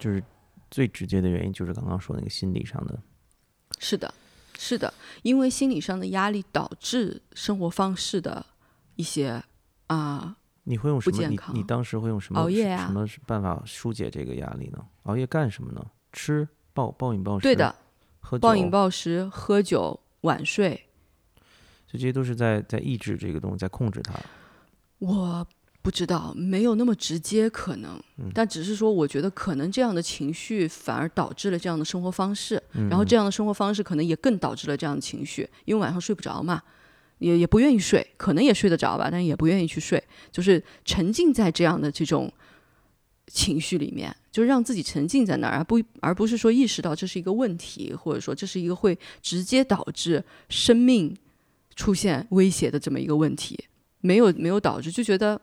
[0.00, 0.20] 就是
[0.70, 2.98] 最直接的原因就是刚刚说那个心理上的，
[3.78, 4.12] 是的，
[4.58, 8.44] 是的，因为心理上的压力导致生活方式的
[8.96, 9.42] 一些
[9.88, 11.26] 啊、你会用什么？
[11.28, 14.84] 你你当时会用什么熬夜啊什么办法疏解这个压力呢？
[15.02, 15.84] 熬夜干什么呢？
[16.12, 17.74] 吃暴暴饮暴食，对的，
[18.20, 20.86] 喝酒，暴饮暴食、喝酒、晚睡，
[21.86, 24.14] 就这些都是在在抑制这个东西，在控制它。
[24.98, 25.46] 我
[25.82, 28.30] 不知道，没有那么直接可能，嗯。
[28.34, 32.88] 但只是说，我觉得可能这样的情绪反而导致了这样的生活方式，嗯。
[32.88, 36.62] 然后这样的生活方式可能也更导致了这样的情绪，因为晚上睡不着嘛，
[37.18, 42.30] 也也不愿意睡，可能也睡得着吧，但也不愿意去睡，就是沉浸在这样的这种
[43.26, 51.16] 情绪里面，就是让自己沉浸在那儿，而不而不是说意识到这是一个问题，或者说这是一个会直接导致生命
[51.74, 53.58] 出现威胁的这么一个问题，
[54.00, 55.40] 没有没有导致，就觉得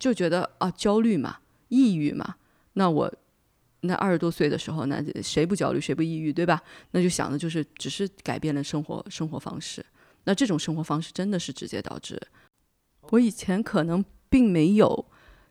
[0.00, 2.34] 就觉得啊焦虑嘛，抑郁嘛，
[2.72, 3.14] 那我。
[3.82, 6.62] 那二十多岁的时候，那谁不焦虑，谁不抑郁，对吧？
[6.90, 9.82] 那就想的就是只是改变了生活生活方式。
[10.24, 12.20] 那这种生活方式真的是直接导致
[13.08, 15.06] 我以前可能并没有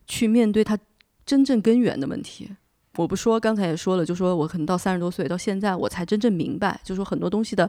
[0.06, 0.78] 去面对它
[1.26, 2.52] 真正根源的问题。
[2.98, 7.68] 我不说，刚才也说了，就说我可能到三十多岁到现在，我才真正明白，就说很多东西的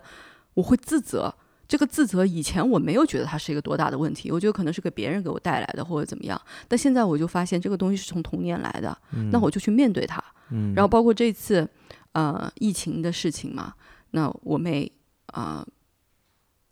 [0.52, 1.35] 我会自责。
[1.70, 6.40] 这个自责以前我没有觉得它是一个多大的问题，我觉得可能是给别人给我带来的或者怎么样。
[6.66, 8.98] 但现在我就发现这个东西是从童年来的，
[9.30, 10.20] 那我就去面对它。
[10.51, 11.68] 嗯，然后包括这次
[12.10, 13.72] 呃疫情的事情嘛，
[14.10, 14.90] 那我妹
[15.26, 15.64] 啊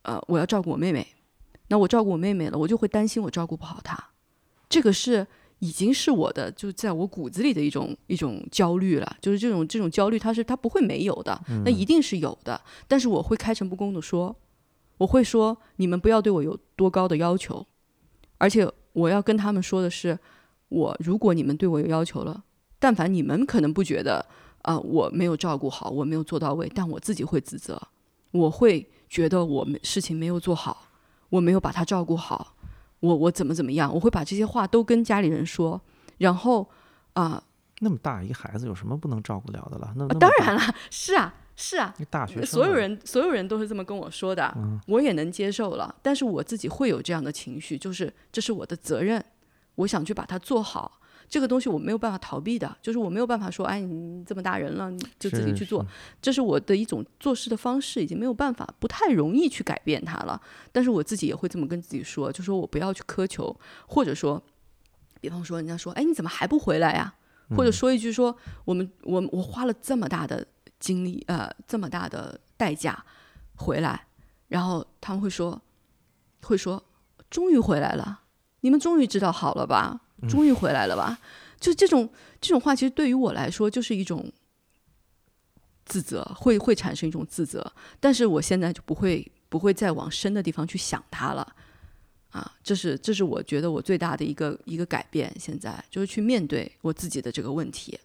[0.02, 1.06] 呃我要照顾我妹妹，
[1.68, 3.96] 那我照顾我妹妹了，我就会担心我照顾不好她，
[4.68, 5.24] 这个是
[5.60, 14.34] 已经是我的就在我骨子里的一种一种焦虑了，就是这种这种焦虑，它是它不会没有的，那一定是有的，但是我会开诚布公的说，
[14.98, 17.66] 我会说你们不要对我有多高的要求，
[18.36, 20.18] 而且我要跟他们说的是，
[20.68, 22.44] 我如果你们对我有要求了。
[22.80, 24.24] 但凡你们可能不觉得
[24.62, 27.80] 啊、我没有照顾好，我没有做到位，但我自己会自责，
[28.32, 30.88] 我会觉得我们事情没有做好，
[31.30, 32.54] 我没有把他照顾好，
[33.00, 35.80] 我我怎么怎么样，我会把这些话都跟家里人说，
[36.18, 36.68] 然后
[37.14, 37.42] 啊、
[37.80, 39.92] 那么大一个孩子有什么不能照顾了的了？
[39.96, 40.60] 那那当然了，
[40.90, 44.56] 是啊，是啊，大学所有人所有人都是这么跟我说的，
[44.86, 49.22] 我也能接受了，但是我自己会有这样的情绪，就是这是我的责任，
[49.74, 51.01] 我想去把它做好。
[51.28, 55.89] 这个东西我没有办法逃避的，就是我没有办法说，哎，你这么大人了，你就自己去做是，
[56.22, 60.40] 这是我的一种做事的方式，已经没有办法，不太容易去改变它了。
[60.70, 63.55] 但是我自己也会这么跟自己说，就说我不要去苛求，
[63.86, 64.40] 或者说，
[65.20, 67.12] 比方说人家说，哎，你怎么还不回来呀？
[67.56, 70.47] 或者说一句说，我们我我花了这么大的
[70.78, 73.05] 精力，呃，这么大的代价
[73.56, 74.06] 回来，
[74.48, 75.60] 然后他们会说，
[76.42, 76.82] 会说，
[77.30, 78.22] 终于回来了，
[78.60, 80.00] 你们终于知道好了吧？
[80.28, 81.18] 终于回来了吧？
[81.60, 82.09] 就这种
[82.40, 84.32] 这种话，其实对于我来说就是一种
[85.84, 87.72] 自责，会会产生一种自责。
[88.00, 91.56] 但是我现在就不会不会再往深的地方去想它了。
[92.30, 97.98] 啊，这是这是我觉得我最大的一个一个改变，现在就是去面对我自己的这个问题，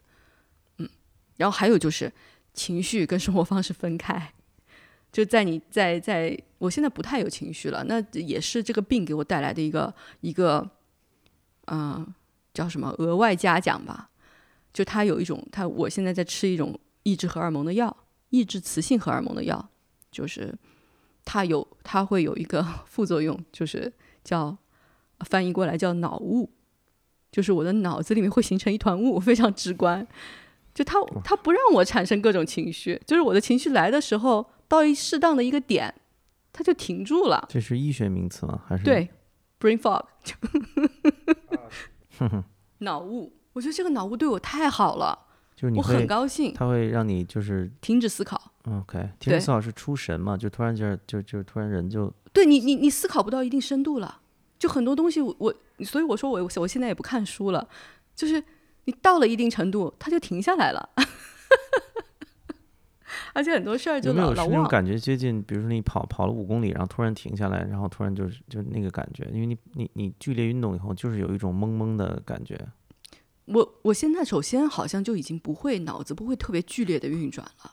[0.78, 0.88] 嗯，
[1.36, 2.10] 然后还有就是
[2.54, 4.32] 情绪跟生活方式分开，
[5.12, 10.70] 就在你在在我现在不太有情绪了，那也是这个病给我带来的一个一个，
[11.66, 12.14] 嗯、
[12.54, 14.08] 叫什么额外嘉奖吧，
[14.72, 17.94] 就它有一种它我现在在吃一种抑制荷尔蒙的药，
[18.30, 19.68] 抑制雌性荷尔蒙的药，
[20.10, 20.54] 就是
[21.24, 24.56] 它有它会有一个 副作用，就是叫
[25.20, 26.48] 翻译过来叫脑雾，
[27.32, 30.06] 就是我的脑子里面会形成一团雾，非常直观。
[30.74, 35.94] 就他他不让我产生各种情绪，就是我的情绪来的时候，到一适当的一个点，
[36.52, 37.46] 他就停住了。
[37.48, 38.60] 这是医学名词吗？
[38.66, 39.08] 还是对
[39.60, 40.04] ，brain fog，
[42.78, 43.32] 脑雾。
[43.52, 48.50] 我觉得这个脑雾对我太好了，我就是你会很高兴，它会让你就是停止思考。
[48.64, 50.36] 嗯 OK，停止思考是出神嘛？
[50.36, 54.20] 就突然间就就突然人就对你，你你思考不到一定深度了，
[54.58, 57.68] 就很多东西我我，所以我说我我现在也不看书了，
[58.16, 58.42] 就是
[58.86, 60.90] 你到了一定程度，它就停下来了，
[63.32, 64.44] 而且很多事儿就有没老老忘。
[64.44, 65.42] 有是那种感觉接近？
[65.42, 72.58] 比如说你跑跑了五公里，然后突然停下来，然后突然就是就那个感觉，因为你你你剧烈运动以后，就是有一种懵懵的感觉。
[73.46, 77.72] 我我现在首先好像就已经不会脑子不会特别剧烈的运转了。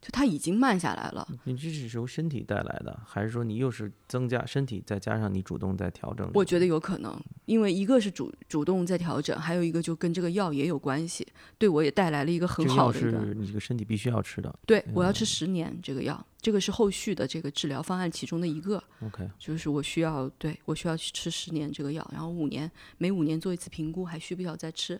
[0.00, 1.28] 就它已经慢下来了。
[1.44, 6.30] 你这是由身体带来的，还是说你又是增加身体，再加上你主动在调整？
[6.32, 11.26] 我觉得有可能，因为一个是主主动在调整，还有一个就跟这个药也有关系，
[11.58, 13.10] 对我也带来了一个很好的一个。
[13.10, 14.58] 是你这个身体必须要吃的。
[14.64, 18.82] 对，我要吃十年这个药，这个是后续的这个治疗方案其中的一个。
[19.02, 24.98] OK，就是我需要对我需要去吃十年这个药，然后五年每五年做一次评估，还需不需要再吃？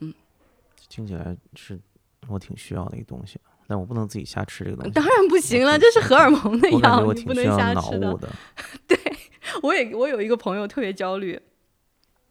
[0.00, 0.12] 嗯，
[0.88, 1.78] 听起来是
[2.26, 3.38] 我挺需要的一个东西。
[3.70, 4.90] 但我不能自己瞎吃这个东西。
[4.90, 8.18] 当然不行了，这是荷尔蒙的药，你不能瞎吃的。
[8.88, 8.98] 对，
[9.62, 11.40] 我也我有一个朋友特别焦虑，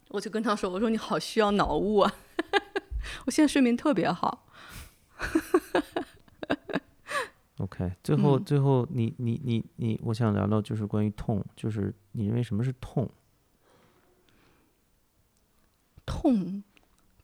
[0.10, 2.14] 我就跟他说：“我说你好需要脑雾啊，
[3.26, 4.50] 我现在睡眠特别好。
[7.60, 13.10] ”OK，最后最后，你你你你，我想聊聊就是关于痛，就是你认为什么是痛？
[16.06, 16.62] 痛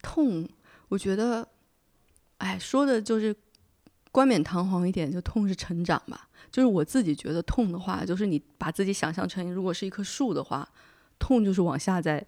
[0.01, 0.47] 痛，
[0.87, 1.49] 我觉得，
[2.37, 3.35] 哎，说的就是。
[4.15, 6.29] 冠冕堂皇一点，就痛是成长吧。
[6.49, 10.65] 就是我自己觉得痛的话，就是你把自己想象成如果是一棵树的话，
[11.19, 12.25] 痛就是往下在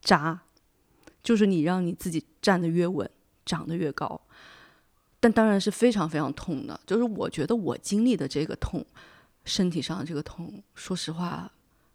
[0.00, 0.40] 扎，
[1.24, 3.10] 就是你让你自己站得越稳，
[3.44, 4.20] 长得越高。
[5.18, 6.78] 但当然是非常非常痛的。
[6.86, 8.86] 就是我觉得我经历的这个痛，
[9.44, 11.50] 身体上这个痛，说实话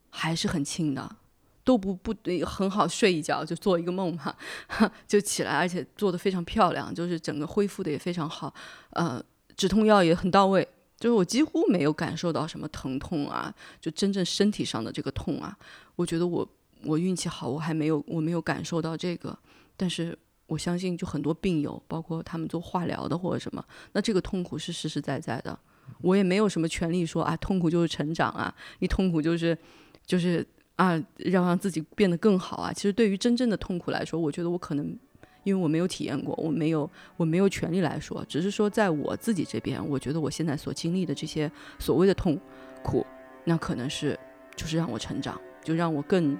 [0.10, 1.16] 还是很轻的，
[1.64, 2.16] 都不不
[2.46, 4.36] 很好睡一觉就做一个梦嘛，
[5.08, 8.54] 就起来，而且做的非常漂亮，就是整个恢复的也非常好。
[8.92, 9.24] 呃，
[9.56, 10.68] 止痛药也很到位，
[10.98, 15.56] 就是我几乎没有感受到什么疼痛啊，就真正身体上的这个痛啊，
[15.96, 16.48] 我觉得我
[16.84, 19.38] 我运气好，我还没有我没有感受到这个，
[19.78, 20.18] 但是
[20.48, 23.64] 我相信就很多病友，包括他们做化疗的或者什么，
[23.94, 25.58] 那这个痛苦是实实在在的，
[26.02, 29.58] 我也没有什么权利说啊，痛苦就是成长啊，你痛苦就是
[30.06, 30.46] 就是
[30.82, 34.98] 啊，要让自己变得更好啊，其实对于真正的痛苦来说，我觉得我可能。
[35.44, 36.88] 因为我没有体验过，我没有，
[37.18, 42.40] 我没有权利来说，只是说在我自己这边，我觉得我现在所经历的这些所谓的痛
[42.84, 43.04] 苦，
[43.44, 44.16] 那可能是
[44.56, 46.38] 就是让我成长，就让我更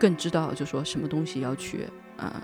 [0.00, 1.84] 更知道，就说什么东西要去
[2.16, 2.42] 啊，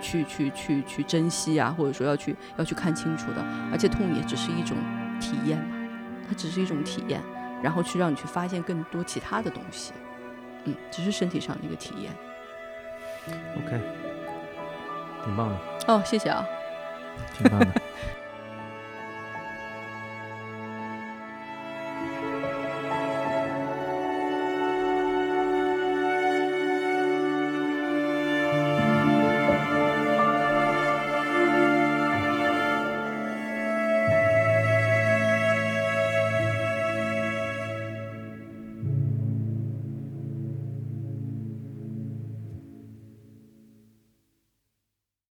[0.00, 3.42] 去去去去珍惜啊，或者说要去要去看清楚的，
[3.72, 4.76] 而且痛也只是一种
[5.20, 5.76] 体验嘛，
[6.28, 7.20] 它只是一种体验，
[7.60, 9.92] 然后去让你去发现更多其他的东西，
[10.66, 12.12] 嗯，只是身体上的一个体验。
[13.56, 13.80] OK。
[15.24, 15.56] 挺棒的
[15.88, 16.46] 哦，谢谢啊，
[17.36, 17.66] 挺棒的。